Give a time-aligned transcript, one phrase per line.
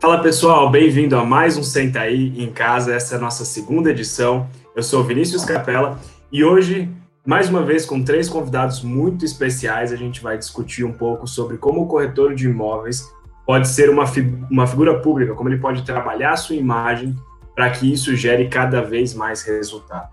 [0.00, 2.94] Fala pessoal, bem-vindo a mais um Senta aí em casa.
[2.94, 4.48] Essa é a nossa segunda edição.
[4.74, 6.00] Eu sou Vinícius Capella
[6.32, 6.88] e hoje,
[7.22, 11.58] mais uma vez, com três convidados muito especiais, a gente vai discutir um pouco sobre
[11.58, 13.12] como o corretor de imóveis
[13.44, 14.04] pode ser uma,
[14.50, 17.14] uma figura pública, como ele pode trabalhar a sua imagem
[17.54, 20.08] para que isso gere cada vez mais resultado.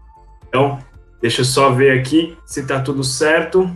[0.50, 0.80] Então,
[1.22, 3.74] deixa eu só ver aqui se está tudo certo.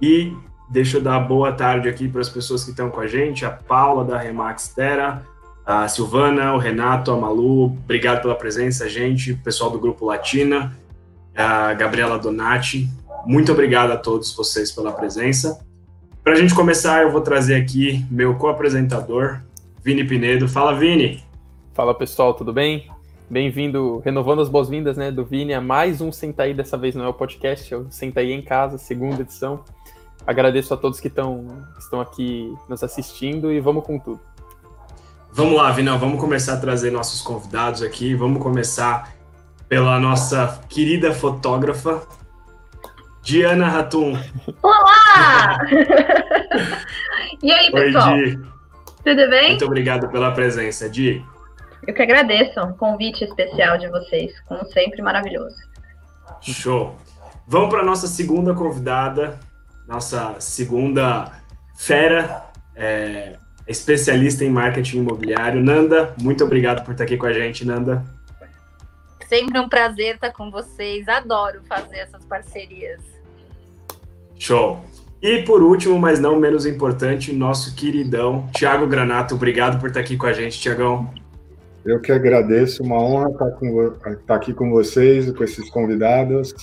[0.00, 0.32] E
[0.70, 3.50] Deixa eu dar boa tarde aqui para as pessoas que estão com a gente, a
[3.50, 5.26] Paula da Remax Terra,
[5.66, 10.72] a Silvana, o Renato, a Malu, obrigado pela presença, gente, o pessoal do Grupo Latina,
[11.36, 12.88] a Gabriela Donati,
[13.26, 15.58] muito obrigado a todos vocês pela presença.
[16.22, 19.40] Para a gente começar, eu vou trazer aqui meu co-apresentador,
[19.82, 20.48] Vini Pinedo.
[20.48, 21.24] Fala, Vini!
[21.74, 22.88] Fala, pessoal, tudo bem?
[23.28, 27.08] Bem-vindo, renovando as boas-vindas né, do Vini a mais um Sentaí, dessa vez não é
[27.08, 29.64] o podcast, é o Sentaí em Casa, segunda edição.
[30.26, 31.46] Agradeço a todos que estão,
[31.78, 34.20] estão aqui nos assistindo e vamos com tudo.
[35.32, 38.14] Vamos lá, Vinão, vamos começar a trazer nossos convidados aqui.
[38.14, 39.12] Vamos começar
[39.68, 42.02] pela nossa querida fotógrafa,
[43.22, 44.18] Diana Ratum.
[44.62, 45.58] Olá!
[47.42, 48.14] e aí, pessoal?
[48.14, 48.42] Oi, Di.
[49.04, 49.48] Tudo bem?
[49.50, 51.24] Muito obrigado pela presença, Di.
[51.86, 55.56] Eu que agradeço o convite especial de vocês, como sempre, maravilhoso.
[56.42, 56.96] Show.
[57.46, 59.38] Vamos para a nossa segunda convidada,
[59.90, 61.32] nossa segunda
[61.76, 62.44] fera,
[62.76, 65.60] é, especialista em marketing imobiliário.
[65.60, 68.04] Nanda, muito obrigado por estar aqui com a gente, Nanda.
[69.28, 71.08] Sempre um prazer estar com vocês.
[71.08, 73.00] Adoro fazer essas parcerias.
[74.38, 74.84] Show.
[75.20, 79.34] E por último, mas não menos importante, nosso queridão Tiago Granato.
[79.34, 81.12] Obrigado por estar aqui com a gente, Tiagão.
[81.84, 86.54] Eu que agradeço, uma honra estar, com, estar aqui com vocês e com esses convidados.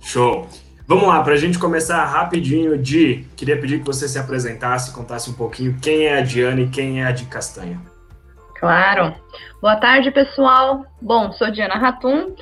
[0.00, 0.46] Show.
[0.88, 5.28] Vamos lá, para a gente começar rapidinho, Di, queria pedir que você se apresentasse, contasse
[5.28, 7.80] um pouquinho quem é a Diana e quem é a Di Castanha.
[8.54, 9.12] Claro.
[9.60, 10.86] Boa tarde, pessoal.
[11.02, 12.36] Bom, sou Diana Ratum.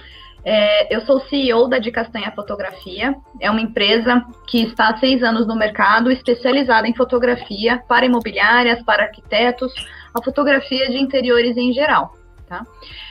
[0.45, 3.15] É, eu sou CEO da Di Castanha Fotografia.
[3.41, 8.83] É uma empresa que está há seis anos no mercado, especializada em fotografia para imobiliárias,
[8.83, 9.73] para arquitetos,
[10.15, 12.15] a fotografia de interiores em geral.
[12.47, 12.63] Tá?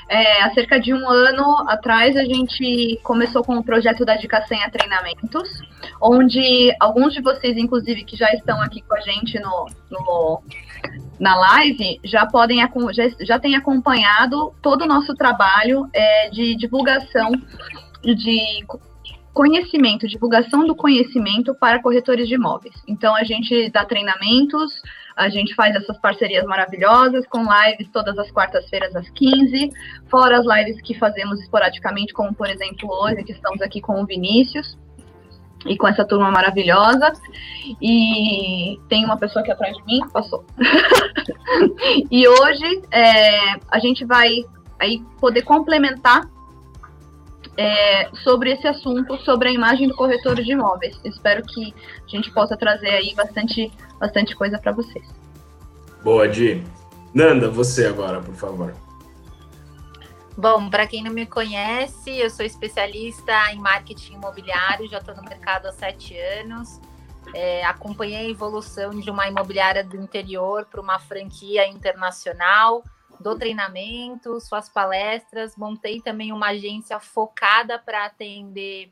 [0.10, 4.46] É, há cerca de um ano atrás, a gente começou com o projeto da Dica
[4.46, 5.50] Senha Treinamentos,
[6.02, 10.44] onde alguns de vocês, inclusive, que já estão aqui com a gente no, no
[11.20, 12.60] na live, já podem
[12.92, 17.32] já, já têm acompanhado todo o nosso trabalho é, de divulgação
[18.04, 18.66] de
[19.34, 22.76] conhecimento, divulgação do conhecimento para corretores de imóveis.
[22.88, 24.72] Então, a gente dá treinamentos,
[25.16, 29.72] a gente faz essas parcerias maravilhosas com lives todas as quartas-feiras às 15,
[30.10, 34.06] fora as lives que fazemos esporadicamente, como por exemplo hoje, que estamos aqui com o
[34.06, 34.78] Vinícius
[35.66, 37.14] e com essa turma maravilhosa.
[37.82, 40.46] E tem uma pessoa aqui atrás de mim, passou.
[42.12, 44.44] e hoje é, a gente vai
[44.80, 46.33] aí poder complementar
[47.58, 51.00] é, sobre esse assunto, sobre a imagem do corretor de imóveis.
[51.04, 51.74] Espero que
[52.06, 55.08] a gente possa trazer aí bastante, bastante coisa para vocês.
[56.04, 56.64] Boa, Di.
[57.14, 58.74] Nanda, você agora, por favor.
[60.36, 65.24] Bom, para quem não me conhece, eu sou especialista em marketing imobiliário, já estou no
[65.24, 66.82] mercado há sete anos.
[67.36, 72.84] É, acompanhei a evolução de uma imobiliária do interior para uma franquia internacional
[73.24, 78.92] dou treinamento, suas palestras, montei também uma agência focada para atender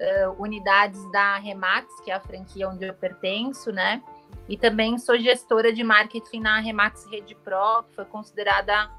[0.00, 4.00] uh, unidades da Remax, que é a franquia onde eu pertenço, né?
[4.48, 8.90] E também sou gestora de marketing na Remax Rede Pro, que foi considerada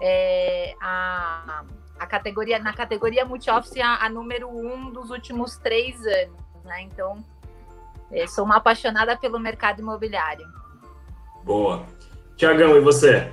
[0.00, 1.64] é, a,
[1.98, 6.82] a categoria, na categoria multi-office a, a, número um dos últimos três anos, né?
[6.82, 7.22] Então,
[8.10, 10.46] é, sou uma apaixonada pelo mercado imobiliário.
[11.44, 11.84] Boa.
[12.36, 13.30] Tiagão, e você?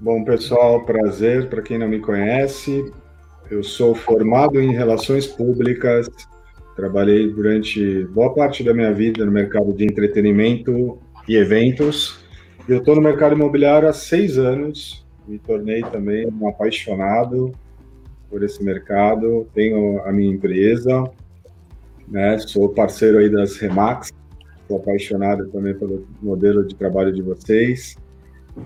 [0.00, 1.48] Bom, pessoal, prazer.
[1.48, 2.88] Para quem não me conhece,
[3.50, 6.08] eu sou formado em Relações Públicas,
[6.76, 12.24] trabalhei durante boa parte da minha vida no mercado de entretenimento e eventos.
[12.68, 17.50] Eu estou no mercado imobiliário há seis anos, me tornei também um apaixonado
[18.30, 19.48] por esse mercado.
[19.52, 21.10] Tenho a minha empresa,
[22.06, 22.38] né?
[22.38, 24.12] sou parceiro aí das Remax,
[24.68, 27.96] sou apaixonado também pelo modelo de trabalho de vocês.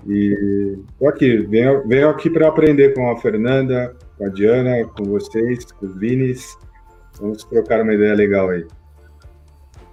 [0.07, 5.03] E tô aqui, venho, venho aqui para aprender com a Fernanda, com a Diana, com
[5.03, 6.57] vocês, com os Vinis.
[7.19, 8.65] Vamos trocar uma ideia legal aí.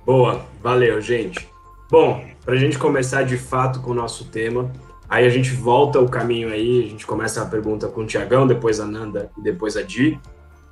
[0.04, 1.48] Boa, valeu, gente.
[1.90, 4.70] Bom, para a gente começar de fato com o nosso tema,
[5.08, 8.46] aí a gente volta o caminho aí, a gente começa a pergunta com o Tiagão,
[8.46, 10.18] depois a Nanda e depois a Di.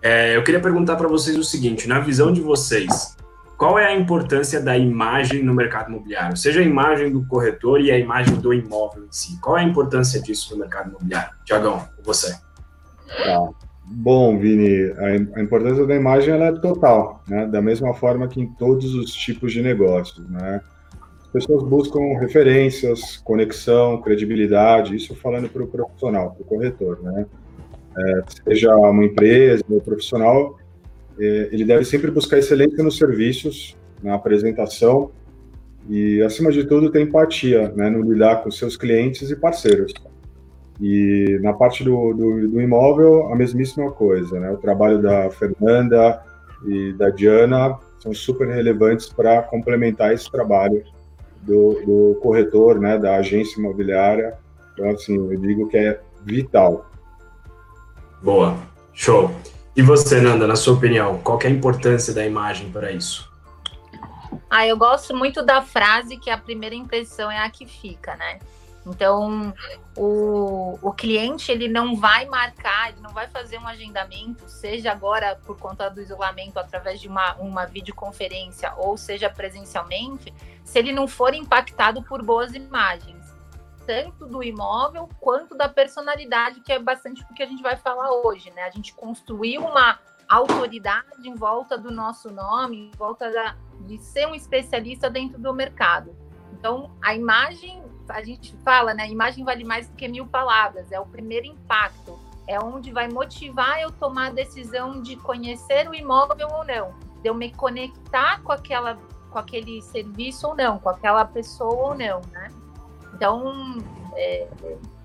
[0.01, 3.17] É, eu queria perguntar para vocês o seguinte: na visão de vocês,
[3.58, 6.37] qual é a importância da imagem no mercado imobiliário?
[6.37, 9.38] Seja a imagem do corretor e a imagem do imóvel em si.
[9.40, 11.34] Qual é a importância disso no mercado imobiliário?
[11.44, 12.37] Tiagão, você.
[13.08, 13.49] Tá.
[13.84, 17.46] Bom, Vini, a, importância da imagem ela é total, né?
[17.46, 20.60] Da mesma forma que em todos os tipos de negócios, né?
[21.20, 27.26] As pessoas buscam referências, conexão, credibilidade, isso falando para o profissional, para o corretor, né?
[27.99, 30.68] É, seja uma empresa ou profissional, é,
[31.19, 35.11] ele deve sempre buscar excelência nos serviços, na apresentação
[35.88, 39.93] e, acima de tudo, ter empatia né, no lidar com seus clientes e parceiros.
[40.81, 44.38] E na parte do, do, do imóvel, a mesmíssima coisa.
[44.38, 44.50] Né?
[44.50, 46.23] O trabalho da Fernanda
[46.67, 50.85] e da Diana são super relevantes para complementar esse trabalho
[51.43, 54.37] do, do, corretor, né, da agência imobiliária.
[54.73, 56.87] Então, assim, eu digo que é vital.
[58.23, 58.56] Boa,
[58.93, 59.31] show.
[59.79, 63.31] E você, Nanda, na sua opinião, qual é a importância da imagem para isso?
[64.51, 68.41] Ah, eu gosto muito da frase que a primeira impressão é a que fica, né?
[68.85, 69.55] Então,
[69.97, 75.39] o, o cliente ele não vai marcar, ele não vai fazer um agendamento, seja agora
[75.47, 80.35] por conta do isolamento através de uma, uma videoconferência ou seja presencialmente,
[80.65, 83.18] se ele não for impactado por boas imagens
[83.88, 88.12] tanto do imóvel quanto da personalidade, que é bastante o que a gente vai falar
[88.12, 88.64] hoje, né?
[88.64, 89.99] A gente construiu uma
[90.29, 93.56] autoridade em volta do nosso nome, em volta da,
[93.87, 96.14] de ser um especialista dentro do mercado.
[96.52, 99.05] Então, a imagem, a gente fala, né?
[99.05, 103.08] A imagem vale mais do que mil palavras, é o primeiro impacto, é onde vai
[103.08, 108.43] motivar eu tomar a decisão de conhecer o imóvel ou não, de eu me conectar
[108.43, 108.99] com aquela
[109.31, 112.50] com aquele serviço ou não, com aquela pessoa ou não, né?
[113.19, 113.79] Então,
[114.15, 114.47] é,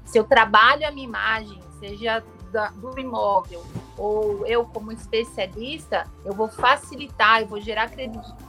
[0.05, 3.63] se eu trabalho a minha imagem, seja da, do imóvel
[3.97, 7.89] ou eu como especialista, eu vou facilitar, eu vou gerar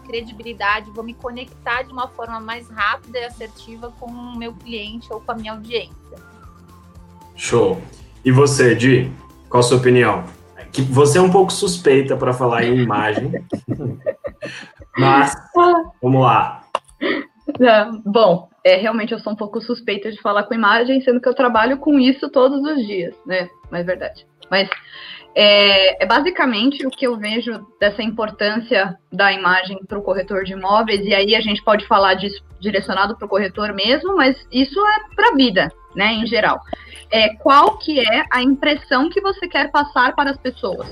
[0.06, 5.10] credibilidade, vou me conectar de uma forma mais rápida e assertiva com o meu cliente
[5.10, 5.94] ou com a minha audiência.
[7.34, 7.80] Show.
[8.22, 9.10] E você, Di,
[9.48, 10.24] qual a sua opinião?
[10.72, 13.32] Que você é um pouco suspeita para falar em imagem,
[14.98, 15.34] mas
[16.02, 16.64] vamos lá.
[18.04, 21.34] Bom, é, realmente eu sou um pouco suspeita de falar com imagem, sendo que eu
[21.34, 23.48] trabalho com isso todos os dias, né?
[23.70, 24.26] Mas é verdade.
[24.50, 24.70] Mas
[25.34, 30.52] é, é, basicamente o que eu vejo dessa importância da imagem para o corretor de
[30.52, 34.80] imóveis, e aí a gente pode falar disso direcionado para o corretor mesmo, mas isso
[34.80, 36.60] é para a vida, né, em geral.
[37.10, 40.88] É, qual que é a impressão que você quer passar para as pessoas?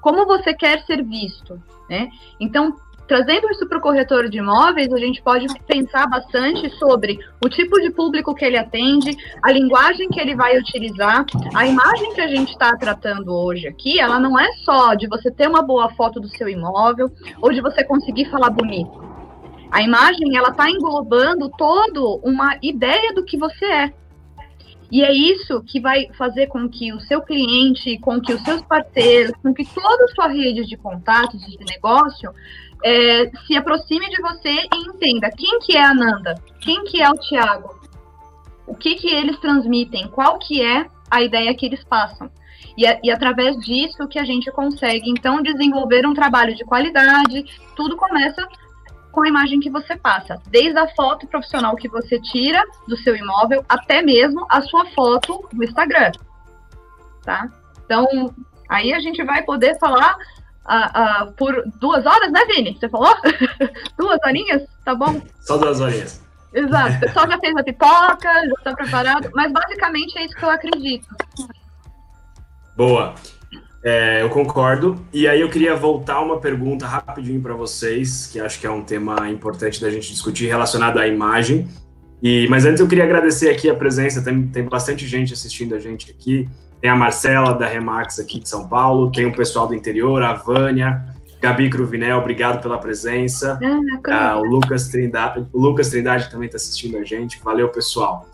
[0.00, 1.60] Como você quer ser visto?
[1.90, 2.08] Né?
[2.40, 2.74] Então,
[3.08, 7.80] Trazendo isso para o corretor de imóveis, a gente pode pensar bastante sobre o tipo
[7.80, 12.28] de público que ele atende, a linguagem que ele vai utilizar, a imagem que a
[12.28, 16.20] gente está tratando hoje aqui, ela não é só de você ter uma boa foto
[16.20, 17.10] do seu imóvel
[17.40, 19.12] ou de você conseguir falar bonito.
[19.70, 23.92] A imagem, ela está englobando todo uma ideia do que você é.
[24.92, 28.60] E é isso que vai fazer com que o seu cliente, com que os seus
[28.60, 32.30] parceiros, com que toda a sua rede de contatos de negócio
[32.84, 37.08] é, se aproxime de você e entenda quem que é a Nanda, quem que é
[37.08, 37.80] o Tiago,
[38.66, 42.30] o que que eles transmitem, qual que é a ideia que eles passam.
[42.76, 47.44] E, e através disso que a gente consegue, então, desenvolver um trabalho de qualidade,
[47.76, 48.46] tudo começa
[49.10, 53.14] com a imagem que você passa, desde a foto profissional que você tira do seu
[53.14, 56.12] imóvel, até mesmo a sua foto no Instagram,
[57.22, 57.46] tá?
[57.84, 58.34] Então,
[58.70, 60.16] aí a gente vai poder falar
[60.66, 62.76] uh, uh, por duas horas, né, Vini?
[62.78, 63.14] Você falou?
[63.98, 64.62] duas horinhas?
[64.84, 65.20] Tá bom?
[65.40, 66.22] Só duas horinhas.
[66.52, 66.96] Exato.
[66.96, 70.50] O pessoal já fez a pipoca, já está preparado, mas basicamente é isso que eu
[70.50, 71.06] acredito.
[72.76, 73.14] Boa.
[73.84, 75.04] É, eu concordo.
[75.12, 78.82] E aí eu queria voltar uma pergunta rapidinho para vocês, que acho que é um
[78.82, 81.68] tema importante da gente discutir relacionado à imagem.
[82.22, 85.80] E, mas antes eu queria agradecer aqui a presença, tem, tem bastante gente assistindo a
[85.80, 86.48] gente aqui.
[86.82, 90.32] Tem a Marcela da Remax aqui de São Paulo, tem o pessoal do interior, a
[90.32, 91.00] Vânia,
[91.40, 93.56] Gabi Cruvinel, obrigado pela presença.
[94.10, 97.40] Ah, o, Lucas Trindade, o Lucas Trindade também está assistindo a gente.
[97.40, 98.26] Valeu, pessoal.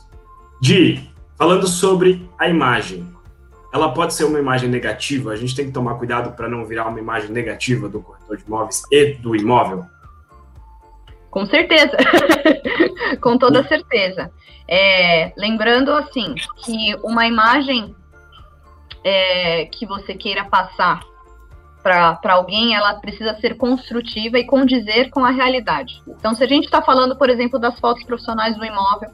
[0.62, 3.06] Di, falando sobre a imagem,
[3.70, 5.30] ela pode ser uma imagem negativa?
[5.30, 8.44] A gente tem que tomar cuidado para não virar uma imagem negativa do corretor de
[8.44, 9.84] imóveis e do imóvel?
[11.30, 11.98] Com certeza,
[13.20, 14.30] com toda certeza.
[14.66, 17.94] É, lembrando assim que uma imagem
[19.08, 21.00] é, que você queira passar
[21.82, 26.02] para alguém, ela precisa ser construtiva e condizer com a realidade.
[26.06, 29.08] Então, se a gente está falando, por exemplo, das fotos profissionais do imóvel,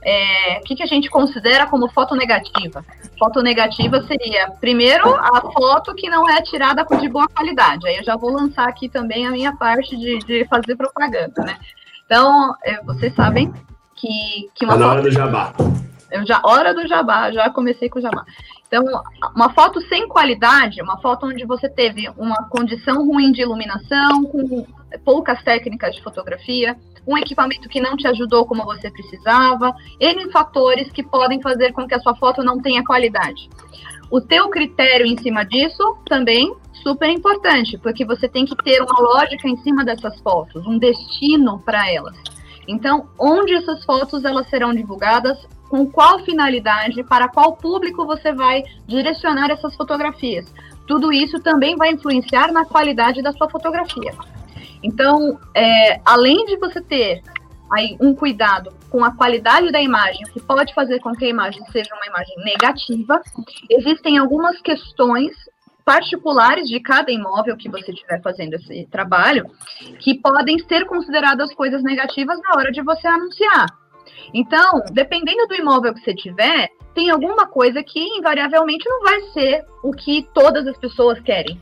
[0.00, 2.84] é, o que, que a gente considera como foto negativa?
[3.18, 7.88] Foto negativa seria, primeiro, a foto que não é tirada de boa qualidade.
[7.88, 11.56] Aí eu já vou lançar aqui também a minha parte de, de fazer propaganda, né?
[12.04, 13.52] Então, é, vocês sabem
[13.96, 14.74] que, que uma.
[14.74, 15.52] Tá na hora do jabá.
[16.14, 18.24] Eu já, hora do jabá, já comecei com o jabá.
[18.74, 19.02] Então,
[19.36, 24.66] uma foto sem qualidade, uma foto onde você teve uma condição ruim de iluminação, com
[25.04, 26.76] poucas técnicas de fotografia,
[27.06, 31.86] um equipamento que não te ajudou como você precisava, N fatores que podem fazer com
[31.86, 33.48] que a sua foto não tenha qualidade.
[34.10, 36.52] O teu critério em cima disso também
[36.82, 41.60] super importante, porque você tem que ter uma lógica em cima dessas fotos, um destino
[41.60, 42.16] para elas.
[42.66, 45.38] Então, onde essas fotos elas serão divulgadas,
[45.74, 50.46] com qual finalidade, para qual público você vai direcionar essas fotografias.
[50.86, 54.14] Tudo isso também vai influenciar na qualidade da sua fotografia.
[54.84, 57.22] Então, é, além de você ter
[57.72, 61.64] aí um cuidado com a qualidade da imagem, que pode fazer com que a imagem
[61.72, 63.20] seja uma imagem negativa,
[63.68, 65.32] existem algumas questões
[65.84, 69.50] particulares de cada imóvel que você estiver fazendo esse trabalho,
[69.98, 73.66] que podem ser consideradas coisas negativas na hora de você anunciar.
[74.32, 79.64] Então, dependendo do imóvel que você tiver, tem alguma coisa que invariavelmente não vai ser
[79.82, 81.60] o que todas as pessoas querem.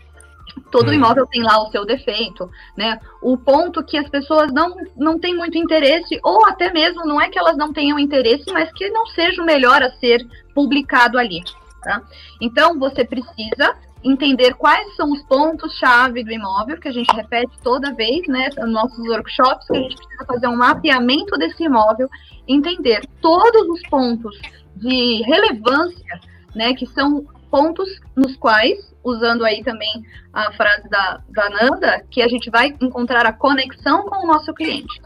[0.70, 0.94] Todo hum.
[0.94, 3.00] imóvel tem lá o seu defeito, né?
[3.22, 7.28] O ponto que as pessoas não, não têm muito interesse, ou até mesmo não é
[7.28, 11.42] que elas não tenham interesse, mas que não seja o melhor a ser publicado ali.
[11.82, 12.02] Tá?
[12.40, 17.94] Então, você precisa entender quais são os pontos-chave do imóvel, que a gente repete toda
[17.94, 22.08] vez, né, nos nossos workshops, que a gente precisa fazer um mapeamento desse imóvel,
[22.46, 24.40] entender todos os pontos
[24.76, 26.20] de relevância,
[26.54, 32.22] né, que são pontos nos quais usando aí também a frase da, da Nanda, que
[32.22, 35.00] a gente vai encontrar a conexão com o nosso cliente.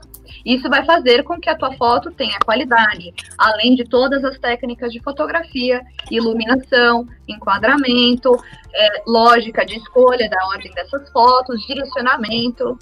[0.47, 4.93] Isso vai fazer com que a tua foto tenha qualidade, além de todas as técnicas
[4.93, 8.33] de fotografia, iluminação, enquadramento,
[8.73, 12.79] é, lógica de escolha da ordem dessas fotos, direcionamento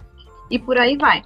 [0.51, 1.23] e por aí vai.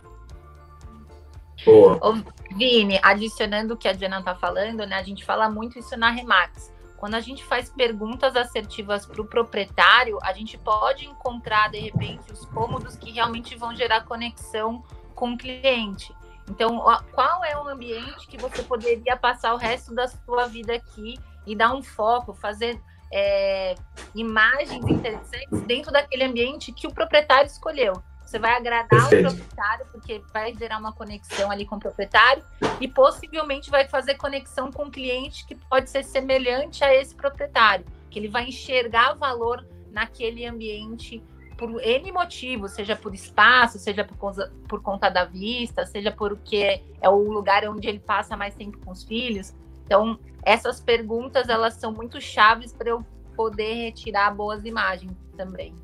[1.65, 1.99] Boa.
[2.01, 2.15] Ô,
[2.57, 4.95] Vini, adicionando o que a Diana está falando, né?
[4.95, 9.25] A gente fala muito isso na Remax quando a gente faz perguntas assertivas para o
[9.25, 14.83] proprietário, a gente pode encontrar, de repente, os cômodos que realmente vão gerar conexão
[15.15, 16.13] com o cliente.
[16.49, 21.19] Então, qual é o ambiente que você poderia passar o resto da sua vida aqui
[21.47, 22.81] e dar um foco, fazer
[23.13, 23.75] é,
[24.15, 28.03] imagens interessantes dentro daquele ambiente que o proprietário escolheu?
[28.29, 29.29] Você vai agradar Perfeito.
[29.29, 32.45] o proprietário, porque vai gerar uma conexão ali com o proprietário,
[32.79, 37.87] e possivelmente vai fazer conexão com o cliente que pode ser semelhante a esse proprietário,
[38.11, 41.23] que ele vai enxergar valor naquele ambiente
[41.59, 46.81] por N motivos, seja por espaço, seja por, conta, por conta da vista, seja porque
[47.03, 49.53] é o lugar onde ele passa mais tempo com os filhos.
[49.85, 53.05] Então, essas perguntas, elas são muito chaves para eu
[53.37, 55.75] poder retirar boas imagens também.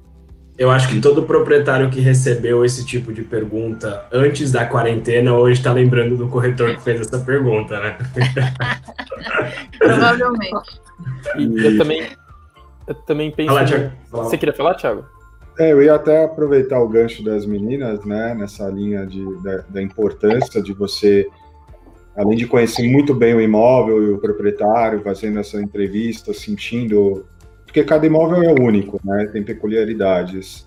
[0.56, 5.58] Eu acho que todo proprietário que recebeu esse tipo de pergunta antes da quarentena hoje
[5.58, 7.98] está lembrando do corretor que fez essa pergunta, né?
[9.76, 10.80] Provavelmente.
[11.36, 12.08] E eu também,
[12.86, 13.52] eu também penso.
[13.52, 14.24] Fala.
[14.24, 15.13] Você queria falar, Thiago?
[15.58, 19.82] É, eu ia até aproveitar o gancho das meninas, né, nessa linha de, da, da
[19.82, 21.26] importância de você,
[22.16, 27.24] além de conhecer muito bem o imóvel e o proprietário, fazendo essa entrevista, sentindo
[27.74, 29.28] porque cada imóvel é único, né?
[29.32, 30.64] Tem peculiaridades.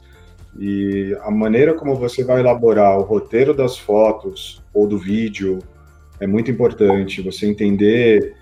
[0.59, 5.59] E a maneira como você vai elaborar o roteiro das fotos ou do vídeo
[6.19, 7.21] é muito importante.
[7.21, 8.35] Você entender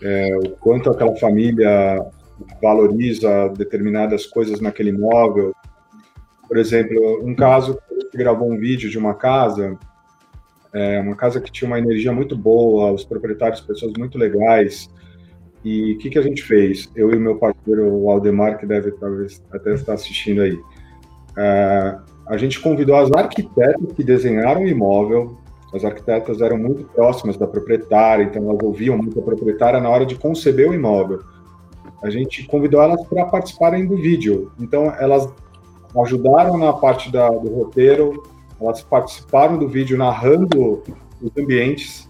[0.00, 2.00] é, o quanto aquela família
[2.62, 5.52] valoriza determinadas coisas naquele imóvel.
[6.52, 7.78] Por exemplo, um caso
[8.10, 9.74] que gravou um vídeo de uma casa,
[10.74, 14.90] é, uma casa que tinha uma energia muito boa, os proprietários pessoas muito legais,
[15.64, 16.92] e o que, que a gente fez?
[16.94, 20.52] Eu e meu parceiro, o Aldemar, que deve talvez até estar assistindo aí.
[20.52, 25.38] Uh, a gente convidou as arquitetas que desenharam o imóvel.
[25.72, 30.04] As arquitetas eram muito próximas da proprietária, então elas ouviam muito a proprietária na hora
[30.04, 31.20] de conceber o imóvel.
[32.02, 34.52] A gente convidou elas para participarem do vídeo.
[34.60, 35.32] Então elas
[36.00, 38.22] ajudaram na parte da, do roteiro,
[38.60, 40.82] elas participaram do vídeo narrando
[41.20, 42.08] os ambientes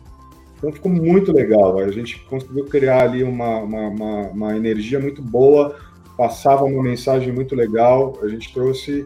[0.62, 1.76] então ficou muito legal.
[1.80, 5.76] A gente conseguiu criar ali uma, uma, uma, uma energia muito boa,
[6.16, 8.16] passava uma mensagem muito legal.
[8.22, 9.04] A gente trouxe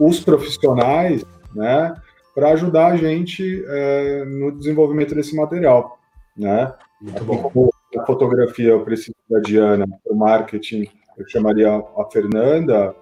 [0.00, 1.22] os profissionais,
[1.54, 1.94] né,
[2.34, 5.98] para ajudar a gente é, no desenvolvimento desse material,
[6.36, 6.72] né?
[7.00, 7.50] Muito assim bom.
[7.50, 10.88] Como a fotografia eu preciso da Diana, o marketing
[11.18, 12.96] eu chamaria a Fernanda.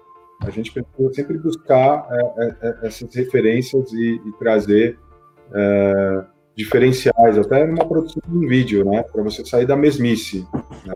[0.45, 4.99] A gente precisa sempre buscar é, é, essas referências e, e trazer
[6.55, 9.03] diferenciais, até numa produção de um vídeo, né?
[9.03, 10.47] Para você sair da mesmice.
[10.85, 10.93] Né?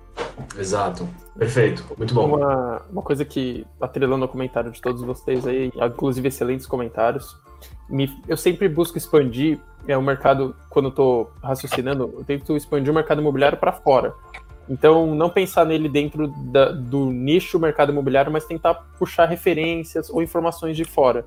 [0.57, 1.07] Exato.
[1.37, 1.85] Perfeito.
[1.97, 2.35] Muito bom.
[2.35, 7.35] Uma, uma coisa que, atrelando ao comentário de todos vocês aí, inclusive excelentes comentários,
[7.89, 12.91] me, eu sempre busco expandir é, o mercado, quando eu tô raciocinando, eu tento expandir
[12.91, 14.13] o mercado imobiliário para fora.
[14.69, 20.21] Então, não pensar nele dentro da, do nicho mercado imobiliário, mas tentar puxar referências ou
[20.21, 21.25] informações de fora.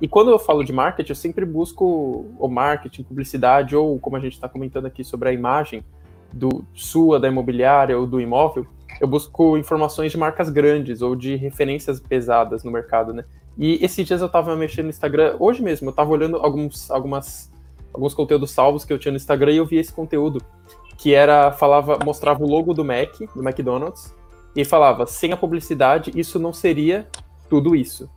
[0.00, 4.20] E quando eu falo de marketing, eu sempre busco o marketing, publicidade, ou como a
[4.20, 5.84] gente está comentando aqui sobre a imagem
[6.32, 8.66] do sua, da imobiliária ou do imóvel,
[9.00, 13.24] eu busco informações de marcas grandes ou de referências pesadas no mercado, né?
[13.56, 17.50] E esses dias eu estava mexendo no Instagram, hoje mesmo, eu estava olhando alguns, algumas,
[17.92, 20.42] alguns conteúdos salvos que eu tinha no Instagram e eu vi esse conteúdo
[21.02, 24.14] que era falava mostrava o logo do Mac, do McDonald's,
[24.54, 27.08] e falava sem a publicidade isso não seria
[27.50, 28.08] tudo isso.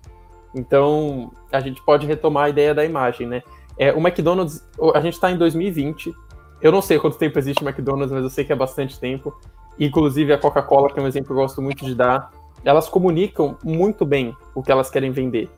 [0.54, 3.42] Então a gente pode retomar a ideia da imagem, né?
[3.76, 4.64] É, o McDonald's,
[4.94, 6.14] a gente está em 2020.
[6.62, 9.36] Eu não sei quanto tempo existe o McDonald's, mas eu sei que é bastante tempo.
[9.80, 12.30] Inclusive a Coca-Cola, que é um exemplo que eu gosto muito de dar,
[12.64, 15.50] elas comunicam muito bem o que elas querem vender.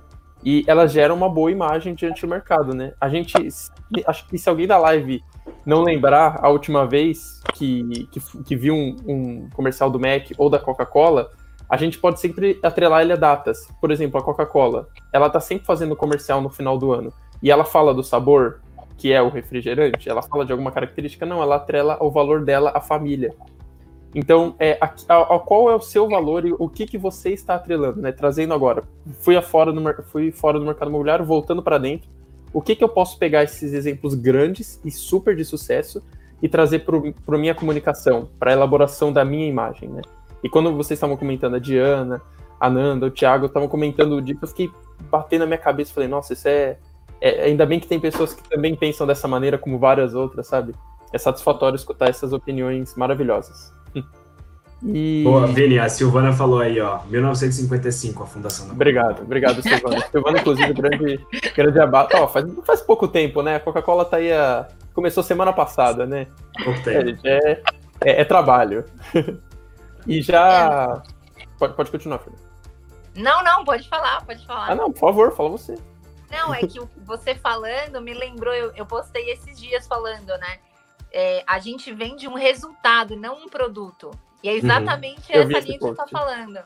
[0.49, 2.93] E elas geram uma boa imagem diante do mercado, né?
[3.01, 3.33] A gente,
[4.05, 5.21] acho que se alguém da live
[5.65, 10.49] não lembrar a última vez que, que, que viu um, um, comercial do Mac ou
[10.49, 11.29] da Coca-Cola,
[11.69, 13.67] a gente pode sempre atrelar ele a datas.
[13.81, 17.11] Por exemplo, a Coca-Cola, ela tá sempre fazendo comercial no final do ano.
[17.43, 18.61] E ela fala do sabor,
[18.97, 22.71] que é o refrigerante, ela fala de alguma característica, não, ela atrela o valor dela
[22.73, 23.35] à família.
[24.15, 27.31] Então, é, a, a, a, qual é o seu valor e o que, que você
[27.31, 28.11] está atrelando, né?
[28.11, 28.83] Trazendo agora,
[29.19, 32.09] fui, afora no, fui fora do mercado imobiliário, voltando para dentro,
[32.53, 36.01] o que, que eu posso pegar esses exemplos grandes e super de sucesso
[36.41, 40.01] e trazer para a minha comunicação, para a elaboração da minha imagem, né?
[40.43, 42.21] E quando vocês estavam comentando a Diana,
[42.59, 44.71] a Nanda, o Thiago estavam comentando disso, eu fiquei
[45.11, 46.77] batendo na minha cabeça, falei, nossa, isso é,
[47.19, 50.73] é, ainda bem que tem pessoas que também pensam dessa maneira, como várias outras, sabe?
[51.11, 53.76] É satisfatório escutar essas opiniões maravilhosas.
[54.83, 55.23] E...
[55.23, 60.05] Boa, Vini, a Silvana falou aí, ó, 1955, a fundação da Obrigado, obrigado, Silvana.
[60.11, 62.15] Silvana, inclusive, grande, grande abate.
[62.15, 63.55] Ó, faz, faz pouco tempo, né?
[63.55, 64.67] A Coca-Cola tá aí a...
[64.93, 66.27] Começou semana passada, né?
[66.63, 67.19] Pouco tempo.
[67.23, 67.61] É, é,
[68.01, 68.85] é, é trabalho.
[70.05, 71.01] e já...
[71.57, 72.21] Pode, pode continuar.
[73.15, 74.71] Não, não, pode falar, pode falar.
[74.71, 75.75] Ah, não, por favor, fala você.
[76.29, 80.59] Não, é que você falando me lembrou, eu, eu postei esses dias falando, né?
[81.11, 84.11] É, a gente vende um resultado, não um produto.
[84.47, 84.57] E é uhum.
[84.59, 85.41] exatamente uhum.
[85.41, 86.59] essa linha que você está falando.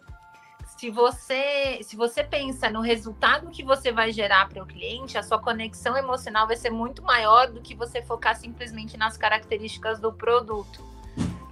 [0.78, 5.24] Se você, se você pensa no resultado que você vai gerar para o cliente, a
[5.24, 10.14] sua conexão emocional vai ser muito maior do que você focar simplesmente nas características do
[10.14, 10.84] produto.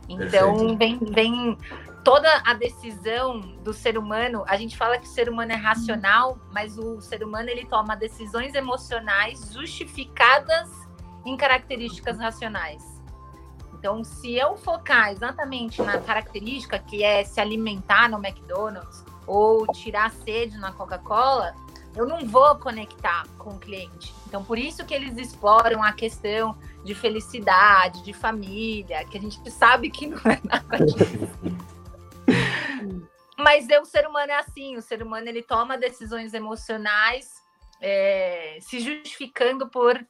[0.08, 1.58] Então, vem, vem
[2.04, 4.44] toda a decisão do ser humano.
[4.48, 7.96] A gente fala que o ser humano é racional, mas o ser humano ele toma
[7.96, 10.70] decisões emocionais justificadas
[11.24, 12.99] em características racionais.
[13.80, 20.12] Então, se eu focar exatamente na característica que é se alimentar no McDonald's ou tirar
[20.12, 21.56] sede na Coca-Cola,
[21.96, 24.13] eu não vou conectar com o cliente.
[24.28, 29.50] Então, por isso que eles exploram a questão de felicidade, de família, que a gente
[29.50, 31.30] sabe que não é nada disso.
[33.38, 37.32] Mas o ser humano é assim, o ser humano ele toma decisões emocionais
[37.82, 40.06] é, se justificando por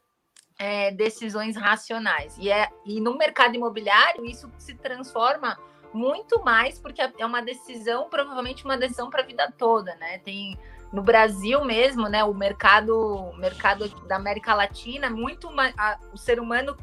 [0.59, 2.37] é, decisões racionais.
[2.37, 5.57] E, é, e no mercado imobiliário, isso se transforma
[5.93, 10.19] muito mais, porque é uma decisão, provavelmente uma decisão para a vida toda, né?
[10.19, 10.59] Tem
[10.91, 12.23] no Brasil mesmo, né?
[12.23, 16.77] O mercado, mercado da América Latina, muito mais, a, o ser humano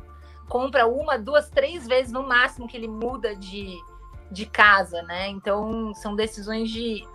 [0.49, 3.79] compra uma, duas, três vezes no máximo que ele muda de,
[4.31, 5.29] de casa, né?
[5.29, 7.07] Então são decisões de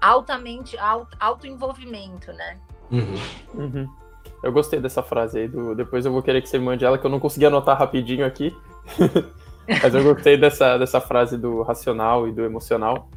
[0.00, 2.60] altamente alto, alto envolvimento, né?
[2.90, 3.16] Uhum.
[3.54, 4.05] Uhum.
[4.42, 5.48] Eu gostei dessa frase aí.
[5.48, 8.24] Do, depois eu vou querer que você mande ela, que eu não consegui anotar rapidinho
[8.24, 8.54] aqui.
[9.82, 13.08] Mas eu gostei dessa, dessa frase do racional e do emocional.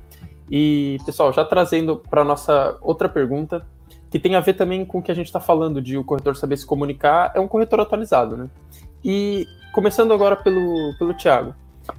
[0.50, 3.66] E, pessoal, já trazendo para nossa outra pergunta,
[4.10, 6.36] que tem a ver também com o que a gente está falando de o corretor
[6.36, 8.50] saber se comunicar, é um corretor atualizado, né?
[9.04, 11.54] E começando agora pelo, pelo Thiago.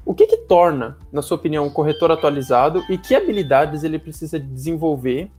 [0.04, 4.38] O que, que torna, na sua opinião, um corretor atualizado e que habilidades ele precisa
[4.38, 5.30] desenvolver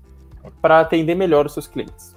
[0.62, 2.16] para atender melhor os seus clientes?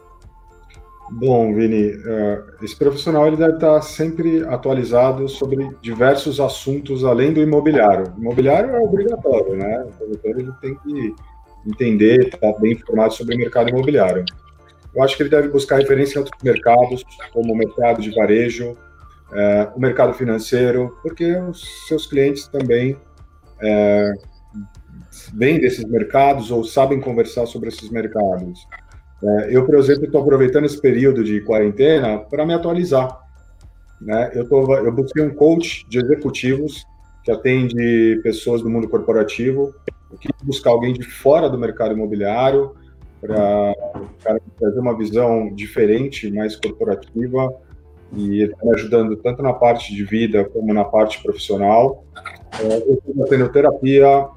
[1.11, 7.41] Bom, Vini, uh, esse profissional ele deve estar sempre atualizado sobre diversos assuntos além do
[7.41, 8.13] imobiliário.
[8.17, 9.85] Imobiliário é obrigatório, né?
[9.85, 11.15] O corretor ele tem que
[11.67, 14.25] entender, estar bem informado sobre o mercado imobiliário.
[14.95, 18.73] Eu acho que ele deve buscar referência em outros mercados, como o mercado de varejo,
[18.73, 24.23] uh, o mercado financeiro, porque os seus clientes também uh,
[25.35, 28.67] vêm desses mercados ou sabem conversar sobre esses mercados.
[29.25, 33.21] É, eu, por exemplo, estou aproveitando esse período de quarentena para me atualizar.
[34.01, 34.33] Né?
[34.35, 36.85] Eu, tô, eu busquei um coach de executivos
[37.23, 39.75] que atende pessoas do mundo corporativo.
[40.13, 42.75] Eu quis buscar alguém de fora do mercado imobiliário
[43.21, 43.75] para
[44.59, 47.55] trazer uma visão diferente, mais corporativa,
[48.13, 52.05] e ele está me ajudando tanto na parte de vida como na parte profissional.
[52.61, 54.29] É, eu estou fazendo terapia,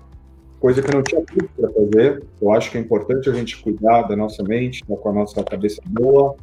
[0.59, 2.23] coisa que não tinha tempo para fazer.
[2.41, 5.43] Eu acho que é importante a gente cuidar da nossa mente, tá com a nossa
[5.43, 6.35] cabeça boa.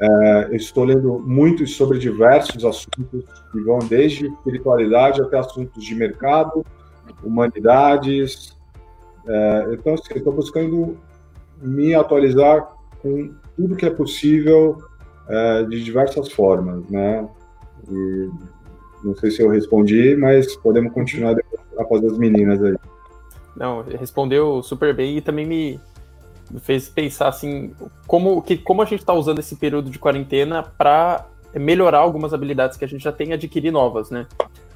[0.00, 5.94] É, eu estou lendo muito sobre diversos assuntos que vão desde espiritualidade até assuntos de
[5.94, 6.64] mercado,
[7.22, 8.56] humanidades.
[9.26, 10.96] É, então, assim, estou buscando
[11.62, 12.68] me atualizar
[13.00, 14.78] com tudo que é possível
[15.28, 17.26] é, de diversas formas, né?
[17.88, 18.30] E
[19.04, 22.74] não sei se eu respondi, mas podemos continuar depois após as meninas aí.
[23.56, 25.80] Não, respondeu super bem e também me
[26.60, 27.72] fez pensar assim
[28.06, 32.76] como que como a gente está usando esse período de quarentena para melhorar algumas habilidades
[32.76, 34.26] que a gente já tem e adquirir novas, né?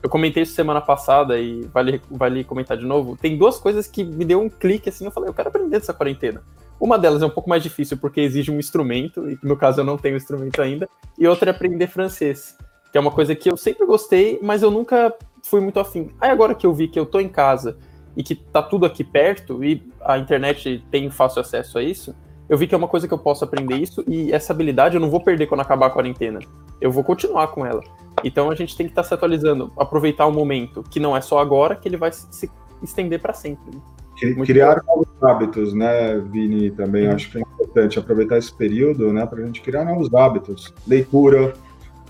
[0.00, 3.16] Eu comentei isso semana passada e vale, vale comentar de novo.
[3.16, 5.92] Tem duas coisas que me deu um clique assim, eu falei, eu quero aprender dessa
[5.92, 6.40] quarentena.
[6.80, 9.84] Uma delas é um pouco mais difícil porque exige um instrumento, e no caso eu
[9.84, 10.88] não tenho instrumento ainda,
[11.18, 12.56] e outra é aprender francês,
[12.92, 15.12] que é uma coisa que eu sempre gostei, mas eu nunca
[15.42, 16.12] fui muito afim.
[16.20, 17.76] Aí agora que eu vi que eu tô em casa
[18.18, 22.12] e que tá tudo aqui perto e a internet tem fácil acesso a isso,
[22.48, 25.00] eu vi que é uma coisa que eu posso aprender isso e essa habilidade eu
[25.00, 26.40] não vou perder quando acabar a quarentena.
[26.80, 27.80] Eu vou continuar com ela.
[28.24, 31.20] Então a gente tem que estar tá se atualizando, aproveitar o momento, que não é
[31.20, 32.50] só agora, que ele vai se
[32.82, 33.80] estender para sempre.
[34.20, 34.96] Muito criar bom.
[34.96, 36.72] novos hábitos, né, Vini?
[36.72, 37.14] Também uhum.
[37.14, 40.74] acho que é importante aproveitar esse período, né, para a gente criar novos hábitos.
[40.88, 41.54] Leitura,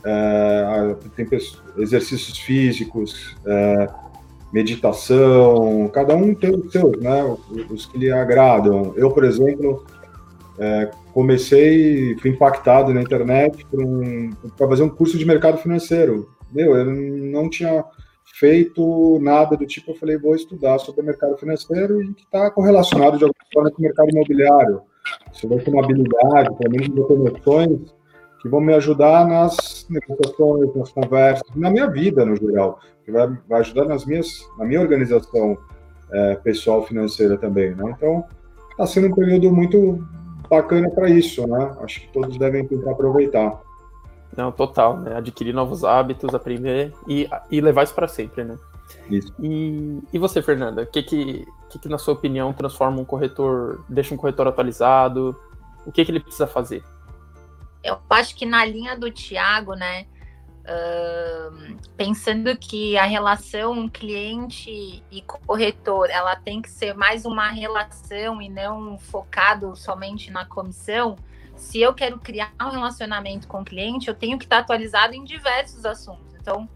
[0.02, 1.28] é, tem
[1.76, 3.88] exercícios físicos, é,
[4.52, 7.37] meditação, cada um tem os seus, né,
[7.70, 8.92] os que lhe agradam.
[8.96, 9.84] Eu, por exemplo,
[10.58, 16.30] é, comecei, fui impactado na internet para um, fazer um curso de mercado financeiro.
[16.52, 17.84] Meu, eu não tinha
[18.38, 23.18] feito nada do tipo, eu falei, vou estudar sobre mercado financeiro e que está correlacionado
[23.18, 24.80] de alguma forma com o mercado imobiliário.
[25.32, 27.98] Isso vai ter uma habilidade, pelo menos vou ter noções
[28.40, 33.26] que vão me ajudar nas negociações, nas conversas, na minha vida no geral, que vai,
[33.48, 35.56] vai ajudar nas minhas, na minha organização
[36.12, 37.94] é, pessoal financeira também, né?
[37.96, 38.22] Então,
[38.70, 40.06] está sendo um período muito
[40.50, 41.74] bacana para isso, né?
[41.80, 43.62] Acho que todos devem tentar aproveitar.
[44.36, 45.16] Não, total, né?
[45.16, 48.56] Adquirir novos hábitos, aprender e, e levar isso para sempre, né?
[49.10, 49.34] Isso.
[49.40, 53.82] E, e você, Fernanda, o que que, que que, na sua opinião, transforma um corretor,
[53.88, 55.34] deixa um corretor atualizado?
[55.86, 56.84] O que que ele precisa fazer?
[57.82, 60.06] Eu acho que na linha do Tiago, né?
[61.96, 68.48] Pensando que a relação cliente e corretor ela tem que ser mais uma relação e
[68.48, 71.16] não focado somente na comissão,
[71.57, 75.24] se eu quero criar um relacionamento com o cliente, eu tenho que estar atualizado em
[75.24, 76.35] diversos assuntos.
[76.35, 76.68] Então,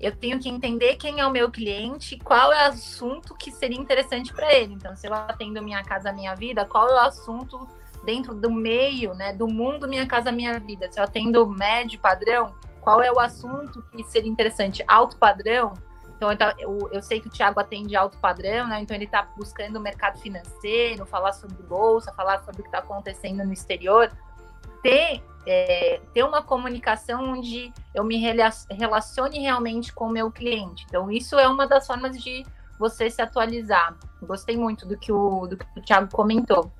[0.00, 3.78] eu tenho que entender quem é o meu cliente, qual é o assunto que seria
[3.78, 4.74] interessante para ele.
[4.74, 7.66] Então, se eu atendo Minha Casa Minha Vida, qual é o assunto
[8.04, 10.90] dentro do meio, né, do mundo Minha Casa Minha Vida?
[10.90, 12.52] Se eu atendo médio padrão,
[12.86, 14.84] qual é o assunto que seria interessante?
[14.86, 15.74] Alto padrão?
[16.16, 18.80] Então, eu, eu sei que o Thiago atende alto padrão, né?
[18.80, 22.78] Então, ele está buscando o mercado financeiro, falar sobre bolsa, falar sobre o que está
[22.78, 24.08] acontecendo no exterior.
[24.84, 30.86] Ter, é, ter uma comunicação onde eu me relacione realmente com o meu cliente.
[30.88, 32.46] Então, isso é uma das formas de
[32.78, 33.96] você se atualizar.
[34.22, 36.70] Gostei muito do que o, do que o Thiago comentou.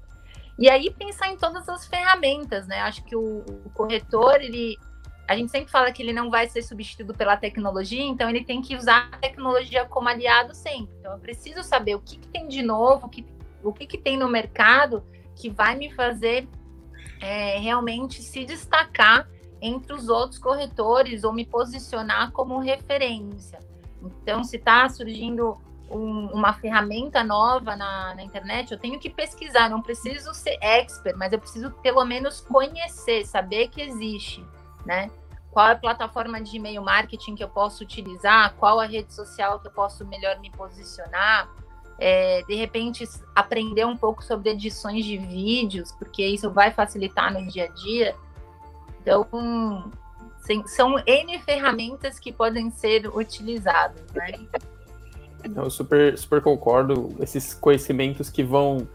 [0.56, 2.80] E aí, pensar em todas as ferramentas, né?
[2.82, 4.78] Acho que o, o corretor, ele
[5.28, 8.62] a gente sempre fala que ele não vai ser substituído pela tecnologia, então ele tem
[8.62, 10.94] que usar a tecnologia como aliado sempre.
[11.00, 13.26] Então eu preciso saber o que, que tem de novo, o que,
[13.62, 15.02] o que, que tem no mercado
[15.34, 16.48] que vai me fazer
[17.20, 19.28] é, realmente se destacar
[19.60, 23.58] entre os outros corretores ou me posicionar como referência.
[24.00, 25.58] Então, se está surgindo
[25.90, 31.16] um, uma ferramenta nova na, na, internet, eu tenho que pesquisar, não preciso ser expert,
[31.16, 34.44] mas eu preciso pelo menos conhecer, saber que existe
[34.86, 35.10] né?
[35.50, 38.54] Qual é a plataforma de e-mail marketing que eu posso utilizar?
[38.58, 41.48] Qual a rede social que eu posso melhor me posicionar?
[41.98, 47.46] É, de repente, aprender um pouco sobre edições de vídeos, porque isso vai facilitar no
[47.48, 48.14] dia a dia.
[49.00, 49.26] Então,
[50.66, 54.32] são N ferramentas que podem ser utilizadas, né?
[55.54, 57.14] Eu super, super concordo.
[57.18, 58.86] Esses conhecimentos que vão.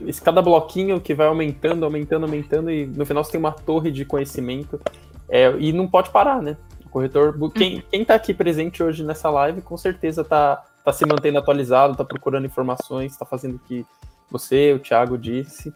[0.00, 3.90] Esse, cada bloquinho que vai aumentando, aumentando, aumentando, e no final você tem uma torre
[3.90, 4.80] de conhecimento
[5.28, 6.56] é, e não pode parar, né?
[6.84, 7.82] O corretor, quem, uhum.
[7.90, 12.04] quem tá aqui presente hoje nessa live, com certeza tá, tá se mantendo atualizado, tá
[12.04, 13.84] procurando informações, tá fazendo o que
[14.30, 15.72] você, o Thiago disse.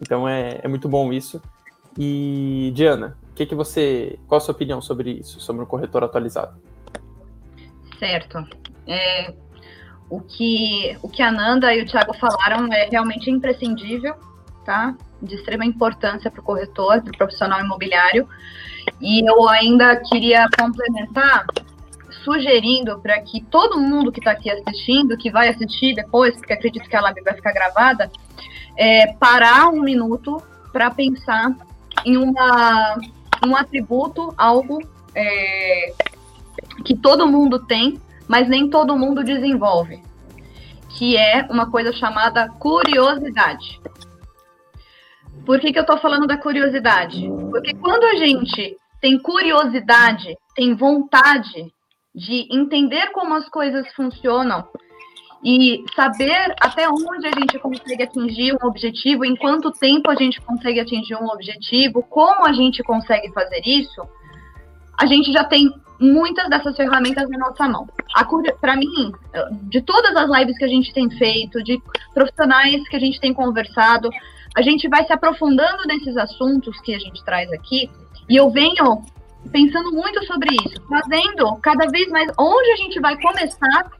[0.00, 1.40] Então é, é muito bom isso.
[1.98, 4.18] E, Diana, que, que você.
[4.26, 6.56] Qual a sua opinião sobre isso, sobre o corretor atualizado?
[7.98, 8.38] Certo.
[8.86, 9.34] É,
[10.08, 14.14] o, que, o que a Nanda e o Thiago falaram é realmente imprescindível,
[14.64, 14.96] tá?
[15.20, 18.28] De extrema importância para o corretor, para o profissional imobiliário.
[19.00, 21.46] E eu ainda queria complementar
[22.24, 26.88] sugerindo para que todo mundo que está aqui assistindo, que vai assistir depois, porque acredito
[26.88, 28.10] que a live vai ficar gravada,
[28.76, 31.54] é, parar um minuto para pensar
[32.04, 32.98] em uma,
[33.46, 34.80] um atributo, algo
[35.14, 35.92] é,
[36.84, 40.02] que todo mundo tem, mas nem todo mundo desenvolve,
[40.96, 43.80] que é uma coisa chamada curiosidade.
[45.44, 47.30] Por que, que eu estou falando da curiosidade?
[47.50, 51.70] Porque quando a gente tem curiosidade, tem vontade
[52.14, 54.66] de entender como as coisas funcionam
[55.44, 60.40] e saber até onde a gente consegue atingir um objetivo, em quanto tempo a gente
[60.40, 64.08] consegue atingir um objetivo, como a gente consegue fazer isso,
[64.98, 67.86] a gente já tem muitas dessas ferramentas na nossa mão.
[68.58, 69.12] Para mim,
[69.64, 71.78] de todas as lives que a gente tem feito, de
[72.14, 74.08] profissionais que a gente tem conversado,
[74.56, 77.90] a gente vai se aprofundando nesses assuntos que a gente traz aqui,
[78.28, 79.02] e eu venho
[79.52, 83.90] pensando muito sobre isso, fazendo cada vez mais onde a gente vai começar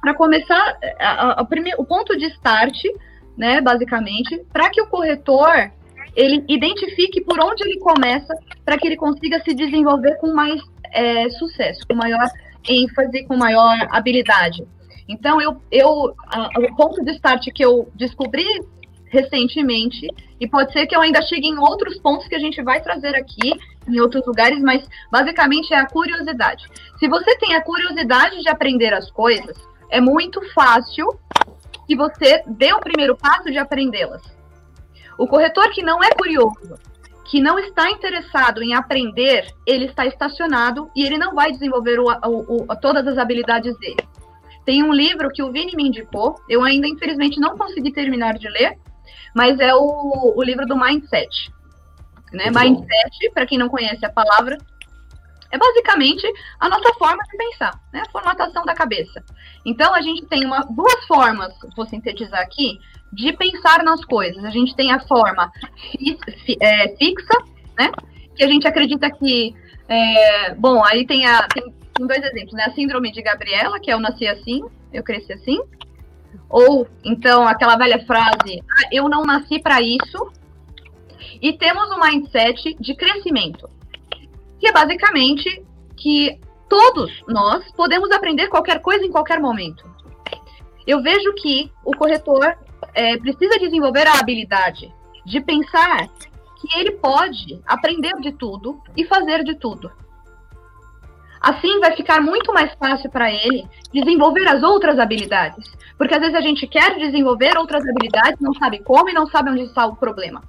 [0.00, 2.76] para começar a, a, a o ponto de start,
[3.36, 5.70] né, basicamente, para que o corretor
[6.16, 10.60] ele identifique por onde ele começa para que ele consiga se desenvolver com mais
[10.92, 12.26] é, sucesso, com maior
[12.68, 14.66] ênfase, com maior habilidade.
[15.08, 18.44] Então, eu, eu a, o ponto de start que eu descobri
[19.10, 20.08] recentemente,
[20.40, 23.14] e pode ser que eu ainda chegue em outros pontos que a gente vai trazer
[23.16, 23.52] aqui,
[23.88, 26.66] em outros lugares, mas basicamente é a curiosidade.
[26.98, 29.56] Se você tem a curiosidade de aprender as coisas,
[29.90, 31.06] é muito fácil
[31.86, 34.22] que você dê o primeiro passo de aprendê-las.
[35.18, 36.78] O corretor que não é curioso,
[37.24, 42.06] que não está interessado em aprender, ele está estacionado e ele não vai desenvolver o,
[42.06, 44.06] o, o, todas as habilidades dele.
[44.64, 48.48] Tem um livro que o Vini me indicou, eu ainda infelizmente não consegui terminar de
[48.48, 48.78] ler,
[49.34, 51.52] mas é o, o livro do Mindset.
[52.32, 52.50] Né?
[52.50, 54.58] Mindset, para quem não conhece a palavra,
[55.50, 56.26] é basicamente
[56.60, 58.02] a nossa forma de pensar, né?
[58.06, 59.24] A formatação da cabeça.
[59.64, 62.78] Então, a gente tem uma, duas formas, vou sintetizar aqui,
[63.12, 64.44] de pensar nas coisas.
[64.44, 65.50] A gente tem a forma
[65.90, 67.38] fi, fi, é, fixa,
[67.78, 67.90] né?
[68.36, 69.54] Que a gente acredita que.
[69.88, 71.64] É, bom, aí tem, a, tem,
[71.94, 72.64] tem dois exemplos, né?
[72.64, 74.62] A síndrome de Gabriela, que é eu nasci assim,
[74.92, 75.58] eu cresci assim.
[76.48, 80.32] Ou, então, aquela velha frase, ah, eu não nasci para isso.
[81.40, 83.68] E temos um mindset de crescimento
[84.58, 85.64] que é basicamente
[85.96, 89.88] que todos nós podemos aprender qualquer coisa em qualquer momento.
[90.86, 92.56] Eu vejo que o corretor
[92.94, 94.92] é, precisa desenvolver a habilidade
[95.24, 96.08] de pensar
[96.60, 99.90] que ele pode aprender de tudo e fazer de tudo.
[101.40, 105.70] Assim vai ficar muito mais fácil para ele desenvolver as outras habilidades.
[105.96, 109.50] Porque às vezes a gente quer desenvolver outras habilidades, não sabe como e não sabe
[109.50, 110.42] onde está o problema.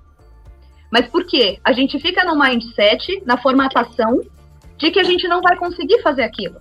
[0.92, 1.60] Mas por quê?
[1.64, 4.22] A gente fica no mindset, na formatação,
[4.78, 6.58] de que a gente não vai conseguir fazer aquilo.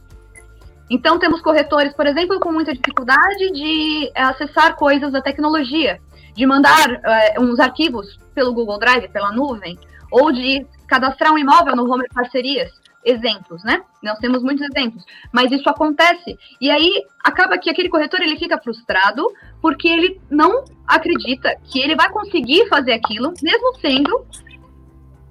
[0.91, 6.01] Então, temos corretores, por exemplo, com muita dificuldade de eh, acessar coisas da tecnologia,
[6.35, 9.79] de mandar uh, uns arquivos pelo Google Drive, pela nuvem,
[10.11, 12.71] ou de cadastrar um imóvel no Home Parcerias
[13.05, 13.83] exemplos, né?
[14.03, 16.39] Nós temos muitos exemplos, mas isso acontece.
[16.61, 19.25] E aí acaba que aquele corretor ele fica frustrado
[19.61, 24.27] porque ele não acredita que ele vai conseguir fazer aquilo, mesmo sendo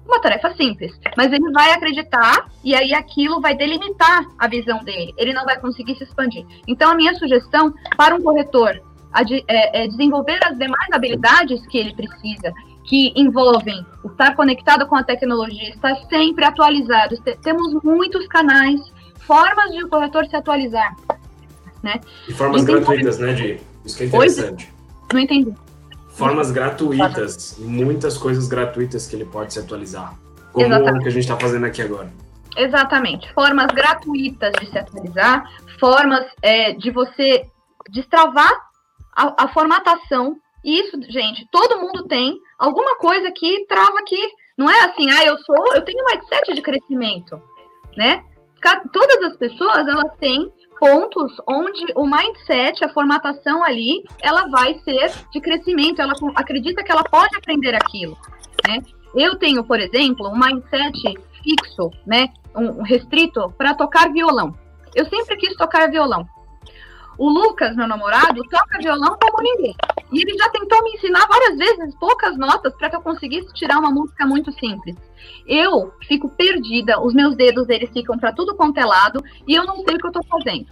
[0.06, 0.98] uma tarefa simples.
[1.16, 5.14] Mas ele vai acreditar e aí aquilo vai delimitar a visão dele.
[5.16, 6.44] Ele não vai conseguir se expandir.
[6.66, 8.82] Então a minha sugestão para um corretor
[9.46, 12.52] é, é desenvolver as demais habilidades que ele precisa
[12.88, 17.20] que envolvem estar conectado com a tecnologia, estar sempre atualizado.
[17.42, 18.80] Temos muitos canais,
[19.18, 20.96] formas de o corretor se atualizar.
[21.82, 22.00] Né?
[22.26, 22.78] E formas Entendi.
[22.78, 23.60] gratuitas, né, Di?
[23.84, 24.72] Isso que é interessante.
[24.72, 25.12] Oi?
[25.12, 25.54] Não entendi.
[26.08, 30.14] Formas gratuitas, muitas coisas gratuitas que ele pode se atualizar.
[30.52, 30.98] Como Exatamente.
[30.98, 32.10] o que a gente está fazendo aqui agora.
[32.56, 33.30] Exatamente.
[33.34, 35.44] Formas gratuitas de se atualizar,
[35.78, 37.46] formas é, de você
[37.90, 38.50] destravar
[39.14, 40.36] a, a formatação.
[40.64, 44.20] Isso, gente, todo mundo tem alguma coisa que trava aqui.
[44.56, 47.40] Não é assim, ah, eu sou, eu tenho mindset de crescimento,
[47.96, 48.24] né?
[48.92, 55.12] Todas as pessoas, elas têm pontos onde o mindset, a formatação ali, ela vai ser
[55.32, 58.16] de crescimento, ela acredita que ela pode aprender aquilo,
[58.66, 58.82] né?
[59.14, 64.54] Eu tenho, por exemplo, um mindset fixo, né, um restrito para tocar violão.
[64.94, 66.26] Eu sempre quis tocar violão.
[67.18, 69.74] O Lucas, meu namorado, toca violão como ninguém.
[70.12, 73.76] E ele já tentou me ensinar várias vezes poucas notas para que eu conseguisse tirar
[73.78, 74.94] uma música muito simples.
[75.44, 79.64] Eu fico perdida, os meus dedos eles ficam para tudo quanto é lado e eu
[79.64, 80.66] não sei o que eu estou fazendo.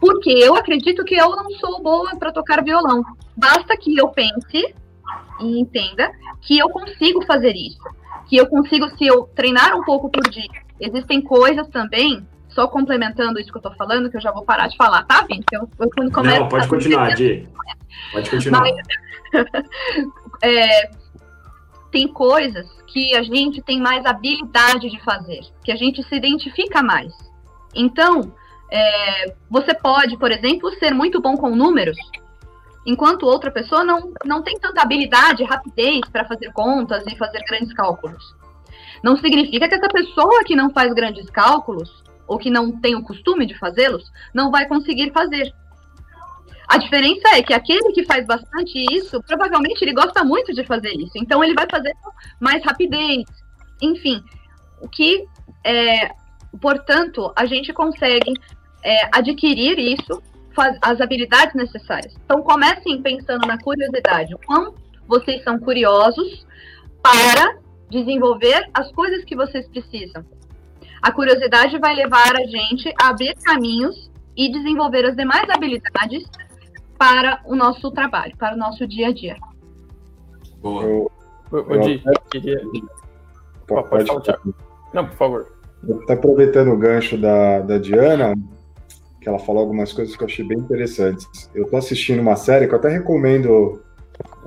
[0.00, 3.02] Porque eu acredito que eu não sou boa para tocar violão.
[3.36, 4.74] Basta que eu pense
[5.40, 7.82] e entenda que eu consigo fazer isso.
[8.28, 10.62] Que eu consigo, se eu treinar um pouco por dia.
[10.78, 14.68] Existem coisas também só complementando isso que eu tô falando, que eu já vou parar
[14.68, 15.44] de falar, tá, Vini?
[15.52, 17.48] Eu, eu, quando começo, Não, pode continuar, Di.
[18.12, 18.60] Pode continuar.
[18.60, 18.76] Mas,
[20.42, 20.90] é,
[21.90, 26.82] tem coisas que a gente tem mais habilidade de fazer, que a gente se identifica
[26.82, 27.12] mais.
[27.74, 28.32] Então,
[28.70, 31.96] é, você pode, por exemplo, ser muito bom com números,
[32.86, 37.72] enquanto outra pessoa não, não tem tanta habilidade, rapidez para fazer contas e fazer grandes
[37.72, 38.34] cálculos.
[39.02, 41.99] Não significa que essa pessoa que não faz grandes cálculos
[42.30, 45.52] ou que não tem o costume de fazê-los, não vai conseguir fazer.
[46.68, 50.92] A diferença é que aquele que faz bastante isso, provavelmente ele gosta muito de fazer
[50.92, 51.10] isso.
[51.16, 53.24] Então ele vai fazer com mais rapidez.
[53.82, 54.22] Enfim,
[54.80, 55.26] o que
[55.64, 56.12] é,
[56.60, 58.32] portanto, a gente consegue
[58.84, 60.22] é, adquirir isso,
[60.54, 62.14] faz, as habilidades necessárias.
[62.24, 64.36] Então comecem pensando na curiosidade.
[64.46, 64.72] Quão
[65.08, 66.46] vocês são curiosos
[67.02, 67.58] para
[67.90, 70.24] desenvolver as coisas que vocês precisam.
[71.02, 76.24] A curiosidade vai levar a gente a abrir caminhos e desenvolver as demais habilidades
[76.98, 79.36] para o nosso trabalho, para o nosso dia a dia.
[80.60, 80.84] Boa.
[80.84, 81.10] Eu,
[82.30, 82.60] queria...
[83.66, 84.38] Pode, pode falar,
[84.92, 85.52] Não, por favor.
[86.06, 88.34] Tá aproveitando o gancho da, da Diana,
[89.20, 91.50] que ela falou algumas coisas que eu achei bem interessantes.
[91.54, 93.82] Eu tô assistindo uma série que eu até recomendo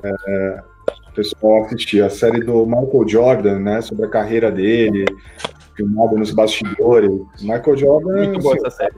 [0.03, 0.63] é,
[1.09, 5.05] o pessoal assistir, a série do Michael Jordan, né, sobre a carreira dele,
[5.75, 7.11] filmado nos bastidores.
[7.41, 8.27] Michael Jordan.
[8.27, 8.95] Muito boa essa série.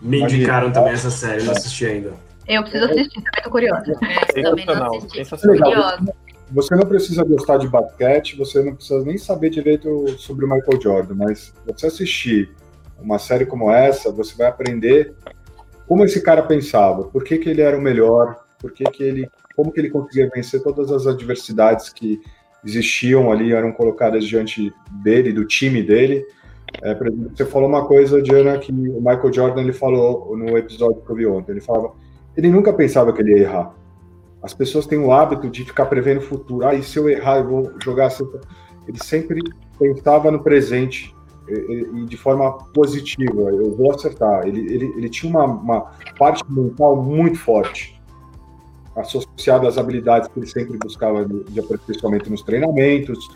[0.00, 2.12] Me indicaram também essa série, não assisti ainda.
[2.48, 3.92] Eu preciso assistir, também tô curiosa.
[4.34, 6.14] É, também não assisti, curiosa.
[6.52, 10.80] Você não precisa gostar de basquete, você não precisa nem saber direito sobre o Michael
[10.80, 12.50] Jordan, mas você assistir
[13.00, 15.14] uma série como essa, você vai aprender
[15.86, 19.30] como esse cara pensava, por que, que ele era o melhor, por que, que ele,
[19.56, 22.20] como que ele conseguia vencer todas as adversidades que
[22.64, 26.24] existiam ali, eram colocadas diante dele, do time dele.
[26.82, 30.56] É, por exemplo, você falou uma coisa, Diana, que o Michael Jordan ele falou no
[30.56, 31.52] episódio que eu vi ontem.
[31.52, 31.92] Ele falava,
[32.36, 33.74] ele nunca pensava que ele ia errar.
[34.42, 36.66] As pessoas têm o hábito de ficar prevendo o futuro.
[36.66, 38.26] Ah, e se eu errar, eu vou jogar assim.
[38.88, 39.42] Ele sempre
[39.78, 41.14] pensava no presente
[41.48, 43.50] e de forma positiva.
[43.50, 44.46] Eu vou acertar.
[44.46, 47.99] Ele, ele, ele tinha uma, uma parte mental muito forte
[48.96, 53.28] associado às habilidades que ele sempre buscava de aperfeiçoamento nos treinamentos,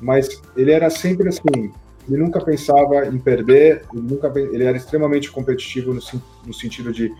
[0.00, 1.72] mas ele era sempre assim,
[2.08, 6.00] ele nunca pensava em perder, ele, nunca, ele era extremamente competitivo no,
[6.46, 7.12] no sentido de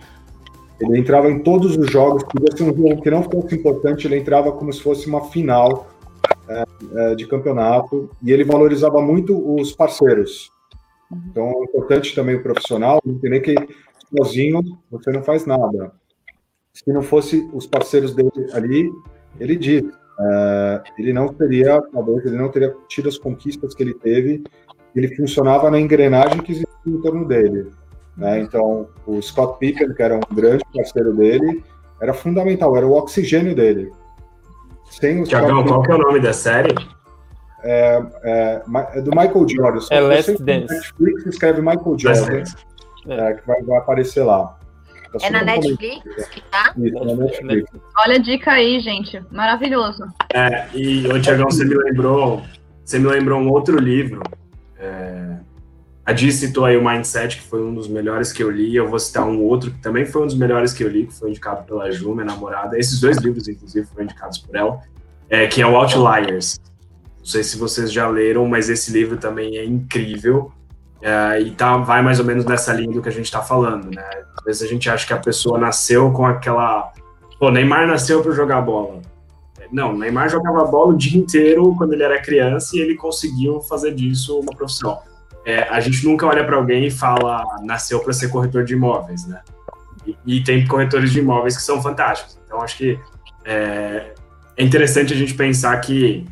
[0.80, 4.16] ele entrava em todos os jogos, podia ser um jogo que não fosse importante, ele
[4.16, 5.88] entrava como se fosse uma final
[6.48, 6.64] é,
[6.94, 10.50] é, de campeonato, e ele valorizava muito os parceiros.
[11.28, 13.54] Então é importante também o profissional entender que
[14.16, 15.92] sozinho você não faz nada
[16.72, 18.90] se não fosse os parceiros dele ali,
[19.38, 23.94] ele diz, uh, ele não teria, talvez ele não teria tido as conquistas que ele
[23.94, 24.44] teve,
[24.94, 27.70] ele funcionava na engrenagem que existia em torno dele.
[28.16, 28.40] Né?
[28.40, 31.62] Então, o Scott Pippen, que era um grande parceiro dele,
[32.00, 33.92] era fundamental, era o oxigênio dele.
[34.90, 36.74] Sem Tiagão, qual que é o nome da série?
[37.62, 38.62] É, é,
[38.94, 39.86] é do Michael Jordan.
[39.90, 40.74] É Last Dance.
[40.74, 42.42] Netflix escreve Michael Jordan,
[43.06, 43.34] é.
[43.34, 44.58] que vai, vai aparecer lá.
[45.12, 46.72] Tá é na Netflix que tá?
[46.76, 47.70] Isso, na Netflix.
[47.98, 49.20] Olha a dica aí, gente.
[49.30, 50.04] Maravilhoso.
[50.32, 52.42] É, e, ô, Tiagão, você me lembrou,
[52.84, 54.22] você me lembrou um outro livro.
[54.78, 55.36] É,
[56.04, 58.74] a Di citou aí o Mindset, que foi um dos melhores que eu li.
[58.74, 61.14] Eu vou citar um outro que também foi um dos melhores que eu li, que
[61.14, 62.78] foi indicado pela Ju, minha namorada.
[62.78, 64.80] Esses dois livros, inclusive, foram indicados por ela,
[65.28, 66.60] é, que é o Outliers.
[67.18, 70.52] Não sei se vocês já leram, mas esse livro também é incrível.
[71.02, 73.90] É, e tá, vai mais ou menos nessa linha do que a gente está falando,
[73.90, 74.04] né?
[74.38, 76.92] Às vezes a gente acha que a pessoa nasceu com aquela.
[77.38, 79.00] Pô, Neymar nasceu para jogar bola.
[79.72, 83.94] Não, Neymar jogava bola o dia inteiro quando ele era criança e ele conseguiu fazer
[83.94, 84.98] disso uma profissão.
[85.44, 89.26] É, a gente nunca olha para alguém e fala, nasceu para ser corretor de imóveis,
[89.26, 89.40] né?
[90.06, 92.38] E, e, tem corretores de imóveis que são fantásticos.
[92.44, 92.98] Então, acho que
[93.44, 94.12] é,
[94.56, 96.26] é interessante a gente pensar que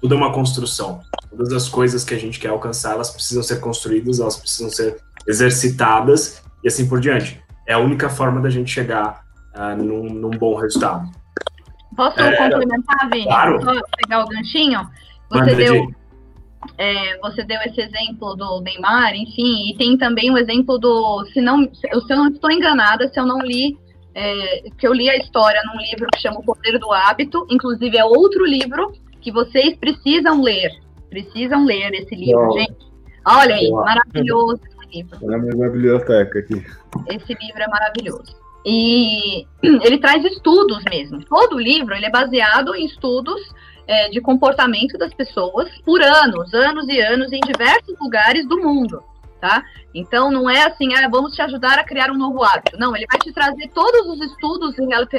[0.00, 1.00] tudo é uma construção.
[1.30, 4.98] Todas as coisas que a gente quer alcançar, elas precisam ser construídas, elas precisam ser
[5.26, 7.42] exercitadas e assim por diante.
[7.66, 11.08] É a única forma da gente chegar uh, num, num, bom resultado.
[11.96, 13.24] Posso é, complementar, Vini?
[13.24, 13.62] Claro.
[13.62, 13.72] Só
[14.02, 14.88] pegar o ganchinho?
[15.30, 15.88] Você deu,
[16.78, 21.40] é, você deu esse exemplo do Neymar, enfim, e tem também o exemplo do, se
[21.40, 23.76] não, se eu não estou enganada, se eu não li
[24.14, 27.96] é, que eu li a história num livro que chama O Poder do Hábito, inclusive
[27.96, 28.92] é outro livro
[29.28, 30.70] que vocês precisam ler.
[31.10, 32.60] Precisam ler esse livro, Boa.
[32.60, 32.88] gente.
[33.26, 35.26] Olha aí, maravilhoso esse livro.
[35.26, 36.64] na minha biblioteca aqui.
[37.08, 38.36] Esse livro é maravilhoso.
[38.64, 41.22] E ele traz estudos mesmo.
[41.26, 43.40] Todo o livro ele é baseado em estudos
[43.86, 49.02] é, de comportamento das pessoas por anos, anos e anos, em diversos lugares do mundo
[49.40, 49.64] tá?
[49.94, 52.78] Então não é assim, ah, vamos te ajudar a criar um novo hábito.
[52.78, 54.74] Não, ele vai te trazer todos os estudos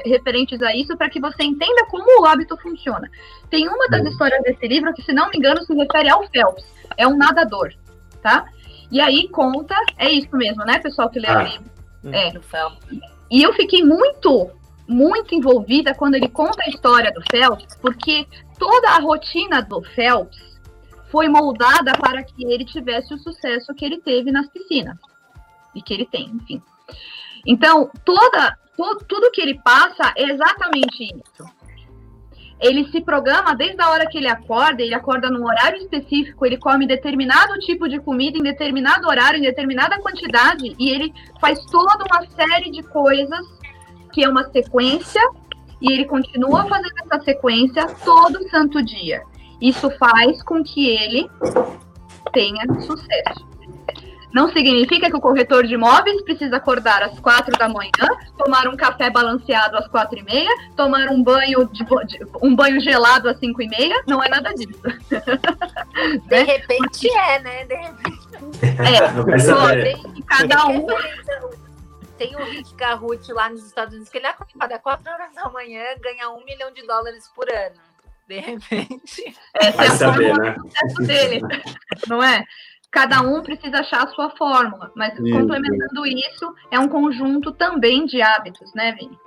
[0.06, 3.10] referentes a isso para que você entenda como o hábito funciona.
[3.50, 6.66] Tem uma das histórias desse livro que, se não me engano, se refere ao Phelps.
[6.98, 7.74] É um nadador,
[8.22, 8.46] tá?
[8.92, 11.40] E aí conta, é isso mesmo, né, pessoal que lê ah.
[11.40, 11.72] o livro?
[12.04, 12.14] Hum.
[12.14, 12.80] É, do Phelps.
[13.32, 14.50] E eu fiquei muito,
[14.88, 18.26] muito envolvida quando ele conta a história do Phelps, porque
[18.58, 20.49] toda a rotina do Phelps
[21.12, 24.98] foi moldada para que ele tivesse o sucesso que ele teve nas piscinas.
[25.74, 26.62] E que ele tem, enfim.
[27.46, 31.60] Então, toda, to, tudo que ele passa é exatamente isso.
[32.60, 36.58] Ele se programa desde a hora que ele acorda, ele acorda num horário específico, ele
[36.58, 42.04] come determinado tipo de comida em determinado horário, em determinada quantidade, e ele faz toda
[42.04, 43.48] uma série de coisas
[44.12, 45.22] que é uma sequência,
[45.82, 49.24] e ele continua fazendo essa sequência todo santo dia.
[49.62, 51.30] Isso faz com que ele
[52.32, 53.50] tenha sucesso.
[54.34, 57.92] Não significa que o corretor de imóveis precisa acordar às quatro da manhã,
[58.38, 61.84] tomar um café balanceado às quatro e meia, tomar um banho de,
[62.42, 64.04] um banho gelado às cinco e meia.
[64.08, 64.80] Não é nada disso.
[64.80, 66.44] De né?
[66.44, 67.66] repente é, né?
[67.66, 68.30] De repente.
[68.64, 69.82] É,
[70.14, 70.86] tem cada um.
[72.16, 75.50] Tem o Rick Garrut lá nos Estados Unidos que ele acorda às quatro horas da
[75.50, 77.89] manhã, ganha um milhão de dólares por ano
[78.30, 79.36] de repente.
[79.56, 80.56] Essa Vai é a saber, né?
[80.56, 81.42] sucesso dele,
[82.08, 82.44] não é?
[82.92, 85.32] Cada um precisa achar a sua fórmula, mas isso.
[85.32, 89.18] complementando isso, é um conjunto também de hábitos, né, Vini?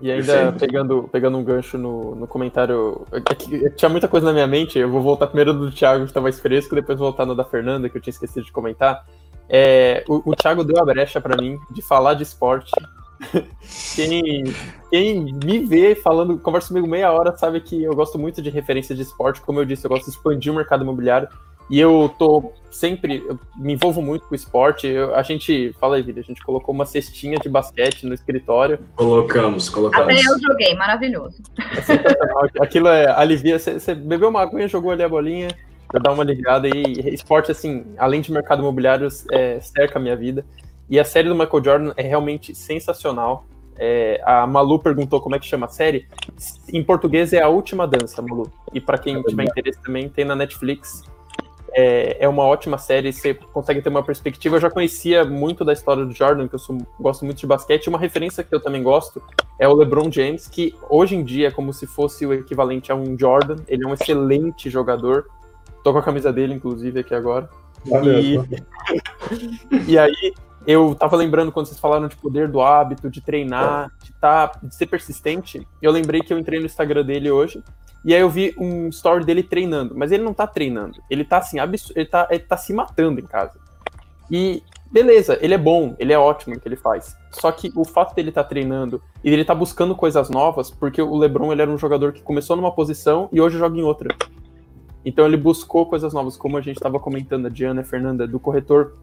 [0.00, 3.06] E ainda pegando, pegando um gancho no, no comentário.
[3.10, 6.20] É tinha muita coisa na minha mente, eu vou voltar primeiro do Thiago, que está
[6.20, 9.06] mais fresco, depois voltar no da Fernanda, que eu tinha esquecido de comentar.
[9.48, 12.70] É, o, o Thiago deu a brecha para mim de falar de esporte
[13.94, 14.44] quem,
[14.90, 18.94] quem me vê falando, conversa comigo meia hora, sabe que eu gosto muito de referência
[18.94, 19.40] de esporte.
[19.40, 21.28] Como eu disse, eu gosto de expandir o mercado imobiliário.
[21.70, 24.88] E eu tô sempre, eu me envolvo muito com o esporte.
[24.88, 28.80] Eu, a gente, fala aí, Vida, a gente colocou uma cestinha de basquete no escritório.
[28.96, 30.12] Colocamos, colocamos.
[30.12, 31.40] Até eu joguei, maravilhoso.
[31.60, 33.56] É Aquilo é, alivia.
[33.56, 35.56] Você bebeu uma aguinha, jogou ali a bolinha,
[35.86, 36.66] pra dar uma aliviada.
[36.66, 40.44] E esporte, assim, além de mercado imobiliário, é, cerca a minha vida.
[40.90, 43.46] E a série do Michael Jordan é realmente sensacional.
[43.78, 46.08] É, a Malu perguntou como é que chama a série.
[46.70, 48.50] Em português é A Última Dança, Malu.
[48.74, 51.04] E para quem tiver interesse também, tem na Netflix.
[51.72, 54.56] É, é, uma ótima série, você consegue ter uma perspectiva.
[54.56, 57.88] Eu já conhecia muito da história do Jordan, que eu sou, gosto muito de basquete.
[57.88, 59.22] Uma referência que eu também gosto
[59.60, 62.96] é o LeBron James, que hoje em dia é como se fosse o equivalente a
[62.96, 63.56] um Jordan.
[63.68, 65.30] Ele é um excelente jogador.
[65.84, 67.48] Tô com a camisa dele, inclusive, aqui agora.
[67.86, 68.36] E,
[69.88, 70.34] e aí,
[70.70, 74.74] eu tava lembrando quando vocês falaram de poder do hábito, de treinar, de, tá, de
[74.74, 75.66] ser persistente.
[75.82, 77.62] Eu lembrei que eu entrei no Instagram dele hoje.
[78.04, 79.94] E aí eu vi um story dele treinando.
[79.96, 81.02] Mas ele não tá treinando.
[81.10, 81.58] Ele tá assim,
[81.94, 83.58] ele tá, ele tá se matando em casa.
[84.30, 87.16] E beleza, ele é bom, ele é ótimo no que ele faz.
[87.32, 91.02] Só que o fato dele estar tá treinando e ele tá buscando coisas novas, porque
[91.02, 94.14] o LeBron ele era um jogador que começou numa posição e hoje joga em outra.
[95.04, 98.38] Então ele buscou coisas novas, como a gente estava comentando, a Diana a Fernanda, do
[98.38, 98.98] corretor.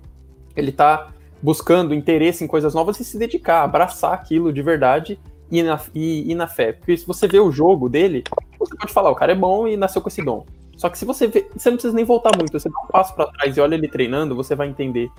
[0.55, 1.11] Ele tá
[1.41, 5.19] buscando interesse em coisas novas e se dedicar, abraçar aquilo de verdade
[5.51, 6.73] e na, e, e na fé.
[6.73, 8.23] Porque se você vê o jogo dele,
[8.59, 10.45] você pode falar, o cara é bom e nasceu com esse dom.
[10.75, 13.15] Só que se você vê, você não precisa nem voltar muito, você dá um passo
[13.15, 15.09] para trás e olha ele treinando, você vai entender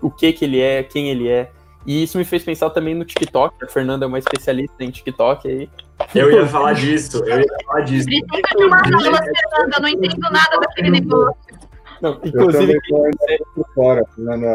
[0.00, 1.50] o que que ele é, quem ele é.
[1.86, 3.64] E isso me fez pensar também no TikTok.
[3.64, 5.68] A Fernanda é uma especialista em TikTok aí.
[6.14, 8.06] Eu ia falar disso, eu ia falar disso.
[8.06, 11.69] Precisa de uma aula, Fernanda, eu não entendo nada daquele negócio.
[12.00, 13.44] Não, inclusive, quem não, segue,
[13.74, 14.04] fora,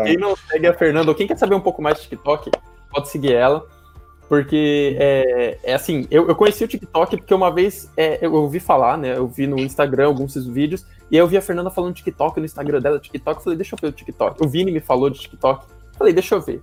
[0.06, 2.52] quem não segue a Fernanda, ou quem quer saber um pouco mais de TikTok,
[2.92, 3.66] pode seguir ela.
[4.28, 8.60] Porque é, é assim, eu, eu conheci o TikTok porque uma vez é, eu ouvi
[8.60, 9.16] falar, né?
[9.16, 12.46] Eu vi no Instagram alguns vídeos, e aí eu vi a Fernanda falando TikTok no
[12.46, 14.44] Instagram dela, TikTok, eu falei, deixa eu ver o TikTok.
[14.44, 16.62] O Vini me falou de TikTok, falei, deixa eu ver.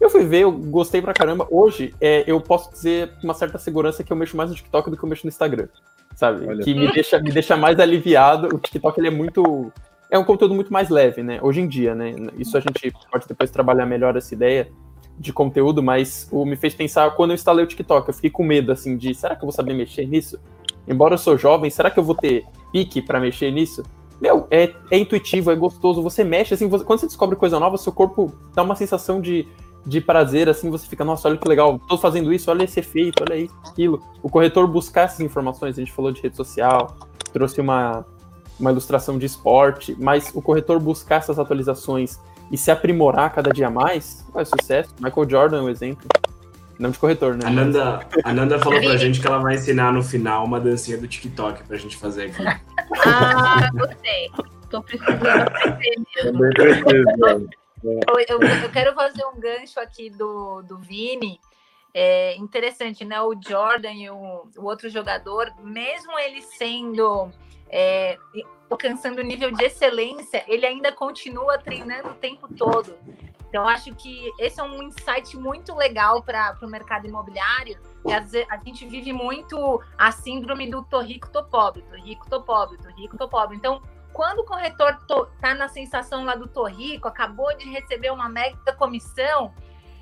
[0.00, 1.46] Eu fui ver, eu gostei pra caramba.
[1.50, 4.88] Hoje, é, eu posso dizer com uma certa segurança que eu mexo mais no TikTok
[4.88, 5.68] do que eu mexo no Instagram,
[6.14, 6.46] sabe?
[6.48, 6.64] Olha.
[6.64, 8.48] Que me deixa, me deixa mais aliviado.
[8.54, 9.70] O TikTok, ele é muito
[10.10, 11.38] é um conteúdo muito mais leve, né?
[11.42, 12.14] Hoje em dia, né?
[12.36, 14.68] Isso a gente pode depois trabalhar melhor essa ideia
[15.18, 18.42] de conteúdo, mas o me fez pensar quando eu instalei o TikTok, eu fiquei com
[18.42, 20.40] medo assim de, será que eu vou saber mexer nisso?
[20.88, 23.82] Embora eu sou jovem, será que eu vou ter pique para mexer nisso?
[24.20, 27.76] Meu, é, é, intuitivo, é gostoso, você mexe assim, você, quando você descobre coisa nova,
[27.76, 29.46] seu corpo dá uma sensação de
[29.84, 33.22] de prazer, assim, você fica, nossa, olha que legal, tô fazendo isso, olha esse efeito,
[33.22, 34.02] olha isso, aquilo.
[34.22, 36.96] O corretor buscar essas informações, a gente falou de rede social,
[37.32, 38.04] trouxe uma,
[38.60, 42.18] uma ilustração de esporte, mas o corretor buscar essas atualizações
[42.50, 44.94] e se aprimorar cada dia mais, é sucesso.
[45.00, 46.06] Michael Jordan é um exemplo.
[46.78, 47.46] Não de corretor, né?
[47.46, 50.96] A Nanda, a Nanda falou pra gente que ela vai ensinar no final uma dancinha
[50.96, 52.42] do TikTok pra gente fazer aqui.
[53.06, 54.30] Ah, gostei.
[54.70, 57.50] Tô precisando aprender mesmo.
[57.82, 61.38] Eu, eu, eu, quero fazer um gancho aqui do, do Vini.
[61.92, 63.20] É interessante, né?
[63.20, 67.30] O Jordan e o, o outro jogador, mesmo ele sendo
[67.70, 68.18] é,
[68.68, 72.96] alcançando nível de excelência, ele ainda continua treinando o tempo todo.
[73.48, 77.78] Então, acho que esse é um insight muito legal para o mercado imobiliário.
[78.48, 82.78] A gente vive muito a síndrome do tô rico, tô pobre, tô rico, tô pobre,
[82.78, 83.56] tô rico, tô pobre.
[83.56, 85.00] Então, quando o corretor
[85.34, 89.52] está na sensação lá do tô rico, acabou de receber uma mega comissão,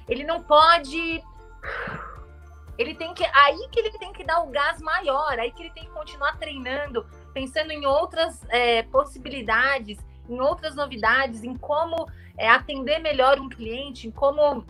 [0.06, 1.22] ele não pode.
[2.76, 3.24] Ele tem que.
[3.24, 6.36] Aí que ele tem que dar o gás maior, aí que ele tem que continuar
[6.38, 7.06] treinando,
[7.38, 9.96] pensando em outras é, possibilidades,
[10.28, 14.66] em outras novidades, em como é, atender melhor um cliente, em como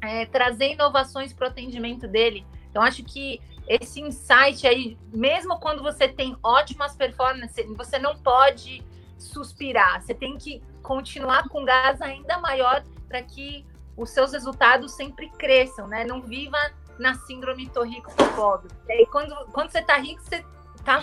[0.00, 2.44] é, trazer inovações para o atendimento dele.
[2.68, 8.82] Então, acho que esse insight aí, mesmo quando você tem ótimas performances, você não pode
[9.16, 13.64] suspirar, você tem que continuar com gás ainda maior para que
[13.96, 16.04] os seus resultados sempre cresçam, né?
[16.04, 16.58] Não viva
[16.98, 18.68] na síndrome tô rico, tô pobre.
[18.88, 20.44] E aí, quando, quando você tá rico, você
[20.84, 20.98] tá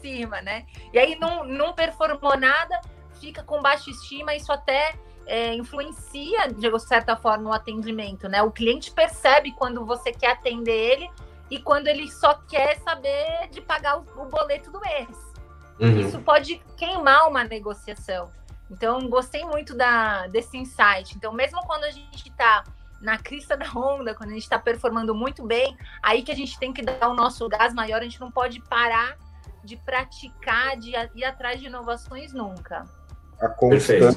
[0.00, 0.66] cima, né?
[0.92, 2.80] E aí não, não performou nada,
[3.20, 4.94] fica com baixa estima, isso até
[5.26, 8.42] é, influencia, de certa forma, o atendimento, né?
[8.42, 11.10] O cliente percebe quando você quer atender ele
[11.50, 15.08] e quando ele só quer saber de pagar o, o boleto do mês.
[15.78, 16.00] Uhum.
[16.00, 18.30] Isso pode queimar uma negociação.
[18.70, 21.16] Então, gostei muito da, desse insight.
[21.16, 22.64] Então, mesmo quando a gente está
[23.00, 26.58] na crista da onda, quando a gente está performando muito bem, aí que a gente
[26.58, 29.16] tem que dar o nosso gás maior, a gente não pode parar
[29.64, 32.84] de praticar, de ir atrás de inovações nunca.
[33.40, 34.16] A constância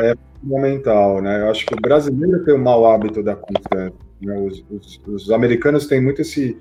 [0.00, 1.42] é fundamental, né?
[1.42, 3.92] Eu acho que o brasileiro tem o mau hábito da constância.
[4.20, 4.38] Né?
[4.38, 6.56] Os, os, os, americanos têm muito esse,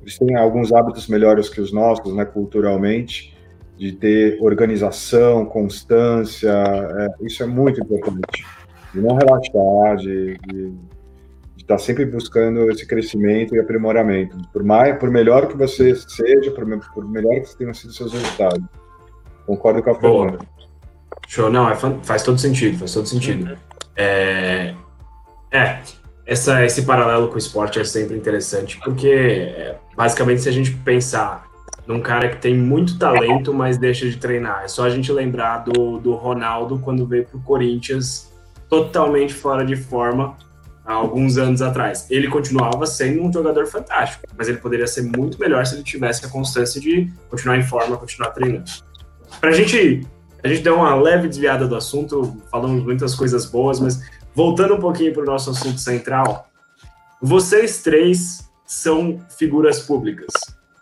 [0.00, 2.24] eles têm alguns hábitos melhores que os nossos, né?
[2.24, 3.36] Culturalmente,
[3.76, 6.50] de ter organização, constância.
[6.50, 8.44] É, isso é muito importante.
[8.92, 10.72] De não relaxar, de, de,
[11.68, 14.38] estar sempre buscando esse crescimento e aprimoramento.
[14.50, 16.64] Por mais, por melhor que você seja, por,
[16.94, 18.64] por melhor que tenham sido seus resultados.
[19.46, 20.38] Concordo com a Fernanda.
[21.26, 23.58] Show, não, é, faz todo sentido, faz todo sentido.
[23.94, 24.74] É,
[25.52, 25.78] é
[26.24, 30.70] essa, esse paralelo com o esporte é sempre interessante, porque é, basicamente se a gente
[30.70, 31.46] pensar
[31.86, 35.64] num cara que tem muito talento, mas deixa de treinar, é só a gente lembrar
[35.64, 38.30] do, do Ronaldo quando veio pro Corinthians
[38.68, 40.36] totalmente fora de forma
[40.88, 42.06] há alguns anos atrás.
[42.10, 46.24] Ele continuava sendo um jogador fantástico, mas ele poderia ser muito melhor se ele tivesse
[46.24, 48.64] a constância de continuar em forma, continuar treinando.
[49.38, 50.06] Pra gente
[50.42, 54.00] a gente deu uma leve desviada do assunto, falamos muitas coisas boas, mas
[54.34, 56.48] voltando um pouquinho para o nosso assunto central,
[57.20, 60.28] vocês três são figuras públicas.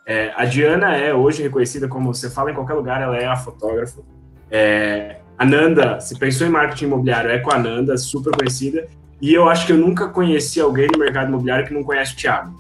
[0.07, 3.35] É, a Diana é hoje reconhecida como você fala em qualquer lugar, ela é a
[3.35, 4.03] fotógrafa.
[4.51, 8.87] É, a Nanda, se pensou em marketing imobiliário, é com a Nanda, super conhecida.
[9.21, 12.17] E eu acho que eu nunca conheci alguém no mercado imobiliário que não conhece o
[12.17, 12.55] Thiago.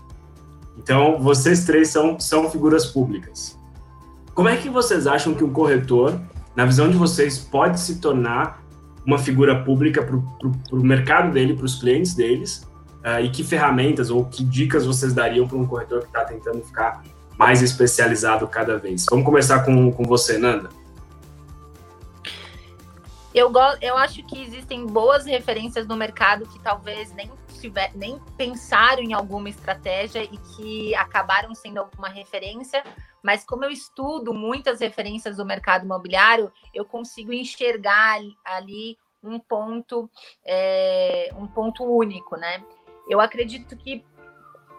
[0.78, 3.58] Então, vocês três são, são figuras públicas.
[4.34, 6.20] Como é que vocês acham que um corretor
[6.56, 8.62] na visão de vocês, pode se tornar
[9.04, 12.66] uma figura pública para o mercado dele, para os clientes deles?
[13.04, 16.60] Uh, e que ferramentas ou que dicas vocês dariam para um corretor que está tentando
[16.62, 17.04] ficar
[17.38, 19.04] mais especializado cada vez?
[19.08, 20.70] Vamos começar com, com você, Nanda.
[23.36, 27.30] Eu, eu acho que existem boas referências no mercado que talvez nem,
[27.60, 32.82] tiver, nem pensaram em alguma estratégia e que acabaram sendo alguma referência,
[33.22, 40.08] mas como eu estudo muitas referências do mercado imobiliário, eu consigo enxergar ali um ponto,
[40.42, 42.64] é, um ponto único, né?
[43.06, 44.02] Eu acredito que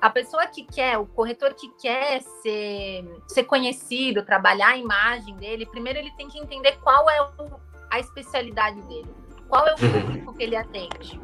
[0.01, 5.67] a pessoa que quer, o corretor que quer ser, ser conhecido, trabalhar a imagem dele,
[5.67, 7.67] primeiro ele tem que entender qual é o,
[7.97, 9.13] a especialidade dele.
[9.49, 10.01] Qual é o uhum.
[10.01, 11.19] público que ele atende?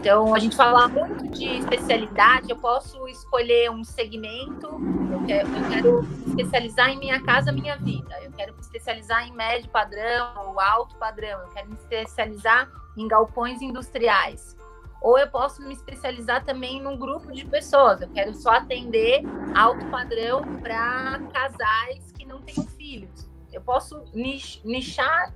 [0.00, 4.66] Então, a gente fala muito de especialidade, eu posso escolher um segmento,
[5.12, 9.32] eu quero, eu quero especializar em minha casa, minha vida, eu quero me especializar em
[9.32, 14.56] médio padrão ou alto padrão, eu quero me especializar em galpões industriais.
[15.00, 19.22] Ou eu posso me especializar também num grupo de pessoas, eu quero só atender
[19.54, 23.28] alto padrão para casais que não tenham filhos.
[23.52, 25.32] Eu posso nichar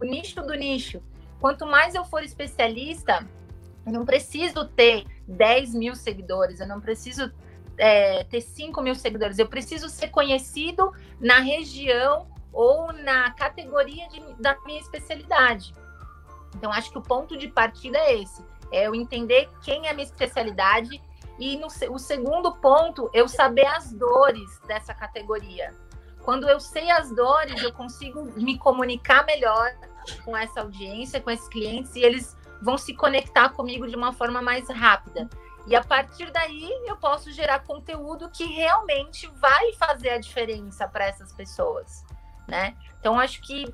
[0.00, 1.02] o nicho do nicho.
[1.40, 3.26] Quanto mais eu for especialista,
[3.86, 7.32] Eu não preciso ter 10 mil seguidores, eu não preciso
[7.78, 14.20] é, ter 5 mil seguidores, eu preciso ser conhecido na região ou na categoria de,
[14.34, 15.72] da minha especialidade.
[16.54, 19.94] Então, acho que o ponto de partida é esse: é eu entender quem é a
[19.94, 21.00] minha especialidade
[21.38, 25.72] e no, o segundo ponto, eu saber as dores dessa categoria.
[26.28, 29.74] Quando eu sei as dores, eu consigo me comunicar melhor
[30.26, 34.42] com essa audiência, com esses clientes, e eles vão se conectar comigo de uma forma
[34.42, 35.26] mais rápida.
[35.66, 41.06] E a partir daí eu posso gerar conteúdo que realmente vai fazer a diferença para
[41.06, 42.04] essas pessoas,
[42.46, 42.76] né?
[43.00, 43.64] Então acho que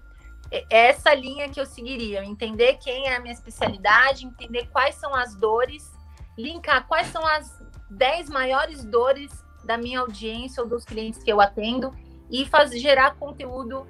[0.52, 5.12] é essa linha que eu seguiria, entender quem é a minha especialidade, entender quais são
[5.12, 5.90] as dores,
[6.38, 11.40] linkar quais são as 10 maiores dores da minha audiência ou dos clientes que eu
[11.40, 11.92] atendo
[12.30, 13.86] e fazer gerar conteúdo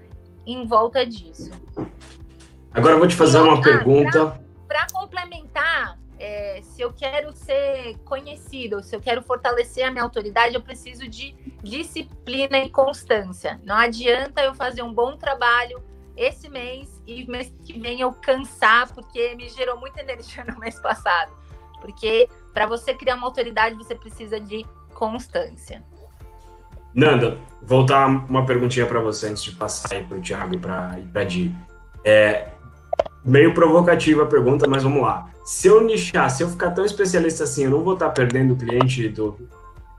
[0.46, 1.50] em volta disso.
[2.72, 4.40] Agora eu vou te fazer uma pergunta.
[4.66, 10.54] Para complementar, é, se eu quero ser conhecido, se eu quero fortalecer a minha autoridade,
[10.54, 13.60] eu preciso de disciplina e constância.
[13.64, 15.82] Não adianta eu fazer um bom trabalho
[16.16, 20.78] esse mês e mês que vem eu cansar, porque me gerou muita energia no mês
[20.80, 21.32] passado.
[21.80, 24.64] Porque para você criar uma autoridade, você precisa de
[24.94, 25.84] constância.
[26.94, 30.96] Nanda, voltar uma perguntinha para você antes de passar aí para o Thiago e para
[31.14, 31.54] a Di.
[32.04, 32.48] É,
[33.24, 35.30] meio provocativa a pergunta, mas vamos lá.
[35.44, 38.54] Se eu nichar, se eu ficar tão especialista assim, eu não vou estar tá perdendo
[38.54, 39.36] o cliente do.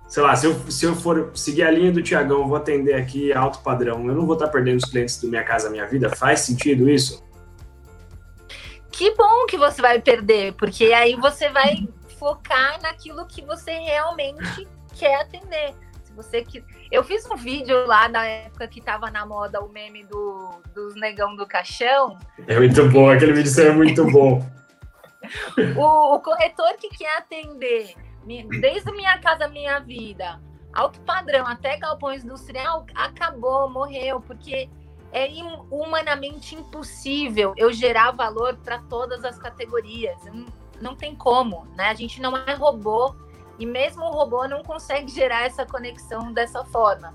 [0.07, 3.33] Sei lá, se eu, se eu for seguir a linha do Tiagão, vou atender aqui
[3.33, 6.09] alto padrão, eu não vou estar tá perdendo os clientes do Minha Casa Minha Vida?
[6.15, 7.23] Faz sentido isso?
[8.91, 11.87] Que bom que você vai perder, porque aí você vai
[12.17, 15.75] focar naquilo que você realmente quer atender.
[16.15, 20.03] Você que eu fiz um vídeo lá na época que tava na moda o meme
[20.05, 22.17] do, dos negão do caixão.
[22.47, 24.43] É muito bom, aquele vídeo é muito bom.
[25.77, 27.93] o, o corretor que quer atender,
[28.61, 30.39] desde minha casa, minha vida,
[30.73, 34.69] alto padrão até galpão industrial, acabou, morreu, porque
[35.11, 35.29] é
[35.71, 40.17] humanamente impossível eu gerar valor para todas as categorias.
[40.25, 40.45] Não,
[40.81, 41.89] não tem como, né?
[41.89, 43.15] A gente não é robô
[43.57, 47.13] e mesmo o robô não consegue gerar essa conexão dessa forma.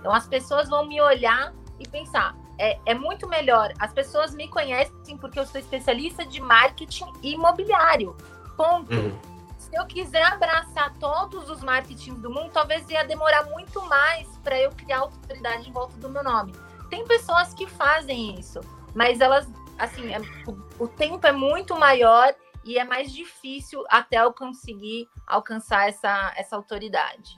[0.00, 3.72] Então as pessoas vão me olhar e pensar, é, é muito melhor.
[3.78, 8.16] As pessoas me conhecem porque eu sou especialista de marketing imobiliário.
[8.56, 8.92] Ponto.
[8.92, 9.18] Uhum.
[9.56, 14.58] Se eu quiser abraçar todos os marketings do mundo, talvez ia demorar muito mais para
[14.58, 16.54] eu criar autoridade em volta do meu nome.
[16.88, 18.60] Tem pessoas que fazem isso,
[18.94, 19.46] mas elas,
[19.78, 22.34] assim, é, o, o tempo é muito maior
[22.68, 27.34] e é mais difícil até eu conseguir alcançar essa, essa autoridade.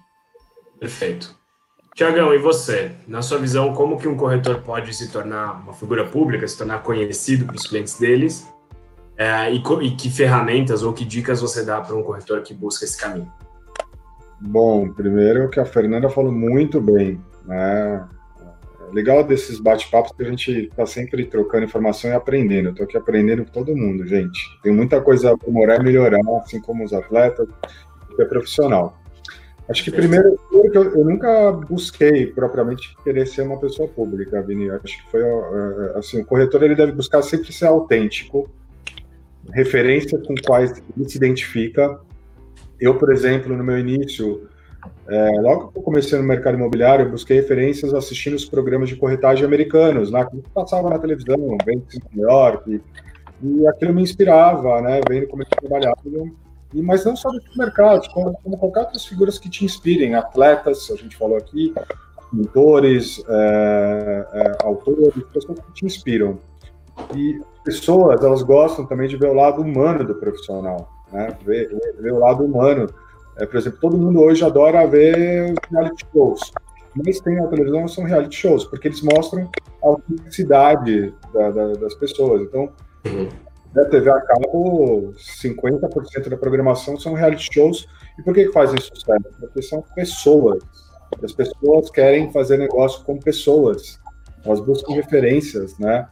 [0.81, 1.39] Perfeito.
[1.95, 2.97] Tiagão, e você?
[3.07, 6.83] Na sua visão, como que um corretor pode se tornar uma figura pública, se tornar
[6.83, 8.53] conhecido para os clientes deles?
[9.17, 12.85] É, e, e, que ferramentas ou que dicas você dá para um corretor que busca
[12.85, 13.31] esse caminho?
[14.41, 18.09] Bom, primeiro que a Fernanda falou muito bem, né?
[18.93, 22.71] Legal desses bate-papos que a gente está sempre trocando informação e aprendendo.
[22.71, 24.41] Estou aqui aprendendo com todo mundo, gente.
[24.63, 27.49] Tem muita coisa a aprimorar e melhorar, assim como os atletas,
[28.15, 29.01] que é profissional.
[29.69, 34.69] Acho que primeiro, eu, eu, nunca busquei propriamente querer ser uma pessoa pública, Vini.
[34.69, 35.23] Acho que foi
[35.95, 38.51] assim, o corretor ele deve buscar sempre ser autêntico,
[39.53, 42.01] referência com quais ele se identifica.
[42.81, 44.49] Eu, por exemplo, no meu início,
[45.09, 48.97] é, logo que eu comecei no mercado imobiliário, eu busquei referências assistindo os programas de
[48.97, 52.81] corretagem americanos, lá que passava na televisão, vendo em York,
[53.43, 56.33] e, e aquilo me inspirava, né, vendo como eles trabalhavam.
[56.73, 60.89] E, mas não só desses mercados, como, como qualquer outras figuras que te inspirem, atletas,
[60.91, 61.75] a gente falou aqui,
[62.33, 66.39] mentores, é, é, autores, pessoas que te inspiram.
[67.17, 71.37] E pessoas, elas gostam também de ver o lado humano do profissional, né?
[71.45, 71.69] ver,
[71.99, 72.89] ver o lado humano
[73.41, 76.53] é, por exemplo, todo mundo hoje adora ver reality shows.
[76.95, 79.49] Mas tem na televisão são reality shows, porque eles mostram
[79.83, 82.43] a autenticidade da, da, das pessoas.
[82.43, 82.71] Então,
[83.07, 83.29] uhum.
[83.75, 87.87] na TV a cabo, 50% da programação são reality shows.
[88.19, 89.25] E por que, que fazem sucesso?
[89.41, 90.63] Porque são pessoas.
[91.25, 93.99] As pessoas querem fazer negócio com pessoas.
[94.45, 96.07] Elas buscam referências, né?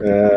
[0.00, 0.36] É,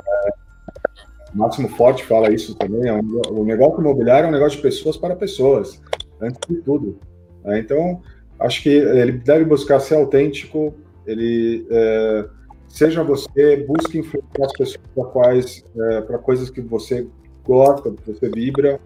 [1.33, 2.87] Máximo Forte fala isso também.
[2.87, 5.81] É um, o negócio imobiliário é um negócio de pessoas para pessoas
[6.23, 6.97] antes de tudo.
[7.43, 7.59] Né?
[7.59, 8.01] Então,
[8.39, 10.73] acho que ele deve buscar ser autêntico,
[11.05, 12.25] ele é,
[12.67, 17.07] seja você, busque influenciar as pessoas para quais, é, para coisas que você
[17.45, 18.79] gosta, que você vibra.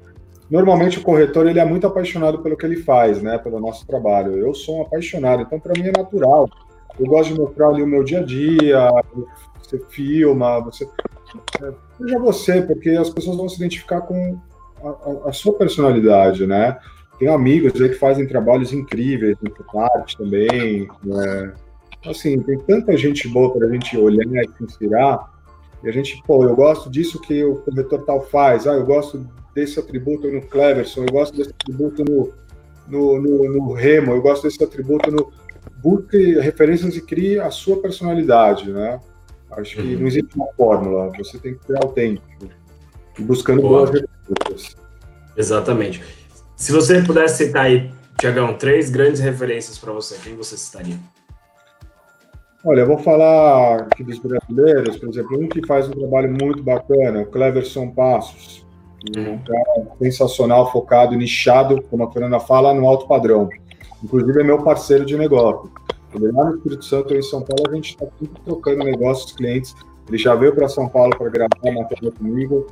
[0.50, 4.38] Normalmente o corretor ele é muito apaixonado pelo que ele faz, né, pelo nosso trabalho.
[4.38, 6.50] Eu sou um apaixonado, então para mim é natural.
[7.00, 8.90] Eu gosto de mostrar ali o meu dia a dia,
[9.62, 10.88] você filma, você
[11.62, 14.40] é, seja você, porque as pessoas vão se identificar com
[14.84, 16.78] a, a, sua personalidade, né?
[17.20, 21.54] Tenho amigos aí que fazem trabalhos incríveis no parte também, né?
[22.06, 25.20] Assim, tem tanta gente boa para a gente olhar e se inspirar,
[25.84, 29.28] e a gente, pô, eu gosto disso que o corretor tal faz, ah, eu gosto
[29.54, 32.34] desse atributo no Cleverson, eu gosto desse atributo no,
[32.88, 35.32] no, no, no Remo, eu gosto desse atributo no.
[35.82, 39.00] Busque referências e crie a sua personalidade, né?
[39.52, 40.00] Acho que uhum.
[40.00, 42.28] não existe uma fórmula, você tem que ser autêntico
[43.20, 43.86] buscando Boa.
[43.86, 44.76] boas referências.
[45.36, 46.04] Exatamente.
[46.58, 50.98] Se você pudesse citar aí, Tiagão, três grandes referências para você, quem você citaria?
[52.66, 56.64] Olha, eu vou falar aqui dos brasileiros, por exemplo, um que faz um trabalho muito
[56.64, 58.66] bacana, o Cleverson Passos.
[59.16, 59.34] Uhum.
[59.34, 63.48] Um cara sensacional, focado, nichado, como a Fernanda fala, no alto padrão.
[64.04, 65.72] Inclusive é meu parceiro de negócio.
[66.16, 69.32] Ele lá no Espírito Santo e em São Paulo, a gente está sempre trocando negócios,
[69.32, 69.76] clientes.
[70.08, 72.66] Ele já veio para São Paulo para gravar matéria comigo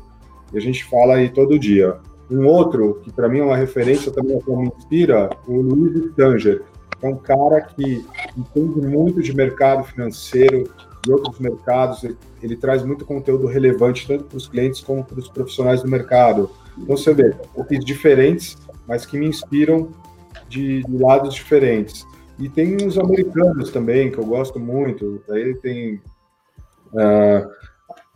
[0.51, 1.99] e a gente fala aí todo dia.
[2.30, 6.63] Um outro, que para mim é uma referência também, que me inspira, o Luiz Stanger.
[7.01, 8.03] É um cara que
[8.36, 10.63] entende muito de mercado financeiro
[11.05, 12.03] e outros mercados.
[12.03, 15.89] Ele, ele traz muito conteúdo relevante, tanto para os clientes como para os profissionais do
[15.89, 16.49] mercado.
[16.78, 18.57] Então, você vê, pouquinhos diferentes,
[18.88, 19.89] mas que me inspiram
[20.49, 22.05] de, de lados diferentes.
[22.38, 25.21] E tem uns americanos também, que eu gosto muito.
[25.30, 26.01] Aí tem
[26.93, 27.49] uh,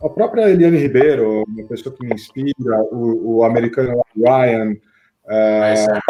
[0.02, 4.72] a própria Eliane Ribeiro, uma pessoa que me inspira, o, o americano Ryan.
[5.26, 6.00] Uh,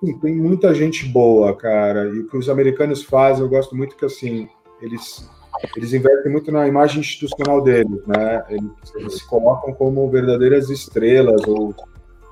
[0.00, 2.06] sim, tem muita gente boa, cara.
[2.06, 4.48] E o que os americanos fazem, eu gosto muito que, assim,
[4.80, 5.28] eles,
[5.76, 8.44] eles investem muito na imagem institucional deles, né?
[8.48, 11.74] Eles, eles se colocam como verdadeiras estrelas ou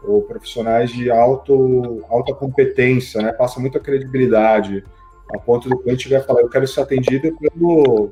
[0.07, 3.33] ou profissionais de alto, alta competência, né?
[3.33, 4.85] Passa muita credibilidade,
[5.35, 8.11] a ponto do cliente vai falar, eu quero ser atendido pelo,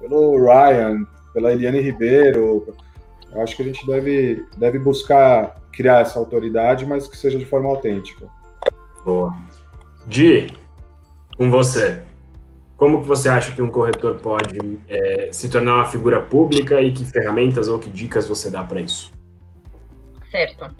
[0.00, 2.74] pelo Ryan, pela Eliane Ribeiro.
[3.32, 7.44] Eu acho que a gente deve, deve buscar criar essa autoridade, mas que seja de
[7.44, 8.26] forma autêntica.
[9.04, 9.34] Boa.
[10.06, 10.48] Di,
[11.36, 12.02] com você.
[12.76, 16.92] Como que você acha que um corretor pode é, se tornar uma figura pública e
[16.92, 19.12] que ferramentas ou que dicas você dá para isso?
[20.30, 20.74] Certo.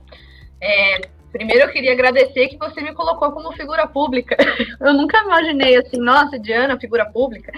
[0.61, 4.37] É, primeiro eu queria agradecer que você me colocou como figura pública.
[4.81, 7.53] Eu nunca imaginei assim, nossa, Diana, figura pública.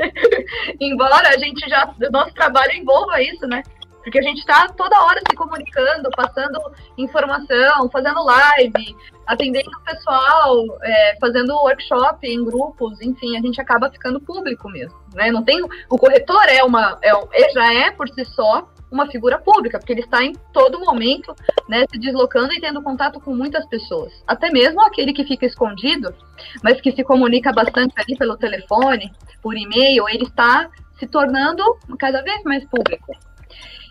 [0.80, 3.62] Embora a gente já, o nosso trabalho envolva isso, né?
[4.02, 6.60] Porque a gente está toda hora se comunicando, passando
[6.98, 8.94] informação, fazendo live,
[9.26, 14.98] atendendo o pessoal, é, fazendo workshop em grupos, enfim, a gente acaba ficando público mesmo,
[15.14, 15.30] né?
[15.30, 19.78] Não tem o corretor é uma, é, já é por si só uma figura pública,
[19.78, 21.34] porque ele está em todo momento
[21.68, 24.12] né, se deslocando e tendo contato com muitas pessoas.
[24.26, 26.14] Até mesmo aquele que fica escondido,
[26.62, 31.62] mas que se comunica bastante ali pelo telefone, por e-mail, ele está se tornando
[31.98, 33.12] cada vez mais público.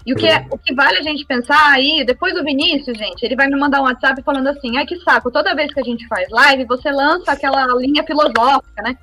[0.06, 3.24] E o que, é, o que vale a gente pensar aí, depois do Vinícius, gente,
[3.24, 5.84] ele vai me mandar um WhatsApp falando assim: ai que saco, toda vez que a
[5.84, 8.98] gente faz live, você lança aquela linha filosófica, né?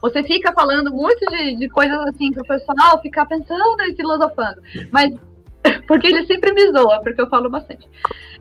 [0.00, 4.60] Você fica falando muito de, de coisas assim para o pessoal ficar pensando e filosofando.
[4.90, 5.14] Mas,
[5.86, 7.88] porque ele sempre me zoa, porque eu falo bastante.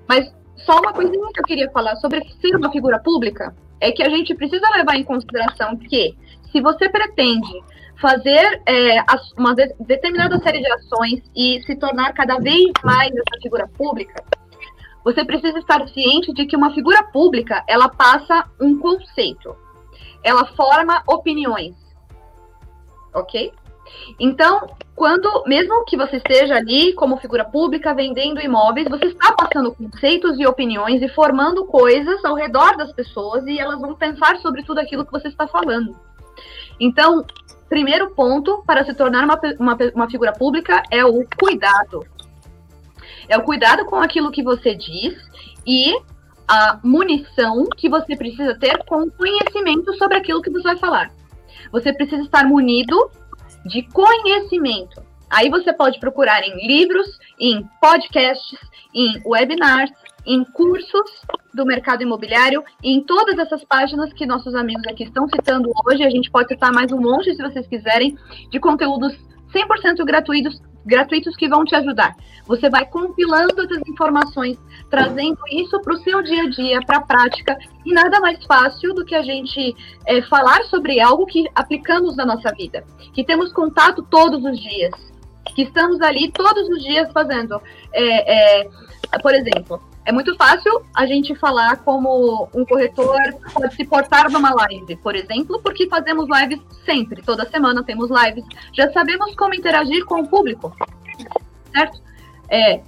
[0.08, 4.04] Mas só uma coisinha que eu queria falar sobre ser uma figura pública é que
[4.04, 6.16] a gente precisa levar em consideração que
[6.52, 7.64] se você pretende
[8.00, 9.04] fazer é,
[9.38, 14.24] uma determinada série de ações e se tornar cada vez mais essa figura pública,
[15.04, 19.56] você precisa estar ciente de que uma figura pública ela passa um conceito
[20.26, 21.76] ela forma opiniões.
[23.14, 23.54] Ok?
[24.20, 29.74] Então, quando, mesmo que você esteja ali como figura pública vendendo imóveis, você está passando
[29.74, 34.64] conceitos e opiniões e formando coisas ao redor das pessoas e elas vão pensar sobre
[34.64, 35.96] tudo aquilo que você está falando.
[36.80, 37.24] Então,
[37.70, 42.04] primeiro ponto para se tornar uma, uma, uma figura pública é o cuidado.
[43.30, 45.16] É o cuidado com aquilo que você diz
[45.66, 45.96] e
[46.48, 51.12] a munição que você precisa ter com conhecimento sobre aquilo que você vai falar.
[51.72, 53.10] Você precisa estar munido
[53.66, 55.04] de conhecimento.
[55.30, 57.08] Aí você pode procurar em livros,
[57.40, 58.60] em podcasts,
[58.94, 59.92] em webinars,
[60.26, 61.22] em cursos
[61.54, 66.04] do mercado imobiliário, em todas essas páginas que nossos amigos aqui estão citando hoje.
[66.04, 68.18] A gente pode citar mais um monte, se vocês quiserem,
[68.50, 69.14] de conteúdos
[69.54, 72.16] 100% gratuitos, gratuitos que vão te ajudar.
[72.46, 74.58] Você vai compilando essas informações,
[74.96, 78.94] trazendo isso para o seu dia a dia, para a prática, e nada mais fácil
[78.94, 79.76] do que a gente
[80.06, 84.94] é, falar sobre algo que aplicamos na nossa vida, que temos contato todos os dias,
[85.54, 87.62] que estamos ali todos os dias fazendo.
[87.92, 88.70] É, é,
[89.22, 93.20] por exemplo, é muito fácil a gente falar como um corretor
[93.54, 98.46] pode se portar numa live, por exemplo, porque fazemos lives sempre, toda semana temos lives.
[98.72, 100.74] Já sabemos como interagir com o público,
[101.74, 102.00] certo?
[102.50, 102.82] É,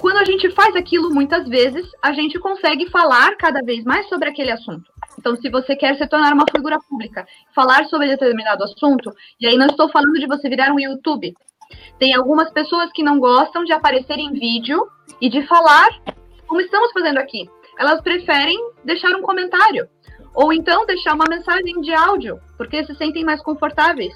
[0.00, 4.30] quando a gente faz aquilo muitas vezes, a gente consegue falar cada vez mais sobre
[4.30, 4.90] aquele assunto.
[5.18, 9.58] Então, se você quer se tornar uma figura pública, falar sobre determinado assunto, e aí
[9.58, 11.34] não estou falando de você virar um YouTube.
[11.98, 14.88] Tem algumas pessoas que não gostam de aparecer em vídeo
[15.20, 15.88] e de falar
[16.46, 17.48] como estamos fazendo aqui.
[17.78, 19.86] Elas preferem deixar um comentário
[20.34, 24.14] ou então deixar uma mensagem de áudio, porque se sentem mais confortáveis.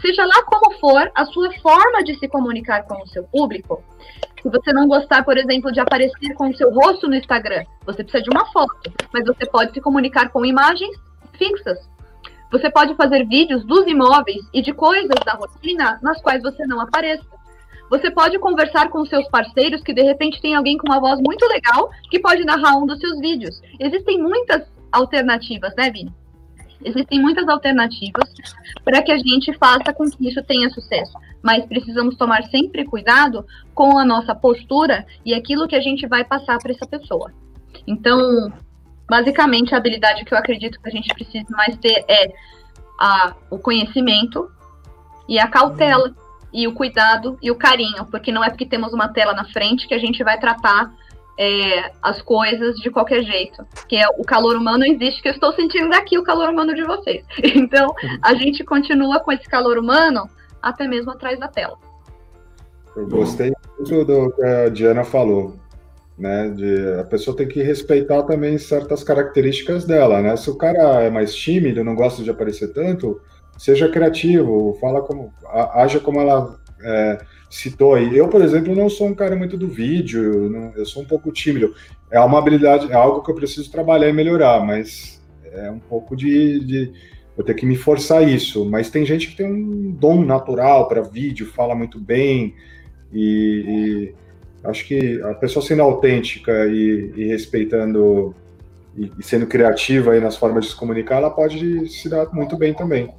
[0.00, 3.82] Seja lá como for a sua forma de se comunicar com o seu público,
[4.42, 8.02] se você não gostar, por exemplo, de aparecer com o seu rosto no Instagram, você
[8.02, 10.96] precisa de uma foto, mas você pode se comunicar com imagens
[11.38, 11.78] fixas.
[12.50, 16.80] Você pode fazer vídeos dos imóveis e de coisas da rotina nas quais você não
[16.80, 17.24] apareça.
[17.88, 21.46] Você pode conversar com seus parceiros que de repente tem alguém com uma voz muito
[21.46, 23.60] legal que pode narrar um dos seus vídeos.
[23.78, 26.12] Existem muitas alternativas, né, Vini?
[26.84, 28.28] Existem muitas alternativas
[28.84, 31.12] para que a gente faça com que isso tenha sucesso,
[31.42, 36.24] mas precisamos tomar sempre cuidado com a nossa postura e aquilo que a gente vai
[36.24, 37.32] passar para essa pessoa.
[37.86, 38.52] Então,
[39.08, 42.32] basicamente, a habilidade que eu acredito que a gente precisa mais ter é
[42.98, 44.50] a, o conhecimento
[45.28, 46.14] e a cautela
[46.52, 49.88] e o cuidado e o carinho, porque não é porque temos uma tela na frente
[49.88, 50.92] que a gente vai tratar
[51.38, 53.66] é, as coisas de qualquer jeito.
[53.88, 56.84] Que é, o calor humano existe, que eu estou sentindo daqui o calor humano de
[56.84, 57.24] vocês.
[57.56, 60.28] Então, a gente continua com esse calor humano
[60.62, 61.76] até mesmo atrás da tela.
[62.94, 65.60] Eu gostei muito do que a Diana falou.
[66.18, 70.36] Né, de, a pessoa tem que respeitar também certas características dela, né?
[70.36, 73.18] Se o cara é mais tímido, não gosta de aparecer tanto,
[73.58, 75.32] seja criativo, fala como,
[75.74, 78.16] haja como ela é, citou aí.
[78.16, 81.06] Eu, por exemplo, não sou um cara muito do vídeo, eu, não, eu sou um
[81.06, 81.74] pouco tímido.
[82.10, 86.16] É uma habilidade, é algo que eu preciso trabalhar e melhorar, mas é um pouco
[86.16, 86.92] de, de
[87.36, 88.64] eu ter que me forçar isso.
[88.64, 92.54] Mas tem gente que tem um dom natural para vídeo, fala muito bem
[93.12, 94.14] e, e,
[94.64, 98.34] acho que a pessoa sendo autêntica e, e respeitando
[98.96, 102.56] e, e, sendo criativa aí nas formas de se comunicar, ela pode se dar muito
[102.56, 103.12] bem também.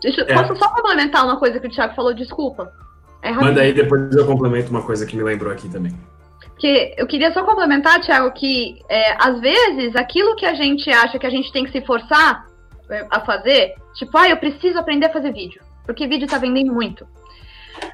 [0.00, 0.34] Deixa, é.
[0.34, 2.14] Posso só complementar uma coisa que o Thiago falou?
[2.14, 2.72] Desculpa.
[3.22, 5.92] É Manda aí, depois eu complemento uma coisa que me lembrou aqui também.
[6.56, 11.18] Que eu queria só complementar, Thiago, que é, às vezes aquilo que a gente acha
[11.18, 12.47] que a gente tem que se forçar
[13.10, 17.06] a fazer, tipo, ah, eu preciso aprender a fazer vídeo, porque vídeo tá vendendo muito.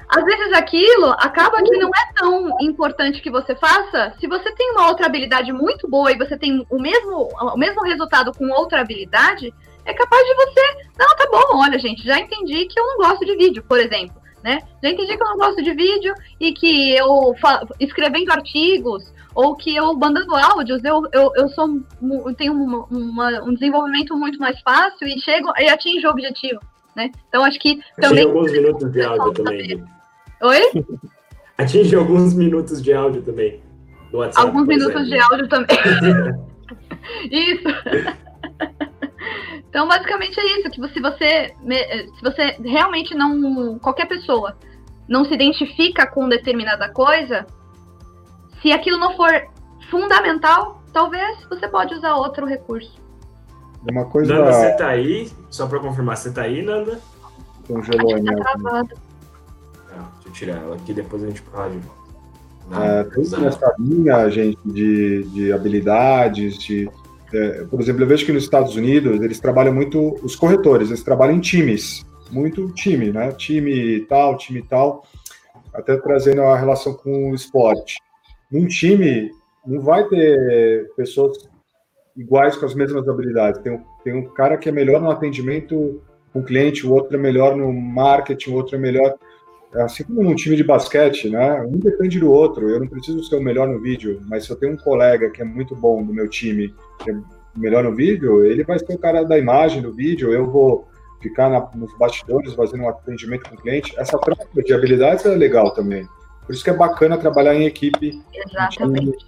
[0.09, 4.71] Às vezes aquilo acaba que não é tão importante que você faça se você tem
[4.71, 8.81] uma outra habilidade muito boa e você tem o mesmo, o mesmo resultado com outra
[8.81, 9.53] habilidade,
[9.85, 10.61] é capaz de você.
[10.97, 14.25] Não, tá bom, olha, gente, já entendi que eu não gosto de vídeo, por exemplo
[14.45, 14.59] né?
[14.81, 17.35] Já entendi que eu não gosto de vídeo e que eu
[17.79, 21.67] escrevendo artigos ou que eu mandando áudios, eu, eu, eu sou
[22.25, 26.59] eu tenho uma, uma, um desenvolvimento muito mais fácil e chego e atinjo o objetivo,
[26.95, 27.11] né?
[27.27, 29.83] Então acho que também Atinge alguns minutos de áudio também.
[30.41, 30.85] Oi?
[31.57, 33.61] Atinge alguns minutos de áudio também.
[34.13, 35.77] WhatsApp, alguns minutos de áudio também.
[37.29, 37.67] Isso.
[39.69, 44.57] Então, basicamente é isso, que se você, se você realmente não, qualquer pessoa
[45.05, 47.45] não se identifica com determinada coisa,
[48.61, 49.31] se aquilo não for
[49.89, 52.99] fundamental, talvez você pode usar outro recurso.
[53.89, 54.33] Uma coisa...
[54.33, 55.31] Nanda, você tá aí?
[55.49, 56.99] Só para confirmar, você tá aí, Nanda?
[57.67, 58.95] Congelou a tá travado.
[59.91, 61.79] Ah, deixa eu tirar ela aqui, depois a gente pode...
[62.71, 66.89] É, tem essa linha, gente, de, de habilidades, de
[67.33, 71.03] é, por exemplo, eu vejo que nos Estados Unidos eles trabalham muito, os corretores, eles
[71.03, 73.31] trabalham em times, muito time, né?
[73.33, 75.05] Time tal, time tal,
[75.73, 77.99] até trazendo a relação com o esporte.
[78.51, 79.31] Num time,
[79.65, 81.49] não vai ter pessoas
[82.15, 83.61] iguais com as mesmas habilidades.
[83.61, 87.15] Tem um, tem um cara que é melhor no atendimento com o cliente, o outro
[87.15, 89.15] é melhor no marketing, o outro é melhor.
[89.73, 91.61] Assim como num time de basquete, né?
[91.61, 92.69] Um depende do outro.
[92.69, 95.41] Eu não preciso ser o melhor no vídeo, mas se eu tenho um colega que
[95.41, 96.73] é muito bom no meu time,
[97.03, 97.15] que é
[97.57, 100.87] melhor no vídeo, ele vai ser o cara da imagem do vídeo, eu vou
[101.21, 103.93] ficar na, nos bastidores fazendo um atendimento com o cliente.
[103.97, 106.07] Essa troca de habilidades é legal também.
[106.45, 108.21] Por isso que é bacana trabalhar em equipe.
[108.33, 109.25] Exatamente.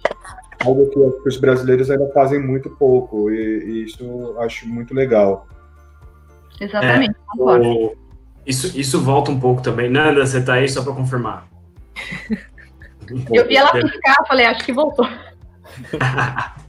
[0.64, 5.46] Algo que os brasileiros ainda fazem muito pouco, e, e isso eu acho muito legal.
[6.60, 7.68] Exatamente, é, concordo.
[7.68, 7.96] O,
[8.44, 9.88] isso, isso volta um pouco também.
[9.88, 11.46] Nanda, você tá aí só para confirmar.
[13.32, 15.06] eu vi ela piscar, falei, acho que voltou.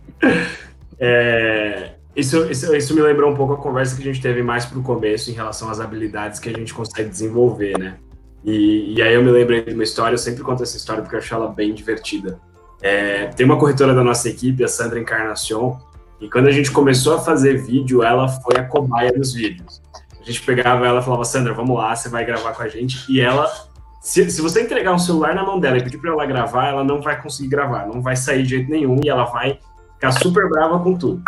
[1.02, 4.66] É, isso, isso, isso, me lembrou um pouco a conversa que a gente teve mais
[4.66, 7.96] para o começo em relação às habilidades que a gente consegue desenvolver, né?
[8.44, 11.16] E, e, aí eu me lembrei de uma história, eu sempre conto essa história porque
[11.16, 12.40] eu acho ela bem divertida.
[12.82, 15.78] É, tem uma corretora da nossa equipe, a Sandra Encarnacion,
[16.22, 19.82] e quando a gente começou a fazer vídeo, ela foi a cobaia dos vídeos.
[20.20, 23.06] A gente pegava ela e falava, Sandra, vamos lá, você vai gravar com a gente,
[23.12, 23.52] e ela
[24.00, 26.84] se, se você entregar um celular na mão dela e pedir para ela gravar, ela
[26.84, 29.60] não vai conseguir gravar, não vai sair de jeito nenhum e ela vai
[29.96, 31.22] ficar super brava com tudo.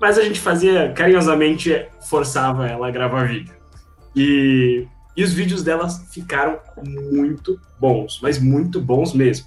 [0.00, 3.54] Mas a gente fazia, carinhosamente, forçava ela a gravar vídeo.
[4.14, 4.86] E,
[5.16, 9.46] e os vídeos dela ficaram muito bons, mas muito bons mesmo.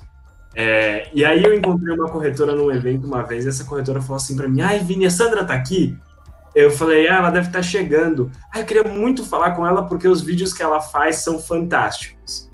[0.56, 4.18] É, e aí eu encontrei uma corretora num evento uma vez, e essa corretora falou
[4.18, 5.96] assim para mim, ai, Vini, a Sandra tá aqui?
[6.56, 8.32] Eu falei, ah, ela deve estar tá chegando.
[8.52, 12.50] Ah, eu queria muito falar com ela porque os vídeos que ela faz são fantásticos.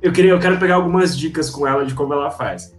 [0.00, 2.74] Eu queria, eu quero pegar algumas dicas com ela de como ela faz.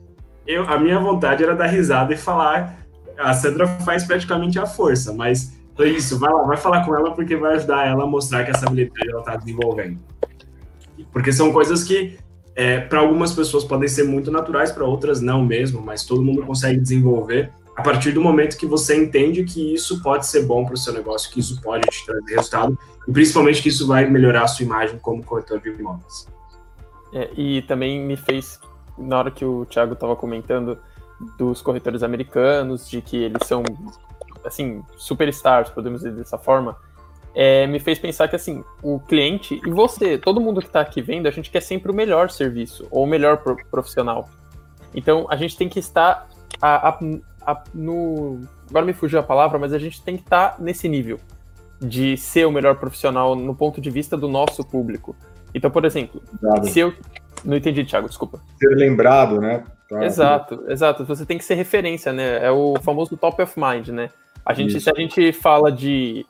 [0.47, 2.79] Eu, a minha vontade era dar risada e falar.
[3.17, 6.19] A Sandra faz praticamente a força, mas foi isso.
[6.19, 9.09] Vai lá, vai falar com ela porque vai ajudar ela a mostrar que essa habilidade
[9.09, 9.97] ela está desenvolvendo.
[11.13, 12.19] Porque são coisas que
[12.53, 16.45] é, para algumas pessoas podem ser muito naturais, para outras não mesmo, mas todo mundo
[16.45, 20.73] consegue desenvolver a partir do momento que você entende que isso pode ser bom para
[20.73, 22.77] o seu negócio, que isso pode te trazer resultado,
[23.07, 26.27] e principalmente que isso vai melhorar a sua imagem como corretor de imóveis.
[27.13, 28.59] É, e também me fez,
[28.97, 30.77] na hora que o Thiago estava comentando
[31.37, 33.63] dos corretores americanos, de que eles são,
[34.45, 36.77] assim, superstars, podemos dizer dessa forma,
[37.35, 41.01] é, me fez pensar que, assim, o cliente e você, todo mundo que está aqui
[41.01, 43.37] vendo, a gente quer sempre o melhor serviço, ou o melhor
[43.69, 44.29] profissional.
[44.93, 46.27] Então, a gente tem que estar
[46.61, 46.99] a, a,
[47.45, 48.41] a, no.
[48.69, 51.19] Agora me fugiu a palavra, mas a gente tem que estar tá nesse nível
[51.79, 55.15] de ser o melhor profissional no ponto de vista do nosso público.
[55.53, 56.21] Então, por exemplo,
[56.63, 56.93] se eu.
[57.43, 58.41] Não entendi, Thiago, desculpa.
[58.57, 59.63] Ser lembrado, né?
[59.89, 60.03] Tá.
[60.03, 61.05] Exato, exato.
[61.05, 62.45] Você tem que ser referência, né?
[62.45, 64.09] É o famoso top of mind, né?
[64.45, 66.25] A gente, se a gente fala de,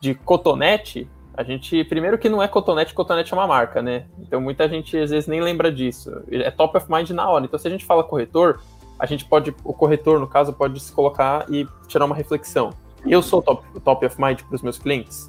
[0.00, 4.06] de cotonete, a gente, primeiro que não é cotonete, cotonete é uma marca, né?
[4.18, 6.10] Então muita gente às vezes nem lembra disso.
[6.30, 7.44] É top of mind na hora.
[7.44, 8.60] Então se a gente fala corretor,
[8.98, 12.70] a gente pode, o corretor, no caso, pode se colocar e tirar uma reflexão.
[13.04, 15.28] Eu sou top, top of mind para os meus clientes?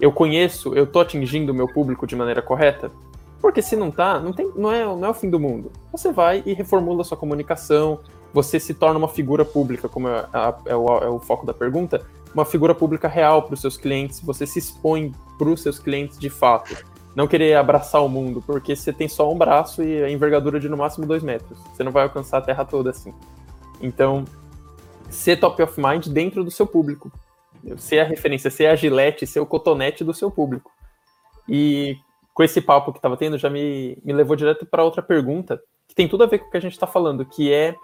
[0.00, 2.92] Eu conheço, eu estou atingindo o meu público de maneira correta?
[3.40, 5.72] Porque se não tá, não, tem, não, é, não é o fim do mundo.
[5.90, 7.98] Você vai e reformula a sua comunicação,
[8.32, 10.28] você se torna uma figura pública, como é,
[10.66, 14.20] é, o, é o foco da pergunta, uma figura pública real para os seus clientes,
[14.20, 16.76] você se expõe para os seus clientes de fato
[17.18, 20.68] não querer abraçar o mundo, porque você tem só um braço e a envergadura de
[20.68, 21.58] no máximo dois metros.
[21.74, 23.12] Você não vai alcançar a Terra toda assim.
[23.80, 24.24] Então,
[25.10, 27.10] ser top of mind dentro do seu público.
[27.76, 30.70] Ser a referência, ser a gilete, ser o cotonete do seu público.
[31.48, 31.96] E
[32.32, 35.96] com esse papo que estava tendo, já me, me levou direto para outra pergunta, que
[35.96, 37.74] tem tudo a ver com o que a gente está falando, que é.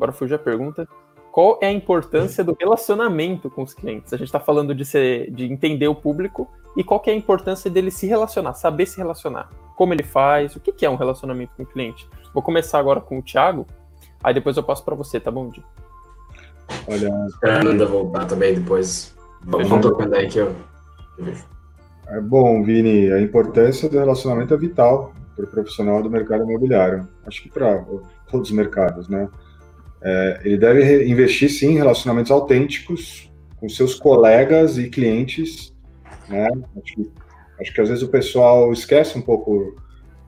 [0.00, 0.88] Agora fugiu a pergunta
[1.30, 4.12] qual é a importância do relacionamento com os clientes?
[4.12, 7.16] A gente está falando de, ser, de entender o público e qual que é a
[7.16, 9.48] importância dele se relacionar, saber se relacionar.
[9.76, 12.08] Como ele faz, o que, que é um relacionamento com o cliente.
[12.34, 13.66] Vou começar agora com o Thiago,
[14.22, 15.64] aí depois eu passo para você, tá bom, Di?
[16.88, 17.10] Olha,
[17.44, 19.16] a Ananda voltar também depois.
[19.42, 20.54] Vamos tocando aí que eu,
[21.18, 21.44] eu vejo.
[22.08, 27.08] É bom, Vini, a importância do relacionamento é vital para o profissional do mercado imobiliário.
[27.24, 27.84] Acho que para
[28.28, 29.28] todos os mercados, né?
[30.02, 35.74] É, ele deve investir sim em relacionamentos autênticos com seus colegas e clientes.
[36.28, 36.48] Né?
[36.76, 37.10] Acho, que,
[37.60, 39.76] acho que às vezes o pessoal esquece um pouco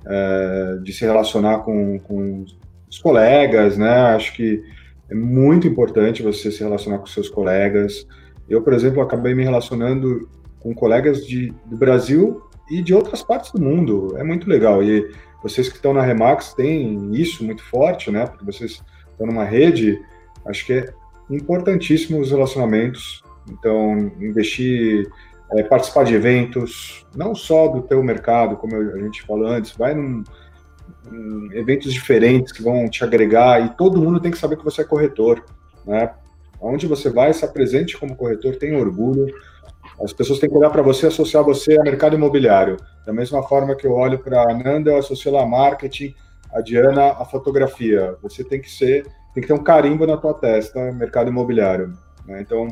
[0.06, 2.44] é, de se relacionar com, com
[2.88, 4.14] os colegas, né?
[4.14, 4.62] Acho que
[5.08, 8.06] é muito importante você se relacionar com seus colegas.
[8.48, 10.28] Eu, por exemplo, acabei me relacionando
[10.60, 14.14] com colegas de, do Brasil e de outras partes do mundo.
[14.18, 14.82] É muito legal.
[14.82, 15.10] E
[15.42, 18.26] vocês que estão na Remax têm isso muito forte, né?
[18.26, 20.00] Porque vocês estão numa rede,
[20.44, 20.94] acho que é
[21.30, 23.22] importantíssimo os relacionamentos.
[23.48, 25.10] Então, investir,
[25.52, 29.94] é, participar de eventos, não só do teu mercado, como a gente falou antes, vai
[29.94, 30.22] num,
[31.10, 34.82] em eventos diferentes que vão te agregar e todo mundo tem que saber que você
[34.82, 35.44] é corretor,
[35.86, 36.12] né?
[36.60, 39.26] Onde você vai, se apresente como corretor, tenha orgulho.
[40.00, 42.76] As pessoas têm que olhar para você, associar você ao mercado imobiliário.
[43.04, 46.14] Da mesma forma que eu olho para a Nanda, eu associo ela a marketing,
[46.52, 48.16] a Diana a fotografia.
[48.22, 51.92] Você tem que ser, tem que ter um carimbo na tua testa, mercado imobiliário.
[52.26, 52.40] Né?
[52.40, 52.68] Então,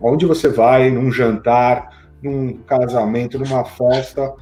[0.00, 4.34] onde você vai, num jantar, num casamento, numa festa,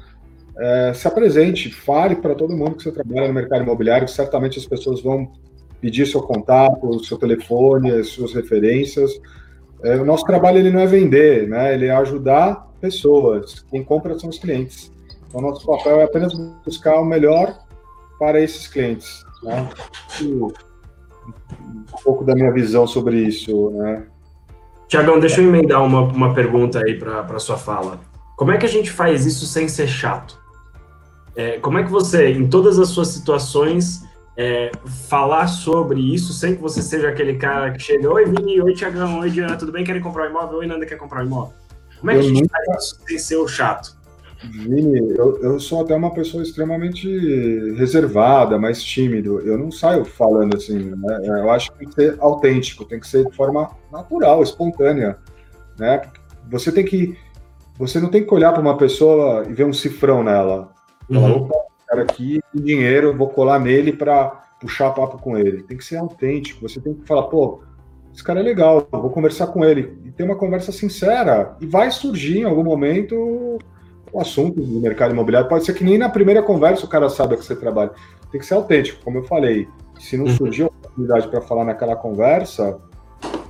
[0.59, 4.66] é, se apresente, fale para todo mundo que você trabalha no mercado imobiliário, certamente as
[4.66, 5.30] pessoas vão
[5.80, 9.11] pedir seu contato, seu telefone, as suas referências.
[9.82, 11.74] É, o nosso trabalho ele não é vender, né?
[11.74, 13.64] ele é ajudar pessoas.
[13.70, 14.90] Quem compra são os clientes.
[15.28, 16.32] Então, nosso papel é apenas
[16.64, 17.65] buscar o melhor
[18.18, 19.24] para esses clientes.
[19.42, 19.68] Né?
[20.22, 20.50] Um
[22.04, 23.70] pouco da minha visão sobre isso.
[23.70, 24.06] Né?
[24.88, 28.00] Tiagão, deixa eu emendar uma, uma pergunta aí para a sua fala.
[28.36, 30.38] Como é que a gente faz isso sem ser chato?
[31.34, 34.02] É, como é que você, em todas as suas situações,
[34.36, 34.70] é,
[35.08, 39.20] falar sobre isso sem que você seja aquele cara que chega, oi Vini, oi Tiagão,
[39.20, 39.84] oi Diana, tudo bem?
[39.84, 40.58] Querem comprar um imóvel?
[40.58, 41.54] Oi Nanda, quer comprar um imóvel?
[41.98, 42.56] Como é que eu a gente nunca...
[42.56, 43.96] faz isso sem ser o chato?
[44.45, 47.09] Vini, eu, eu sou até uma pessoa extremamente
[47.74, 49.41] reservada, mais tímido.
[49.41, 51.20] Eu não saio falando assim, né?
[51.24, 55.18] Eu acho que tem que ser autêntico, tem que ser de forma natural, espontânea,
[55.78, 56.03] né?
[56.51, 57.16] Você tem que,
[57.78, 60.70] você não tem que olhar para uma pessoa e ver um cifrão nela.
[61.09, 61.43] Falar, uhum.
[61.43, 64.28] opa, cara aqui tem dinheiro, vou colar nele para
[64.61, 65.62] puxar papo com ele.
[65.62, 66.68] Tem que ser autêntico.
[66.68, 67.62] Você tem que falar, pô,
[68.12, 69.99] esse cara é legal, vou conversar com ele.
[70.05, 71.57] E ter uma conversa sincera.
[71.61, 73.59] E vai surgir em algum momento
[74.12, 75.48] o assunto do mercado imobiliário.
[75.48, 77.90] Pode ser que nem na primeira conversa o cara saiba que você trabalha.
[78.30, 79.68] Tem que ser autêntico, como eu falei.
[79.98, 80.36] Se não uhum.
[80.36, 82.78] surgir a oportunidade para falar naquela conversa,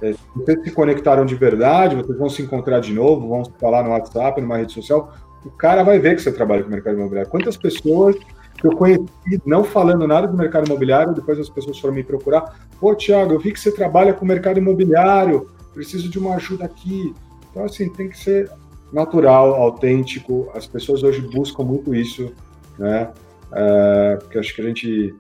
[0.03, 3.91] é, vocês se conectaram de verdade, vocês vão se encontrar de novo, vão falar no
[3.91, 5.13] WhatsApp, numa rede social,
[5.45, 7.31] o cara vai ver que você trabalha com o mercado imobiliário.
[7.31, 8.17] Quantas pessoas
[8.59, 9.07] que eu conheci
[9.45, 13.39] não falando nada do mercado imobiliário, depois as pessoas foram me procurar, pô, Tiago, eu
[13.39, 17.15] vi que você trabalha com o mercado imobiliário, preciso de uma ajuda aqui.
[17.51, 18.51] Então, assim, tem que ser
[18.97, 20.51] natural, autêntico.
[20.55, 22.33] As pessoas hoje buscam muito isso,
[22.79, 23.13] né?
[23.53, 25.15] É, porque acho que a gente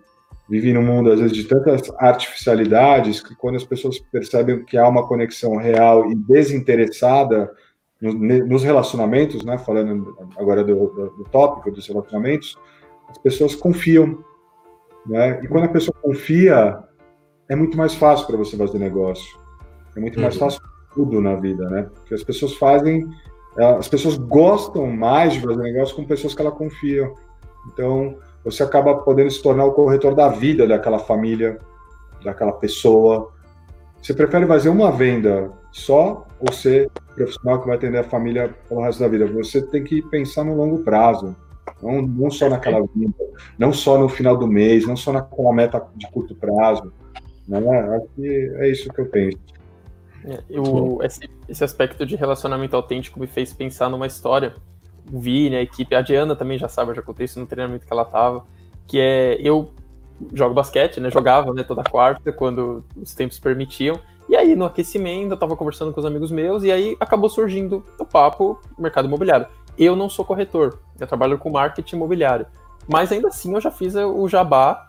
[0.48, 4.88] vive num mundo, às vezes, de tantas artificialidades que quando as pessoas percebem que há
[4.88, 7.52] uma conexão real e desinteressada
[8.00, 9.58] nos relacionamentos, né?
[9.58, 12.58] Falando agora do, do, do tópico dos relacionamentos,
[13.08, 14.24] as pessoas confiam,
[15.04, 15.40] né?
[15.42, 16.78] E quando a pessoa confia,
[17.48, 19.38] é muito mais fácil para você fazer negócio.
[19.94, 20.40] É muito mais uhum.
[20.40, 20.60] fácil
[20.94, 21.90] tudo na vida, né?
[21.94, 23.06] Porque as pessoas fazem
[23.58, 27.10] as pessoas gostam mais de fazer negócio com pessoas que ela confia.
[27.72, 31.58] Então, você acaba podendo se tornar o corretor da vida daquela família,
[32.22, 33.32] daquela pessoa.
[34.00, 38.82] Você prefere fazer uma venda só ou ser profissional que vai atender a família pelo
[38.82, 39.26] resto da vida?
[39.26, 41.34] Você tem que pensar no longo prazo.
[41.82, 43.14] Não, não só naquela vida,
[43.58, 46.92] não só no final do mês, não só naquela meta de curto prazo.
[47.48, 47.58] Né?
[47.96, 49.38] Acho que é isso que eu penso.
[50.26, 54.56] É, eu, esse, esse, aspecto de relacionamento autêntico me fez pensar numa história.
[55.12, 57.86] O Vini, a equipe, a Diana também já sabe, eu já contei isso no treinamento
[57.86, 58.44] que ela tava,
[58.88, 59.70] que é eu
[60.34, 61.10] jogo basquete, né?
[61.12, 64.00] Jogava né, toda quarta quando os tempos permitiam.
[64.28, 67.84] E aí, no aquecimento, eu tava conversando com os amigos meus, e aí acabou surgindo
[67.96, 69.46] o papo mercado imobiliário.
[69.78, 72.46] Eu não sou corretor, eu trabalho com marketing imobiliário.
[72.88, 74.88] Mas ainda assim eu já fiz o jabá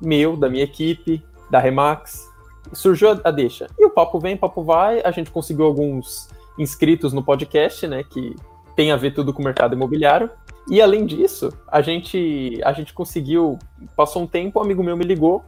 [0.00, 2.27] meu, da minha equipe, da Remax,
[2.72, 3.66] surgiu a deixa.
[3.78, 8.34] E o papo vem, papo vai, a gente conseguiu alguns inscritos no podcast, né, que
[8.74, 10.30] tem a ver tudo com o mercado imobiliário.
[10.70, 13.58] E além disso, a gente a gente conseguiu,
[13.96, 15.42] passou um tempo, um amigo meu me ligou,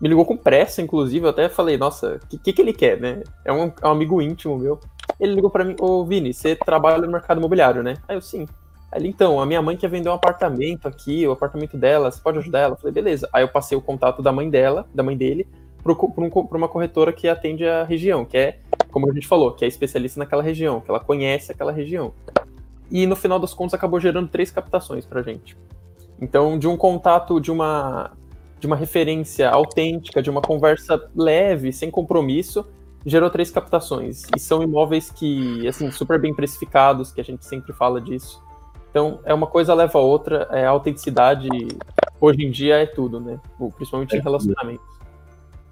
[0.00, 3.00] me ligou com pressa, inclusive, eu até falei, nossa, o que, que, que, ele quer,
[3.00, 3.22] né?
[3.44, 4.80] É um, é um amigo íntimo meu.
[5.18, 7.96] Ele ligou para mim, ô Vini, você trabalha no mercado imobiliário, né?
[8.08, 8.46] Aí eu, sim.
[8.90, 12.38] Aí então, a minha mãe quer vender um apartamento aqui, o apartamento dela, você pode
[12.38, 12.72] ajudar ela?
[12.74, 13.28] Eu falei, beleza.
[13.32, 15.46] Aí eu passei o contato da mãe dela, da mãe dele,
[15.82, 18.58] para uma corretora que atende a região, que é,
[18.90, 22.12] como a gente falou, que é especialista naquela região, que ela conhece aquela região.
[22.90, 25.56] E no final das contas acabou gerando três captações para gente.
[26.20, 28.10] Então, de um contato, de uma,
[28.58, 32.66] de uma referência autêntica, de uma conversa leve, sem compromisso,
[33.06, 34.24] gerou três captações.
[34.36, 38.42] E são imóveis que, assim, super bem precificados, que a gente sempre fala disso.
[38.90, 41.48] Então, é uma coisa leva a outra, é, a autenticidade
[42.20, 43.40] hoje em dia é tudo, né?
[43.76, 44.99] Principalmente em é relacionamentos.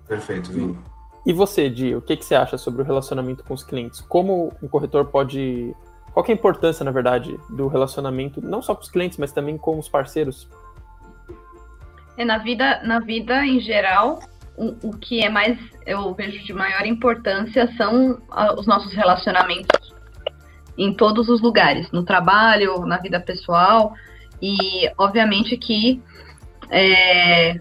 [0.08, 0.78] Perfeito, Vini.
[1.26, 4.00] E você, Di, o que, que você acha sobre o relacionamento com os clientes?
[4.00, 5.74] Como um corretor pode.
[6.12, 9.58] Qual é a importância, na verdade, do relacionamento, não só com os clientes, mas também
[9.58, 10.48] com os parceiros?
[12.16, 14.20] É, na vida, na vida em geral,
[14.56, 18.20] o, o que é mais, eu vejo de maior importância são
[18.56, 19.94] os nossos relacionamentos
[20.76, 23.92] em todos os lugares, no trabalho, na vida pessoal,
[24.40, 26.02] e obviamente que
[26.70, 27.60] é,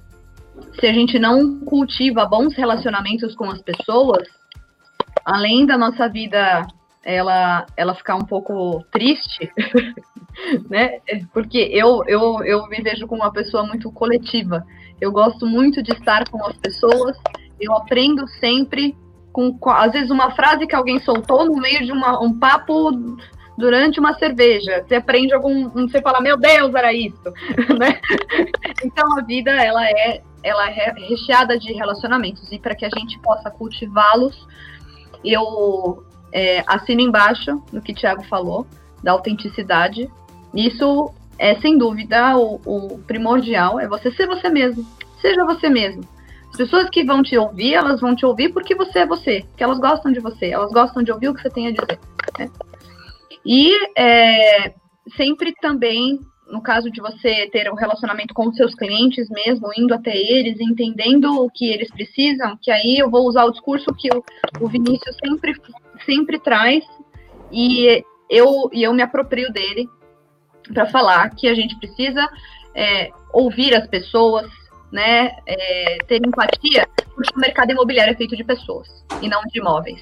[0.79, 4.27] se a gente não cultiva bons relacionamentos com as pessoas,
[5.25, 6.65] além da nossa vida
[7.03, 9.49] ela, ela ficar um pouco triste,
[10.69, 10.99] né?
[11.33, 14.65] Porque eu, eu, eu me vejo como uma pessoa muito coletiva.
[14.99, 17.17] Eu gosto muito de estar com as pessoas,
[17.59, 18.95] eu aprendo sempre
[19.31, 22.91] com, às vezes, uma frase que alguém soltou no meio de uma, um papo
[23.57, 24.83] durante uma cerveja.
[24.85, 25.69] Você aprende algum.
[25.69, 27.23] Você fala, meu Deus, era isso.
[27.79, 27.99] né?
[28.83, 33.19] Então a vida ela é ela é recheada de relacionamentos e para que a gente
[33.19, 34.47] possa cultivá-los,
[35.23, 38.65] eu é, assino embaixo no que o Thiago falou
[39.03, 40.09] da autenticidade.
[40.53, 44.85] Isso é sem dúvida o, o primordial, é você ser você mesmo.
[45.21, 46.03] Seja você mesmo.
[46.49, 49.63] As pessoas que vão te ouvir, elas vão te ouvir porque você é você, porque
[49.63, 51.99] elas gostam de você, elas gostam de ouvir o que você tem a dizer.
[52.39, 52.49] Né?
[53.45, 54.73] E é,
[55.15, 56.19] sempre também
[56.49, 61.43] no caso de você ter um relacionamento com seus clientes mesmo, indo até eles, entendendo
[61.43, 64.23] o que eles precisam, que aí eu vou usar o discurso que o,
[64.61, 65.53] o Vinícius sempre,
[66.05, 66.83] sempre traz
[67.51, 69.89] e eu, e eu me aproprio dele,
[70.73, 72.27] para falar que a gente precisa
[72.75, 74.47] é, ouvir as pessoas,
[74.91, 78.87] né, é, ter empatia, porque o mercado imobiliário é feito de pessoas
[79.21, 80.01] e não de imóveis.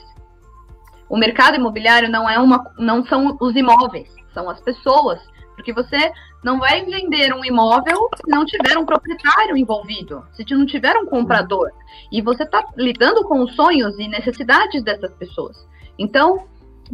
[1.08, 5.22] O mercado imobiliário não é uma, não são os imóveis, são as pessoas,
[5.56, 6.12] porque você
[6.46, 11.08] não vai vender um imóvel se não tiver um proprietário envolvido, se não tiver um
[11.08, 11.72] comprador.
[12.12, 15.68] E você está lidando com os sonhos e necessidades dessas pessoas.
[15.98, 16.46] Então,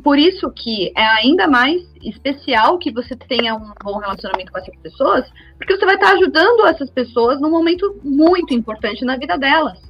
[0.01, 4.75] por isso que é ainda mais especial que você tenha um bom relacionamento com essas
[4.77, 9.81] pessoas, porque você vai estar ajudando essas pessoas num momento muito importante na vida delas.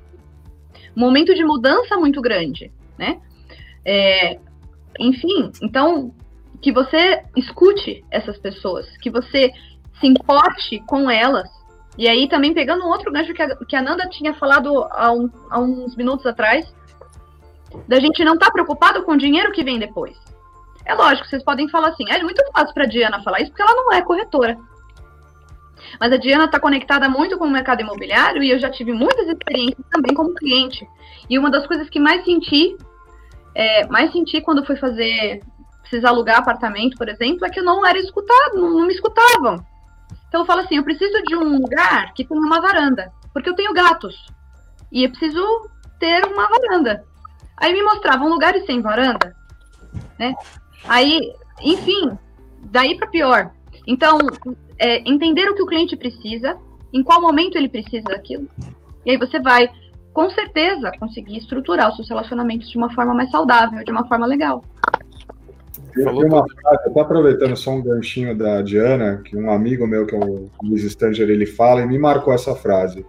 [0.98, 3.22] Um momento de mudança muito grande, né?
[3.86, 4.40] É,
[5.00, 6.16] enfim, então,
[6.62, 9.52] que você escute essas pessoas, que você
[10.00, 11.50] se importe com elas.
[11.98, 15.12] E aí, também pegando um outro gancho que a, que a Nanda tinha falado há,
[15.12, 16.74] um, há uns minutos atrás,
[17.88, 20.18] da gente não estar tá preocupado com o dinheiro que vem depois.
[20.86, 23.62] É lógico, vocês podem falar assim, é muito fácil para a Diana falar isso porque
[23.62, 24.58] ela não é corretora.
[26.00, 29.28] Mas a Diana está conectada muito com o mercado imobiliário e eu já tive muitas
[29.28, 30.88] experiências também como cliente.
[31.30, 32.76] E uma das coisas que mais senti,
[33.54, 35.42] é, mais senti quando fui fazer,
[35.92, 39.64] precisar alugar apartamento, por exemplo, é que eu não era escutado, não, não me escutavam.
[40.30, 43.56] Então eu falo assim, eu preciso de um lugar que tenha uma varanda, porque eu
[43.56, 44.16] tenho gatos.
[44.90, 45.44] E eu preciso
[46.00, 47.04] ter uma varanda.
[47.58, 49.36] Aí me mostravam lugares sem varanda,
[50.18, 50.34] né?
[50.88, 52.18] Aí, enfim,
[52.64, 53.52] daí para pior.
[53.86, 54.18] Então,
[54.80, 56.58] é, entender o que o cliente precisa,
[56.94, 58.48] em qual momento ele precisa daquilo,
[59.06, 59.70] e aí você vai,
[60.14, 64.26] com certeza, conseguir estruturar os seus relacionamentos de uma forma mais saudável, de uma forma
[64.26, 64.64] legal.
[65.96, 70.06] Eu tenho uma frase, até aproveitando só um ganchinho da Diana, que um amigo meu,
[70.06, 73.06] que é o Luiz Stanger, ele fala e me marcou essa frase.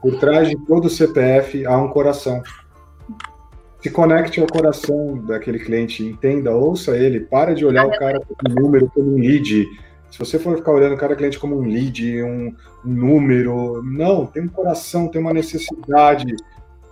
[0.00, 2.42] Por trás de todo CPF há um coração
[3.80, 8.50] se conecte ao coração daquele cliente, entenda, ouça ele, para de olhar o cara como
[8.50, 9.66] um número, como um lead.
[10.10, 14.42] Se você for ficar olhando cada cliente como um lead, um, um número, não, tem
[14.42, 16.34] um coração, tem uma necessidade,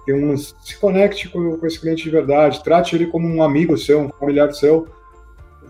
[0.04, 3.76] tem um, se conecte com, com, esse cliente de verdade, trate ele como um amigo
[3.76, 4.86] seu, um familiar seu,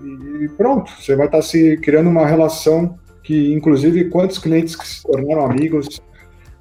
[0.05, 5.03] e pronto, você vai estar se criando uma relação que, inclusive, quantos clientes que se
[5.03, 6.01] tornaram amigos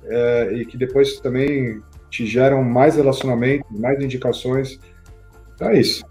[0.04, 4.80] é, e que depois também te geram mais relacionamento, mais indicações.
[5.54, 6.04] Então é isso.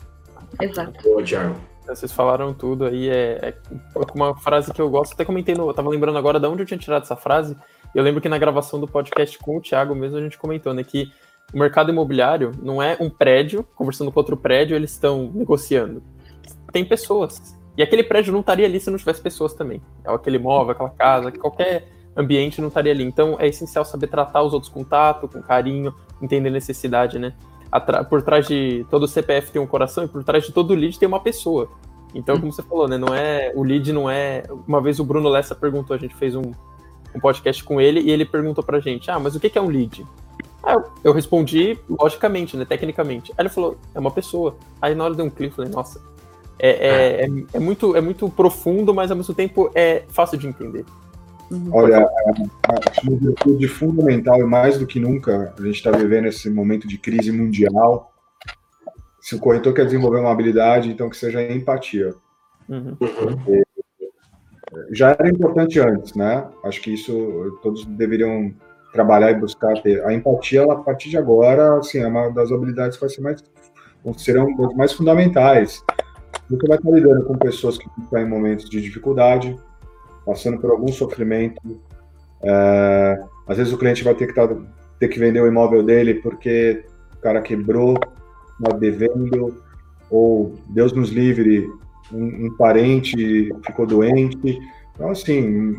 [0.60, 1.02] Exato.
[1.02, 1.56] Boa, Thiago.
[1.86, 3.54] Vocês falaram tudo aí, é, é,
[4.14, 6.66] uma frase que eu gosto, até comentei, no, eu tava lembrando agora de onde eu
[6.66, 7.54] tinha tirado essa frase,
[7.94, 10.82] eu lembro que na gravação do podcast com o Thiago mesmo a gente comentou, né,
[10.82, 11.12] que
[11.52, 16.02] o mercado imobiliário não é um prédio conversando com outro prédio, eles estão negociando.
[16.74, 17.56] Tem pessoas.
[17.76, 19.80] E aquele prédio não estaria ali se não tivesse pessoas também.
[20.04, 23.04] É aquele imóvel, aquela casa, qualquer ambiente não estaria ali.
[23.04, 27.32] Então é essencial saber tratar os outros com tato, com carinho, entender necessidade, né?
[28.10, 30.98] Por trás de todo o CPF tem um coração e por trás de todo lead
[30.98, 31.70] tem uma pessoa.
[32.12, 32.98] Então, como você falou, né?
[32.98, 34.42] Não é o lead não é.
[34.66, 36.42] Uma vez o Bruno Lessa perguntou, a gente fez um,
[37.14, 39.68] um podcast com ele e ele perguntou pra gente: Ah, mas o que é um
[39.68, 40.04] lead?
[40.60, 42.64] Aí eu, respondi logicamente, né?
[42.64, 43.32] Tecnicamente.
[43.38, 44.56] Aí ele falou: É uma pessoa.
[44.82, 46.00] Aí na hora deu um clique, falei: Nossa,
[46.58, 50.46] é, é, é, é, muito, é muito profundo, mas ao mesmo tempo é fácil de
[50.46, 50.84] entender.
[51.50, 51.68] Uhum.
[51.72, 56.48] Olha, a, uma virtude fundamental e mais do que nunca, a gente está vivendo esse
[56.50, 58.12] momento de crise mundial.
[59.20, 62.14] Se o corretor quer desenvolver uma habilidade, então que seja empatia.
[62.68, 62.96] Uhum.
[64.90, 66.46] Já era importante antes, né?
[66.64, 68.52] Acho que isso todos deveriam
[68.92, 70.04] trabalhar e buscar ter.
[70.04, 73.20] A empatia, ela, a partir de agora, assim, é uma das habilidades que vai ser
[73.20, 73.44] mais,
[74.16, 75.82] serão mais fundamentais.
[76.54, 79.58] Você vai estar lidando com pessoas que estão em momentos de dificuldade,
[80.24, 81.60] passando por algum sofrimento.
[82.42, 84.48] É, às vezes o cliente vai ter que, tá,
[84.98, 87.98] ter que vender o imóvel dele porque o cara quebrou,
[88.60, 89.62] está devendo,
[90.10, 91.68] ou Deus nos livre,
[92.12, 94.58] um, um, parente ficou doente.
[94.94, 95.74] Então, assim,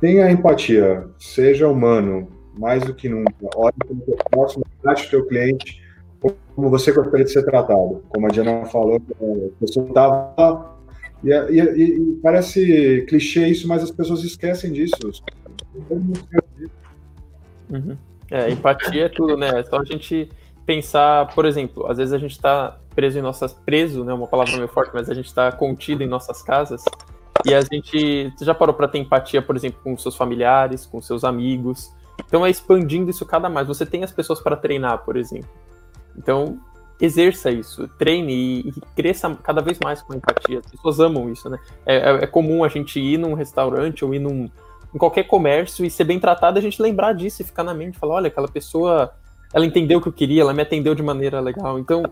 [0.00, 2.28] tenha empatia, seja humano,
[2.58, 3.32] mais do que nunca.
[3.54, 5.85] Olhe para o próximo, trate o teu cliente
[6.20, 8.02] como você gostaria de ser tratado.
[8.08, 10.76] Como a Diana falou, a pessoa estava
[11.22, 15.22] e, e, e, parece clichê isso, mas as pessoas esquecem disso.
[17.70, 17.96] Uhum.
[18.30, 19.60] É, empatia é tudo, né?
[19.60, 20.28] É só a gente
[20.64, 23.52] pensar, por exemplo, às vezes a gente está preso em nossas.
[23.52, 24.12] preso, né?
[24.12, 26.84] Uma palavra meio forte, mas a gente está contido em nossas casas.
[27.44, 31.22] E a gente já parou para ter empatia, por exemplo, com seus familiares, com seus
[31.24, 31.92] amigos.
[32.26, 33.68] Então é expandindo isso cada mais.
[33.68, 35.48] Você tem as pessoas para treinar, por exemplo.
[36.16, 36.58] Então,
[37.00, 40.60] exerça isso, treine e, e, cresça cada vez mais com empatia.
[40.60, 41.58] As pessoas amam isso, né?
[41.84, 44.50] É, é, é, comum a gente ir num restaurante ou ir num,
[44.94, 47.98] em qualquer comércio e ser bem tratado, a gente lembrar disso e ficar na mente,
[47.98, 49.12] falar, olha, aquela pessoa,
[49.52, 51.78] ela entendeu o que eu queria, ela me atendeu de maneira legal.
[51.78, 52.02] Então,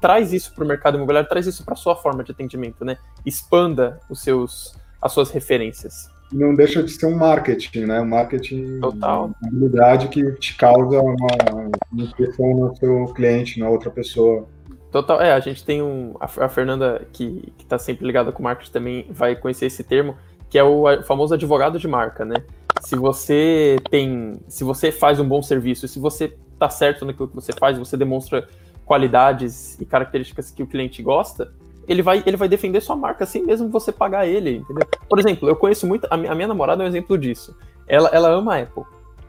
[0.00, 2.98] traz isso para o mercado imobiliário, traz isso para sua forma de atendimento, né?
[3.24, 6.10] Expanda os seus as suas referências.
[6.32, 8.00] Não deixa de ser um marketing, né?
[8.00, 9.26] Um marketing Total.
[9.26, 14.46] uma habilidade que te causa uma impressão no seu cliente, na outra pessoa.
[14.90, 16.14] Total, é, a gente tem um.
[16.18, 20.16] A, Fernanda, que, que tá sempre ligada com marketing, também vai conhecer esse termo,
[20.48, 22.36] que é o, famoso advogado de marca, né?
[22.80, 24.40] Se você tem.
[24.48, 27.96] Se você faz um bom serviço, se você tá certo naquilo que você faz, você
[27.96, 28.48] demonstra
[28.84, 31.52] qualidades e características que o cliente gosta,
[31.88, 34.86] ele vai, ele vai defender sua marca assim mesmo você pagar ele, entendeu?
[35.08, 36.06] Por exemplo, eu conheço muito.
[36.10, 37.56] A minha, a minha namorada é um exemplo disso.
[37.86, 38.84] Ela, ela ama a Apple.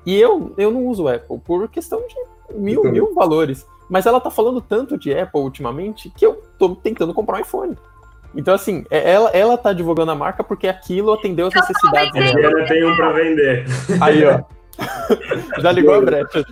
[0.06, 2.94] E eu, eu não uso Apple por questão de mil, também.
[3.02, 3.68] mil valores.
[3.90, 7.76] Mas ela tá falando tanto de Apple ultimamente que eu tô tentando comprar um iPhone.
[8.36, 12.20] Então, assim, é- ela, ela tá divulgando a marca porque aquilo atendeu as necessidades A
[12.20, 12.34] dela.
[12.36, 13.66] Diana tem um para vender.
[14.02, 14.42] Aí, ó.
[15.62, 16.46] Já ligou a brecha.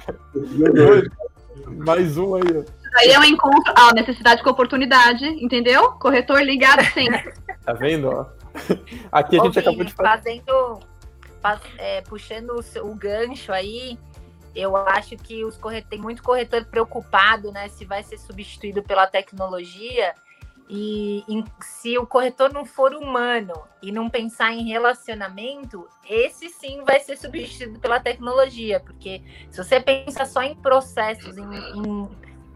[1.85, 2.84] Mais um aí, ó.
[2.95, 5.91] Aí é um encontro, a necessidade com oportunidade, entendeu?
[5.93, 7.33] Corretor ligado sempre.
[7.65, 8.25] Tá vendo, ó?
[9.11, 10.17] Aqui a Ô, gente acabou Vini, de falar.
[10.17, 10.79] Fazendo,
[11.41, 13.97] fa- é, puxando o, o gancho aí,
[14.55, 19.07] eu acho que os corretores, tem muito corretor preocupado, né, se vai ser substituído pela
[19.07, 20.13] tecnologia.
[20.69, 26.83] E em- se o corretor não for humano e não pensar em relacionamento, esse sim
[26.83, 32.09] vai ser substituído pela tecnologia, porque se você pensa só em processos, em, em-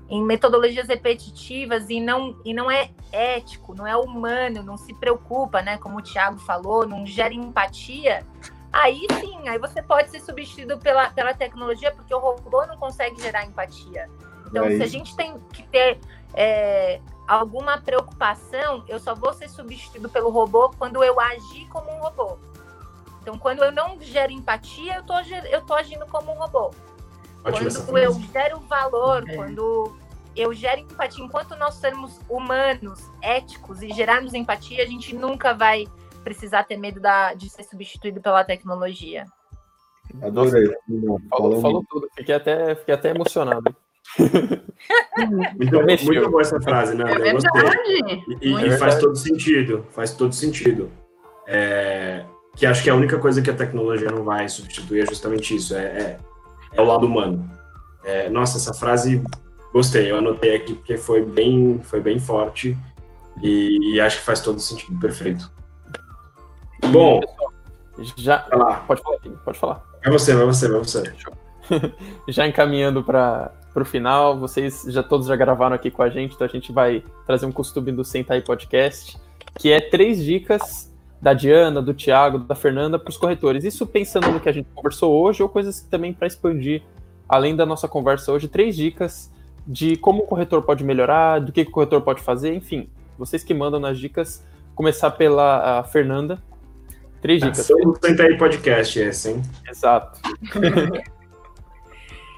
[0.10, 5.62] em metodologias repetitivas e não, e não é ético, não é humano, não se preocupa,
[5.62, 5.78] né?
[5.78, 8.26] Como o Thiago falou, não gera empatia.
[8.74, 13.22] Aí sim, aí você pode ser substituído pela, pela tecnologia, porque o robô não consegue
[13.22, 14.10] gerar empatia.
[14.48, 16.00] Então, É se a gente tem que ter
[16.34, 22.00] é, alguma preocupação, eu só vou ser substituído pelo robô quando eu agir como um
[22.00, 22.38] robô.
[23.22, 25.14] Então, quando eu não gero empatia, eu tô,
[25.52, 26.72] eu tô agindo como um robô.
[27.44, 28.30] Quando eu frase.
[28.34, 29.36] gero valor, É.
[29.36, 29.96] quando
[30.36, 35.88] eu gero empatia, enquanto nós sermos humanos, éticos e gerarmos empatia, a gente nunca vai
[36.24, 39.26] precisar ter medo da- de ser substituído pela tecnologia.
[40.22, 40.74] Adorei.
[41.30, 42.08] Falou, Falou tudo.
[42.16, 43.76] Fiquei até, fiquei até emocionado.
[45.58, 46.08] Muito, Mexeu.
[46.14, 47.04] muito boa essa frase, né?
[47.12, 47.62] É Eu gostei.
[47.62, 48.38] verdade.
[48.42, 50.90] E, e- faz todo sentido, faz todo sentido.
[51.48, 52.26] É,
[52.56, 55.76] que acho que a única coisa que a tecnologia não vai substituir é justamente isso,
[55.76, 56.20] é, é-
[56.74, 57.50] é o lado humano.
[58.04, 59.24] É, nossa, essa frase,
[59.74, 62.78] gostei, eu anotei aqui porque foi bem, foi bem forte
[63.42, 65.52] e, e acho que faz todo sentido, perfeito.
[66.92, 67.22] Bom,
[68.16, 68.40] Já.
[68.88, 69.84] Pode falar, pode falar.
[70.04, 71.14] vai você, vai você, vai você.
[72.28, 76.48] já encaminhando para o final, vocês já todos já gravaram aqui com a gente, então
[76.48, 79.18] a gente vai trazer um costume do Sentai Podcast,
[79.58, 80.89] que é três dicas
[81.22, 83.64] da Diana, do Thiago, da Fernanda para os corretores.
[83.64, 86.82] Isso pensando no que a gente conversou hoje ou coisas que também para expandir,
[87.28, 89.32] além da nossa conversa hoje, três dicas
[89.68, 92.90] de como o corretor pode melhorar, do que, que o corretor pode fazer, enfim.
[93.18, 94.44] Vocês que mandam nas dicas,
[94.74, 96.42] começar pela a Fernanda.
[97.22, 97.68] Três dicas.
[98.02, 99.42] Senta aí podcast esse, hein?
[99.70, 100.20] Exato.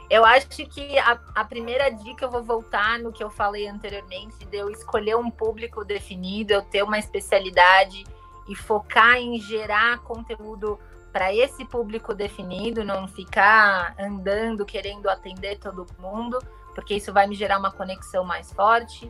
[0.10, 4.46] Eu acho que a, a primeira dica eu vou voltar no que eu falei anteriormente,
[4.46, 8.04] de eu escolher um público definido, eu ter uma especialidade
[8.52, 10.78] e focar em gerar conteúdo
[11.14, 16.38] para esse público definido, não ficar andando querendo atender todo mundo,
[16.76, 19.10] porque isso vai me gerar uma conexão mais forte.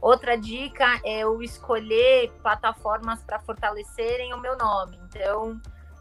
[0.00, 4.98] Outra dica é eu escolher plataformas para fortalecerem o meu nome.
[5.04, 5.60] Então,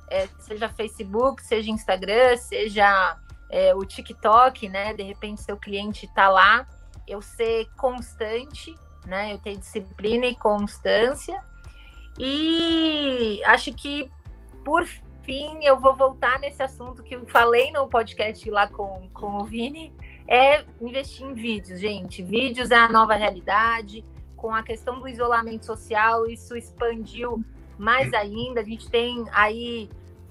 [0.09, 3.17] é, seja Facebook, seja Instagram, seja
[3.49, 4.93] é, o TikTok, né?
[4.93, 6.65] De repente seu cliente está lá,
[7.05, 8.73] eu ser constante,
[9.05, 9.33] né?
[9.33, 11.43] Eu ter disciplina e constância.
[12.17, 14.11] E acho que
[14.63, 14.85] por
[15.23, 19.43] fim eu vou voltar nesse assunto que eu falei no podcast lá com, com o
[19.43, 19.93] Vini,
[20.27, 22.23] é investir em vídeos, gente.
[22.23, 24.03] Vídeos é a nova realidade.
[24.35, 27.43] Com a questão do isolamento social, isso expandiu
[27.77, 28.61] mais ainda.
[28.61, 29.89] A gente tem aí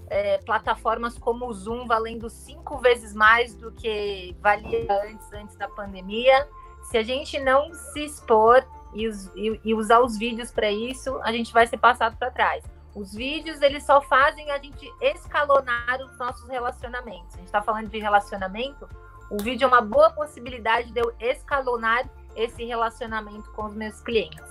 [0.09, 5.69] é, plataformas como o Zoom valendo cinco vezes mais do que valia antes, antes da
[5.69, 6.49] pandemia.
[6.85, 8.65] Se a gente não se expor
[8.95, 12.31] e, us- e- e usar os vídeos para isso, a gente vai ser passado para
[12.31, 12.65] trás.
[12.95, 17.35] Os vídeos, eles só fazem a gente escalonar os nossos relacionamentos.
[17.35, 18.89] A gente está falando de relacionamento,
[19.31, 24.45] o vídeo é uma boa possibilidade de eu escalonar esse relacionamento com os meus clientes.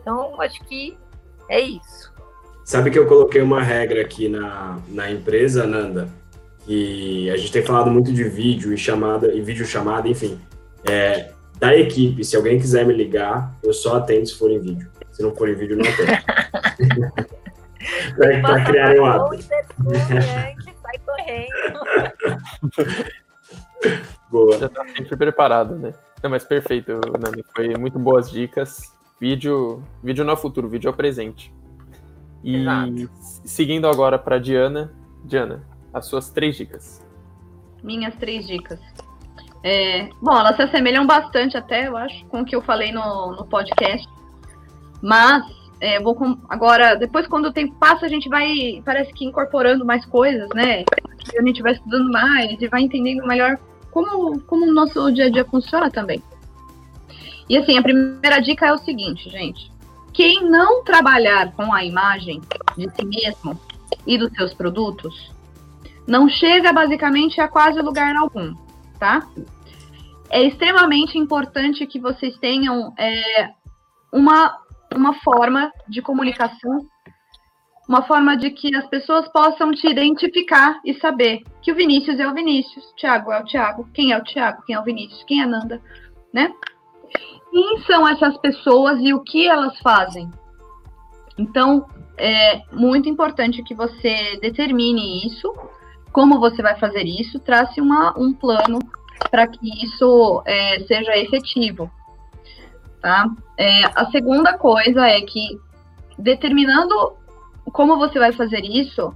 [0.00, 0.98] Então, acho que
[1.48, 2.12] é isso.
[2.64, 6.08] Sabe que eu coloquei uma regra aqui na, na empresa, Nanda,
[6.66, 10.38] que a gente tem falado muito de vídeo e chamada, e vídeo chamada, enfim.
[10.86, 14.90] É, da equipe, se alguém quiser me ligar, eu só atendo se for em vídeo.
[15.12, 17.12] Se não for em vídeo, não atendo.
[18.16, 19.44] pra, pra criarem um hábito.
[19.44, 21.80] sai correndo.
[24.30, 24.58] Boa.
[24.58, 25.94] Já tá sempre preparado, né?
[26.22, 27.44] Não, mas perfeito, Nani.
[27.54, 28.94] Foi muito boas dicas.
[29.20, 31.52] Vídeo, vídeo não é futuro, vídeo é o presente.
[32.42, 33.10] E Exato.
[33.44, 34.92] seguindo agora para Diana,
[35.24, 37.04] Diana, as suas três dicas.
[37.82, 38.80] Minhas três dicas.
[39.62, 43.32] É, bom, elas se assemelham bastante até, eu acho, com o que eu falei no,
[43.32, 44.08] no podcast.
[45.02, 45.44] Mas
[45.80, 49.84] é, vou com, agora, depois quando o tempo passa, a gente vai, parece que incorporando
[49.84, 50.84] mais coisas, né?
[51.38, 53.58] A gente vai estudando mais e vai entendendo melhor
[53.90, 56.22] como, como o nosso dia a dia funciona também.
[57.48, 59.70] E assim, a primeira dica é o seguinte, gente.
[60.12, 62.40] Quem não trabalhar com a imagem
[62.76, 63.58] de si mesmo
[64.06, 65.32] e dos seus produtos,
[66.06, 68.54] não chega basicamente a quase lugar algum,
[68.98, 69.26] tá?
[70.30, 73.50] É extremamente importante que vocês tenham é,
[74.12, 74.58] uma,
[74.94, 76.86] uma forma de comunicação,
[77.88, 82.28] uma forma de que as pessoas possam te identificar e saber que o Vinícius é
[82.28, 85.24] o Vinícius, o Thiago é o Thiago, quem é o Thiago, quem é o Vinícius,
[85.24, 85.80] quem é a Nanda,
[86.32, 86.52] né?
[87.50, 90.30] Quem são essas pessoas e o que elas fazem?
[91.38, 91.86] Então,
[92.18, 95.50] é muito importante que você determine isso,
[96.12, 98.78] como você vai fazer isso, trace uma, um plano
[99.30, 101.90] para que isso é, seja efetivo.
[103.00, 103.26] Tá?
[103.56, 105.58] É, a segunda coisa é que,
[106.18, 107.16] determinando
[107.72, 109.14] como você vai fazer isso,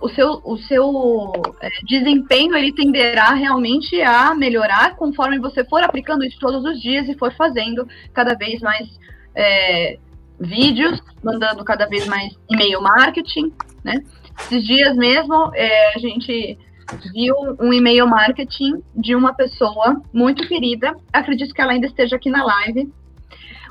[0.00, 6.24] o seu, o seu é, desempenho ele tenderá realmente a melhorar conforme você for aplicando
[6.24, 8.86] isso todos os dias e for fazendo cada vez mais
[9.34, 9.98] é,
[10.38, 13.94] vídeos, mandando cada vez mais e-mail marketing, né?
[14.40, 16.58] Esses dias mesmo é, a gente
[17.12, 22.30] viu um e-mail marketing de uma pessoa muito querida, acredito que ela ainda esteja aqui
[22.30, 22.92] na live,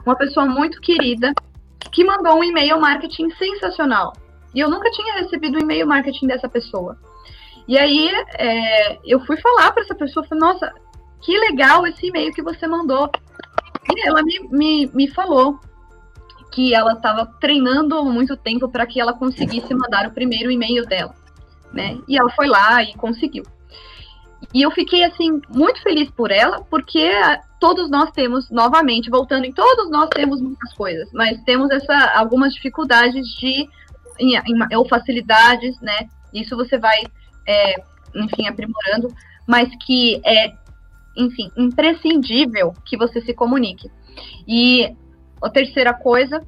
[0.06, 1.34] uma pessoa muito querida
[1.92, 4.14] que mandou um e-mail marketing sensacional.
[4.54, 6.98] E eu nunca tinha recebido um e-mail marketing dessa pessoa.
[7.68, 10.74] E aí é, eu fui falar para essa pessoa, falei, nossa,
[11.22, 13.10] que legal esse e-mail que você mandou.
[13.90, 15.60] E ela me, me, me falou
[16.54, 21.14] que ela estava treinando muito tempo para que ela conseguisse mandar o primeiro e-mail dela
[21.74, 21.98] né?
[22.08, 23.44] E ela foi lá e conseguiu.
[24.54, 27.10] E eu fiquei assim muito feliz por ela, porque
[27.60, 32.54] todos nós temos, novamente, voltando em todos nós temos muitas coisas, mas temos essa algumas
[32.54, 33.68] dificuldades de
[34.20, 36.08] em, em, ou facilidades, né?
[36.34, 37.00] Isso você vai,
[37.48, 37.76] é,
[38.16, 39.08] enfim, aprimorando,
[39.48, 40.54] mas que é,
[41.18, 43.90] enfim, imprescindível que você se comunique.
[44.48, 44.94] E
[45.44, 46.42] a terceira coisa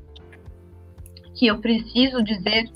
[1.34, 2.72] que eu preciso dizer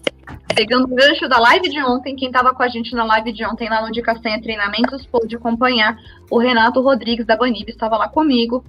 [0.53, 3.45] Pegando o gancho da live de ontem, quem estava com a gente na live de
[3.45, 5.97] ontem lá no de Castanha Treinamentos pôde acompanhar
[6.29, 8.63] o Renato Rodrigues da Banib, estava lá comigo.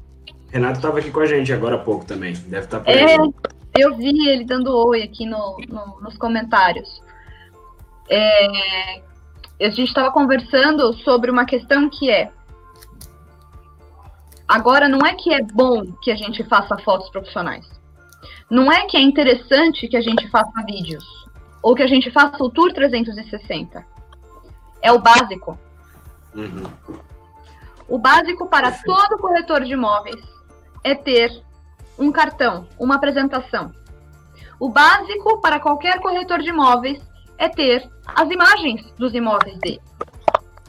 [0.50, 3.16] Renato estava aqui com a gente agora há pouco também, deve estar tá por é,
[3.78, 7.02] Eu vi ele dando oi aqui no, no nos comentários.
[8.08, 9.02] É,
[9.60, 12.30] a gente estava conversando sobre uma questão que é
[14.50, 17.64] agora não é que é bom que a gente faça fotos profissionais.
[18.50, 21.04] Não é que é interessante que a gente faça vídeos
[21.62, 23.86] ou que a gente faça o Tour 360.
[24.82, 25.56] É o básico.
[26.34, 26.64] Uhum.
[27.88, 30.20] O básico para todo corretor de imóveis
[30.82, 31.30] é ter
[31.96, 33.72] um cartão, uma apresentação.
[34.58, 37.00] O básico para qualquer corretor de imóveis
[37.38, 39.80] é ter as imagens dos imóveis dele.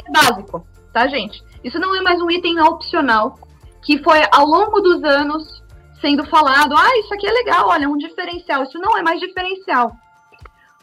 [0.05, 1.43] É básico, tá, gente?
[1.63, 3.39] Isso não é mais um item opcional
[3.83, 5.61] que foi ao longo dos anos
[5.99, 6.75] sendo falado.
[6.75, 8.63] Ah, isso aqui é legal, olha, um diferencial.
[8.63, 9.95] Isso não é mais diferencial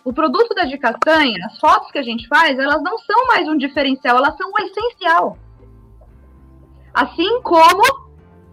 [0.08, 3.46] o produto da de castanha, as fotos que a gente faz, elas não são mais
[3.46, 5.36] um diferencial, elas são um essencial.
[6.94, 7.82] Assim como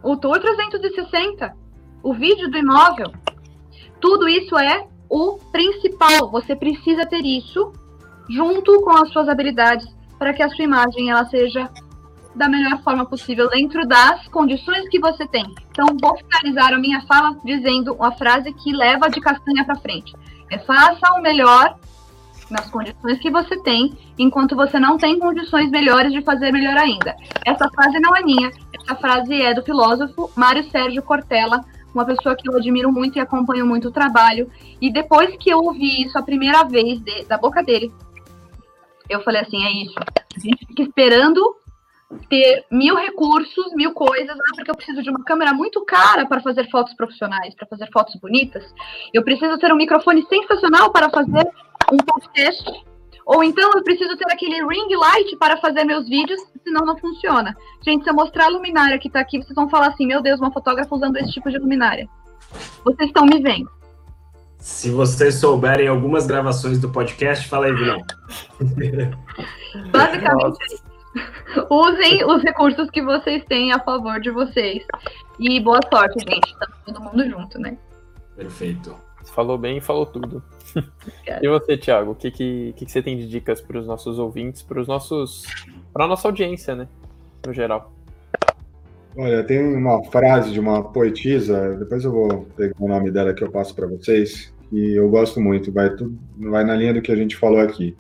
[0.04, 1.56] o Tour 360,
[2.04, 3.10] o vídeo do imóvel,
[4.02, 6.30] tudo isso é o principal.
[6.30, 7.72] Você precisa ter isso
[8.30, 9.88] junto com as suas habilidades
[10.20, 11.70] para que a sua imagem ela seja
[12.36, 15.46] da melhor forma possível dentro das condições que você tem.
[15.72, 20.14] Então, vou finalizar a minha fala dizendo uma frase que leva de castanha para frente.
[20.52, 21.78] É faça o melhor
[22.50, 27.16] nas condições que você tem, enquanto você não tem condições melhores de fazer melhor ainda.
[27.46, 32.36] Essa frase não é minha, essa frase é do filósofo Mário Sérgio Cortella, uma pessoa
[32.36, 34.52] que eu admiro muito e acompanho muito o trabalho.
[34.82, 37.92] E depois que eu ouvi isso a primeira vez de, da boca dele,
[39.10, 39.96] eu falei assim: é isso.
[39.98, 41.42] A gente fica esperando
[42.30, 46.42] ter mil recursos, mil coisas, ah, porque eu preciso de uma câmera muito cara para
[46.42, 48.64] fazer fotos profissionais, para fazer fotos bonitas.
[49.14, 51.48] Eu preciso ter um microfone sensacional para fazer
[51.92, 52.86] um podcast.
[53.26, 57.56] Ou então eu preciso ter aquele ring light para fazer meus vídeos, senão não funciona.
[57.84, 60.40] Gente, se eu mostrar a luminária que está aqui, vocês vão falar assim: meu Deus,
[60.40, 62.08] uma fotógrafa usando esse tipo de luminária.
[62.84, 63.70] Vocês estão me vendo.
[64.60, 68.02] Se vocês souberem algumas gravações do podcast, fala aí, Vilão.
[69.92, 70.58] Basicamente,
[71.70, 74.86] Usem os recursos que vocês têm a favor de vocês.
[75.40, 76.58] E boa sorte, gente.
[76.58, 77.78] Tá todo mundo junto, né?
[78.36, 78.96] Perfeito.
[79.34, 80.44] Falou bem e falou tudo.
[81.42, 84.62] e você, Thiago, o que, que, que, você tem de dicas para os nossos ouvintes,
[84.62, 85.44] para os nossos.
[85.94, 86.88] para a nossa audiência, né?
[87.46, 87.94] No geral.
[89.18, 93.44] Olha, tem uma frase de uma poetisa, depois eu vou pegar o nome dela que
[93.44, 97.12] eu passo para vocês, que eu gosto muito, vai, tudo, vai na linha do que
[97.12, 97.96] a gente falou aqui.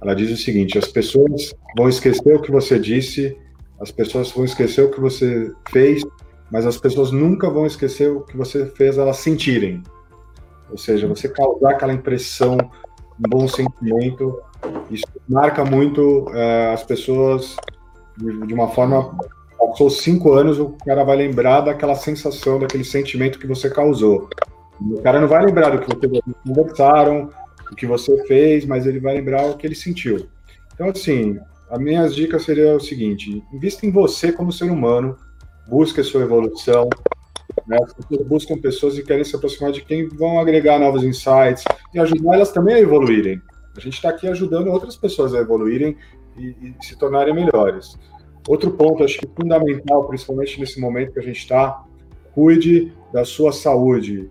[0.00, 3.36] Ela diz o seguinte: as pessoas vão esquecer o que você disse,
[3.80, 6.02] as pessoas vão esquecer o que você fez,
[6.50, 9.82] mas as pessoas nunca vão esquecer o que você fez elas sentirem.
[10.70, 14.40] Ou seja, você causar aquela impressão, um bom sentimento,
[14.90, 17.56] isso marca muito uh, as pessoas
[18.16, 19.16] de, de, uma forma.
[19.58, 24.28] Passou cinco anos, o cara vai lembrar daquela sensação, daquele sentimento que você causou.
[24.80, 27.30] O cara não vai lembrar do que vocês conversaram,
[27.70, 30.28] o que você fez, mas ele vai lembrar o que ele sentiu.
[30.74, 31.38] Então, assim,
[31.70, 35.16] as minhas dicas seriam o seguinte: invista em você como ser humano,
[35.68, 36.88] busque a sua evolução,
[37.66, 37.78] né?
[38.26, 42.52] Buscam pessoas e querem se aproximar de quem vão agregar novos insights e ajudar elas
[42.52, 43.40] também a evoluírem.
[43.76, 45.96] A gente está aqui ajudando outras pessoas a evoluírem
[46.36, 47.96] e, e, se tornarem melhores.
[48.48, 51.84] Outro ponto, acho que fundamental, principalmente nesse momento que a gente está,
[52.32, 54.30] cuide da sua saúde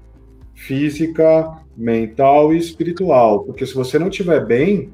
[0.55, 4.91] física, mental e espiritual, porque se você não estiver bem,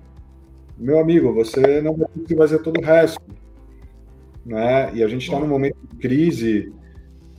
[0.77, 3.21] meu amigo, você não vai conseguir fazer todo o resto.
[4.45, 4.91] Né?
[4.93, 6.73] E a gente está num momento de crise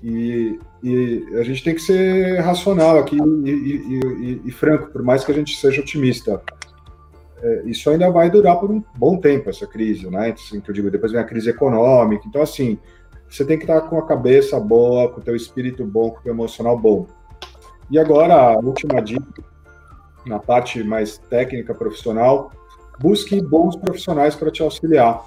[0.02, 5.22] e, e a gente tem que ser racional aqui e, e, e, franco, por mais
[5.22, 6.40] que a gente seja otimista.
[7.42, 10.30] É, isso ainda vai durar por um bom tempo, essa crise, né?
[10.30, 12.24] Assim, que eu digo, depois vem a crise econômica.
[12.26, 12.78] Então, assim,
[13.28, 16.22] você tem que estar com a cabeça boa, com o teu espírito bom, com o
[16.22, 17.06] teu emocional bom.
[17.90, 19.42] E agora, a última dica,
[20.26, 22.50] na parte mais técnica, profissional,
[22.98, 25.24] busque bons profissionais para te auxiliar.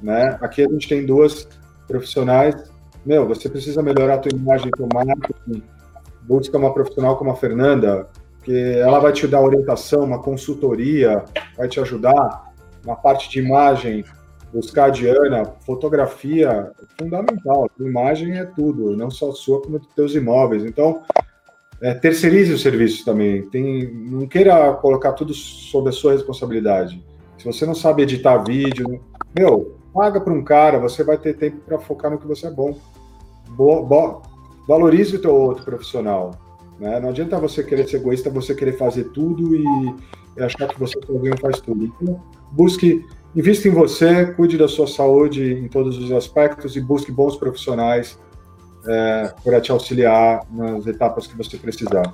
[0.00, 0.38] Né?
[0.40, 1.46] Aqui a gente tem duas
[1.86, 2.70] profissionais
[3.04, 5.62] meu, você precisa melhorar a tua imagem, teu marketing,
[6.22, 8.06] busca uma profissional como a Fernanda,
[8.42, 11.24] que ela vai te dar orientação, uma consultoria,
[11.56, 12.52] vai te ajudar
[12.84, 14.04] na parte de imagem,
[14.52, 19.88] buscar a Diana, fotografia, é fundamental, a imagem é tudo, não só sua, como dos
[19.94, 20.64] teus imóveis.
[20.64, 21.02] Então,
[21.82, 27.02] é, terceirize o serviço também, Tem, não queira colocar tudo sob a sua responsabilidade.
[27.38, 29.00] Se você não sabe editar vídeo,
[29.36, 32.50] meu, paga para um cara, você vai ter tempo para focar no que você é
[32.50, 32.78] bom.
[33.48, 34.22] Bo, bo,
[34.68, 36.32] valorize o teu outro profissional.
[36.78, 37.00] Né?
[37.00, 39.64] Não adianta você querer ser egoísta, você querer fazer tudo e,
[40.36, 41.84] e achar que você sozinho faz tudo.
[41.84, 43.02] Então, busque,
[43.34, 48.18] invista em você, cuide da sua saúde em todos os aspectos e busque bons profissionais
[48.86, 52.12] é, para te auxiliar nas etapas que você precisar.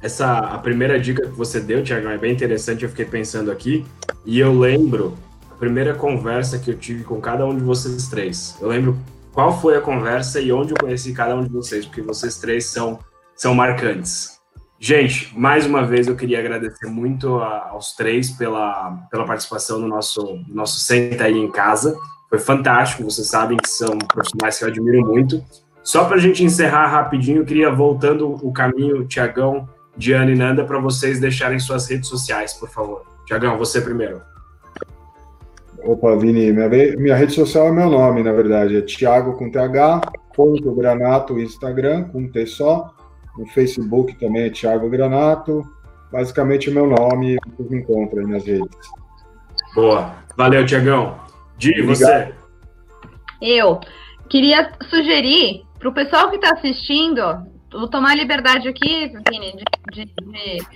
[0.00, 2.82] Essa a primeira dica que você deu, Tiago, é bem interessante.
[2.82, 3.84] Eu fiquei pensando aqui
[4.26, 5.16] e eu lembro
[5.62, 8.56] primeira conversa que eu tive com cada um de vocês três.
[8.60, 8.98] Eu lembro
[9.32, 12.66] qual foi a conversa e onde eu conheci cada um de vocês, porque vocês três
[12.66, 12.98] são,
[13.36, 14.40] são marcantes.
[14.80, 19.86] Gente, mais uma vez eu queria agradecer muito a, aos três pela, pela participação no
[19.86, 21.96] nosso, nosso Senta aí em Casa.
[22.28, 25.44] Foi fantástico, vocês sabem que são profissionais que eu admiro muito.
[25.82, 30.64] Só para a gente encerrar rapidinho, eu queria, voltando o caminho, Tiagão, Diana e Nanda,
[30.64, 33.04] para vocês deixarem suas redes sociais, por favor.
[33.26, 34.22] Tiagão, você primeiro.
[35.84, 38.76] Opa, Vini, minha, minha rede social é meu nome, na verdade.
[38.76, 40.00] É Thiago com TH,
[40.34, 42.94] ponto Granato, Instagram, com T só.
[43.36, 45.62] No Facebook também é Thiago Granato.
[46.12, 48.68] Basicamente o meu nome, vocês me encontram aí nas redes.
[49.74, 50.14] Boa.
[50.36, 51.18] Valeu, Tiagão.
[51.56, 52.32] Di, você.
[53.40, 53.80] Eu
[54.28, 57.20] queria sugerir para o pessoal que está assistindo,
[57.72, 59.52] vou tomar a liberdade aqui, Vini,
[59.92, 60.66] de, de, de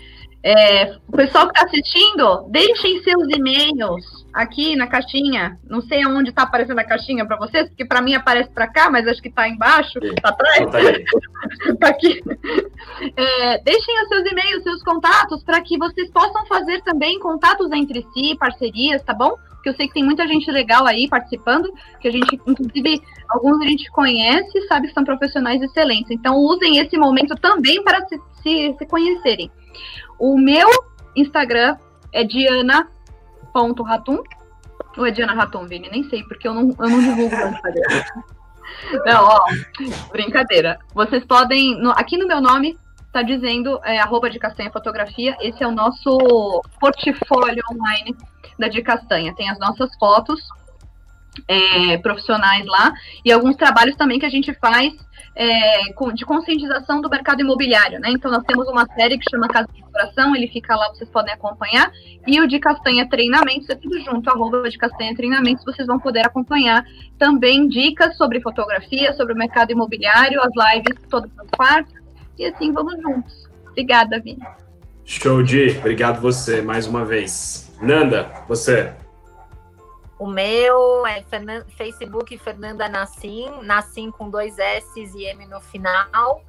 [0.43, 5.59] é, o pessoal que está assistindo, deixem seus e-mails aqui na caixinha.
[5.65, 8.91] Não sei aonde está aparecendo a caixinha para vocês, porque para mim aparece para cá,
[8.91, 10.59] mas acho que está embaixo, está atrás.
[10.59, 12.21] Está tá aqui.
[13.17, 18.05] É, deixem os seus e-mails, seus contatos, para que vocês possam fazer também contatos entre
[18.13, 19.37] si, parcerias, tá bom?
[19.51, 23.61] Porque eu sei que tem muita gente legal aí participando, que a gente, inclusive, alguns
[23.61, 26.11] a gente conhece, sabe que são profissionais excelentes.
[26.11, 29.51] Então, usem esse momento também para se, se, se conhecerem.
[30.19, 30.69] O meu
[31.15, 31.77] Instagram
[32.13, 34.23] é diana.ratum.
[34.97, 35.91] Ou é Diana Ratum, Vini?
[35.91, 37.83] Nem sei, porque eu não, eu não divulgo no Instagram.
[39.07, 39.41] Não, ó,
[40.11, 40.79] brincadeira.
[40.93, 41.81] Vocês podem.
[41.81, 42.77] No, aqui no meu nome
[43.13, 45.37] tá dizendo é, arroba de castanha fotografia.
[45.41, 48.15] Esse é o nosso portfólio online
[48.59, 49.35] da de castanha.
[49.35, 50.43] Tem as nossas fotos
[51.49, 52.93] é, profissionais lá
[53.25, 54.93] e alguns trabalhos também que a gente faz
[55.37, 58.09] é, de conscientização do mercado imobiliário, né?
[58.11, 61.35] Então nós temos uma série que chama Casa de Coração, ele fica lá, vocês podem
[61.35, 61.93] acompanhar,
[62.27, 66.27] e o de Castanha Treinamentos, é tudo junto, arroba de Castanha Treinamentos, vocês vão poder
[66.27, 66.83] acompanhar
[67.19, 71.95] também dicas sobre fotografia, sobre o mercado imobiliário, as lives todas as partes,
[72.39, 73.47] e assim vamos juntos.
[73.69, 74.43] Obrigada, Vini.
[75.05, 77.71] Show de, obrigado você mais uma vez.
[77.81, 78.93] Nanda, você.
[80.19, 86.43] O meu é Fernan Facebook Fernanda Nassim, Nassim com dois S e M no final.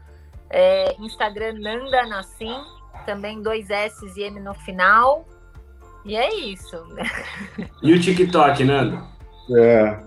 [0.49, 2.63] É, Instagram Nanda Nassim,
[3.05, 5.25] também dois S e M no final.
[6.05, 6.77] E é isso.
[7.83, 9.03] E o TikTok, Nanda?
[9.57, 9.99] É.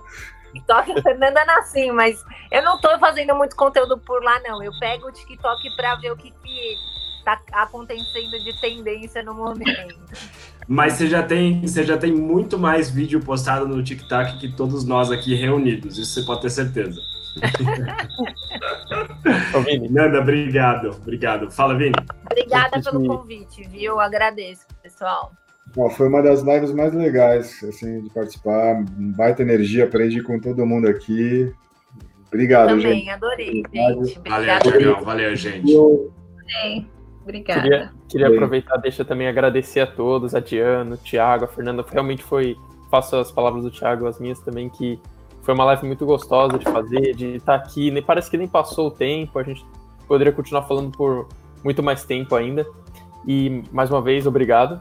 [0.53, 4.63] TikTok é Fernanda Nassim, mas eu não estou fazendo muito conteúdo por lá, não.
[4.63, 6.77] Eu pego o TikTok para ver o que, que
[7.37, 9.95] tá acontecendo de tendência no momento.
[10.69, 14.85] Mas você já tem, você já tem muito mais vídeo postado no TikTok que todos
[14.85, 15.99] nós aqui reunidos.
[15.99, 17.01] Isso você pode ter certeza.
[19.55, 19.89] Ô, Vini.
[19.89, 21.51] Nanda, obrigado, obrigado.
[21.51, 21.95] Fala, Vini.
[22.31, 23.93] Obrigada pelo convite, viu?
[23.93, 25.33] Eu agradeço, pessoal.
[25.77, 28.83] Ó, foi uma das lives mais legais, assim, de participar.
[29.17, 31.53] Baita energia, aprendi com todo mundo aqui.
[32.29, 33.11] Obrigado, Também, gente.
[33.11, 34.05] adorei, Obrigado.
[34.05, 34.29] gente.
[34.29, 34.71] Valeu, Obrigada.
[34.71, 35.05] Tiagão.
[35.05, 35.67] Valeu, gente.
[35.69, 36.11] Sim,
[37.23, 37.63] obrigada.
[37.63, 41.85] Queria, queria aproveitar, deixa também agradecer a todos, a Diana, o Thiago, a Fernanda.
[41.91, 42.57] Realmente foi,
[42.91, 44.99] faço as palavras do Thiago, as minhas também, que
[45.43, 47.91] foi uma live muito gostosa de fazer, de estar aqui.
[47.91, 49.65] Nem, parece que nem passou o tempo, a gente
[50.07, 51.29] poderia continuar falando por
[51.65, 52.67] muito mais tempo ainda.
[53.27, 54.81] E mais uma vez, obrigado.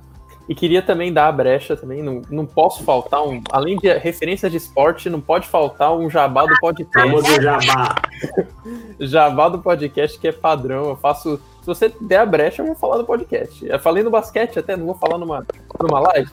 [0.50, 3.40] E queria também dar a brecha também, não, não posso faltar um.
[3.52, 6.92] Além de referência de esporte, não pode faltar um jabá do podcast.
[6.92, 7.96] Famoso jabá.
[9.00, 10.90] Jabá do podcast que é padrão.
[10.90, 11.40] Eu faço.
[11.76, 13.66] Se você der a brecha, eu vou falar do podcast.
[13.66, 15.46] Eu falei no basquete até, não vou falar numa,
[15.82, 16.32] numa live.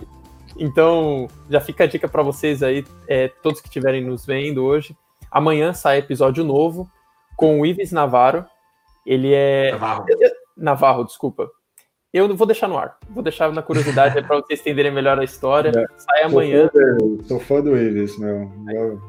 [0.58, 4.96] Então, já fica a dica para vocês aí, é, todos que estiverem nos vendo hoje.
[5.30, 6.88] Amanhã sai episódio novo
[7.36, 8.46] com o Ives Navarro.
[9.04, 9.72] Ele é.
[9.72, 10.06] Navarro.
[10.56, 11.48] Navarro, desculpa.
[12.12, 12.96] Eu vou deixar no ar.
[13.10, 15.70] Vou deixar na curiosidade para vocês entenderem melhor a história.
[15.70, 15.84] É.
[15.98, 16.70] Sai amanhã.
[16.72, 18.50] Sou fã, do- sou fã do Ives, meu.
[18.70, 19.00] Eu-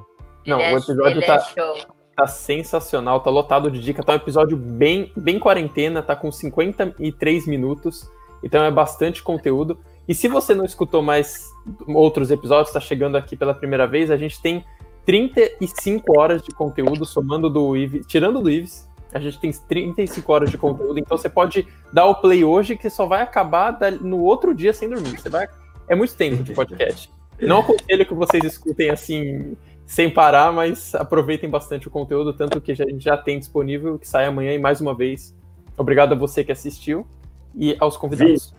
[0.46, 1.97] Não, Ele o é- episódio ele tá- é show.
[2.18, 4.02] Tá sensacional, tá lotado de dica.
[4.02, 8.10] Tá um episódio bem, bem quarentena, tá com 53 minutos.
[8.42, 9.78] Então é bastante conteúdo.
[10.08, 11.48] E se você não escutou mais
[11.88, 14.66] outros episódios, tá chegando aqui pela primeira vez, a gente tem
[15.06, 20.50] 35 horas de conteúdo, somando do Ives, tirando do Ives, a gente tem 35 horas
[20.50, 20.98] de conteúdo.
[20.98, 24.90] Então você pode dar o play hoje, que só vai acabar no outro dia sem
[24.90, 25.20] dormir.
[25.20, 25.48] Você vai...
[25.88, 27.12] É muito tempo de podcast.
[27.40, 29.56] Não aconselho que vocês escutem assim
[29.88, 34.08] sem parar, mas aproveitem bastante o conteúdo, tanto que a gente já tem disponível, que
[34.08, 35.34] sai amanhã e mais uma vez.
[35.78, 37.08] Obrigado a você que assistiu
[37.56, 38.54] e aos convidados.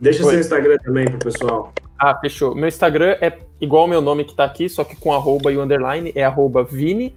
[0.00, 0.30] Deixa Oi.
[0.32, 1.72] seu Instagram também pro pessoal.
[1.96, 2.56] Ah, fechou.
[2.56, 5.56] Meu Instagram é igual ao meu nome que tá aqui, só que com arroba e
[5.56, 7.14] o underline, é arroba Vini,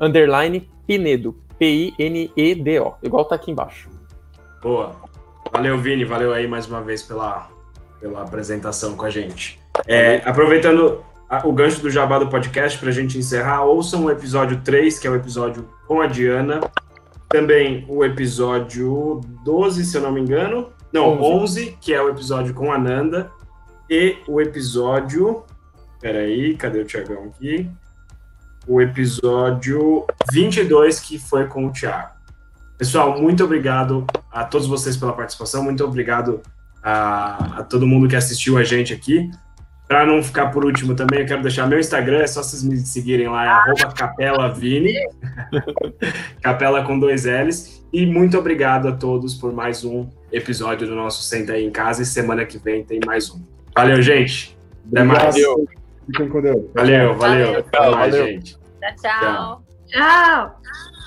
[0.00, 3.90] underline Pinedo, P-I-N-E-D-O, igual tá aqui embaixo.
[4.62, 4.94] Boa.
[5.52, 6.04] Valeu, Vini.
[6.04, 7.48] Valeu aí mais uma vez pela,
[8.00, 9.60] pela apresentação com a gente.
[9.88, 11.02] É, aproveitando
[11.44, 15.06] o gancho do Jabá do podcast para a gente encerrar, ouçam o episódio 3, que
[15.06, 16.60] é o episódio com a Diana.
[17.28, 20.70] Também o episódio 12, se eu não me engano.
[20.90, 23.30] Não, 11, que é o episódio com a Nanda.
[23.90, 25.44] E o episódio.
[26.00, 27.70] Peraí, cadê o Tiagão aqui?
[28.66, 32.12] O episódio 22, que foi com o Thiago.
[32.78, 36.40] Pessoal, muito obrigado a todos vocês pela participação, muito obrigado
[36.82, 39.28] a, a todo mundo que assistiu a gente aqui.
[39.88, 42.76] Para não ficar por último também, eu quero deixar meu Instagram, é só vocês me
[42.76, 44.92] seguirem lá, é arroba capelavini,
[46.42, 47.82] capela com dois L's.
[47.90, 52.02] E muito obrigado a todos por mais um episódio do nosso Senta aí em Casa,
[52.02, 53.42] e semana que vem tem mais um.
[53.74, 54.58] Valeu, gente!
[54.92, 55.34] Até mais!
[55.34, 55.68] Obrigado.
[56.06, 56.64] Fiquem com Deus.
[56.74, 57.46] Valeu, valeu!
[57.46, 57.60] Valeu.
[57.60, 58.26] Até mais, Valeu.
[58.26, 58.58] gente!
[58.80, 59.62] Tchau, tchau.
[59.86, 60.60] Tchau.
[60.60, 60.97] Tchau!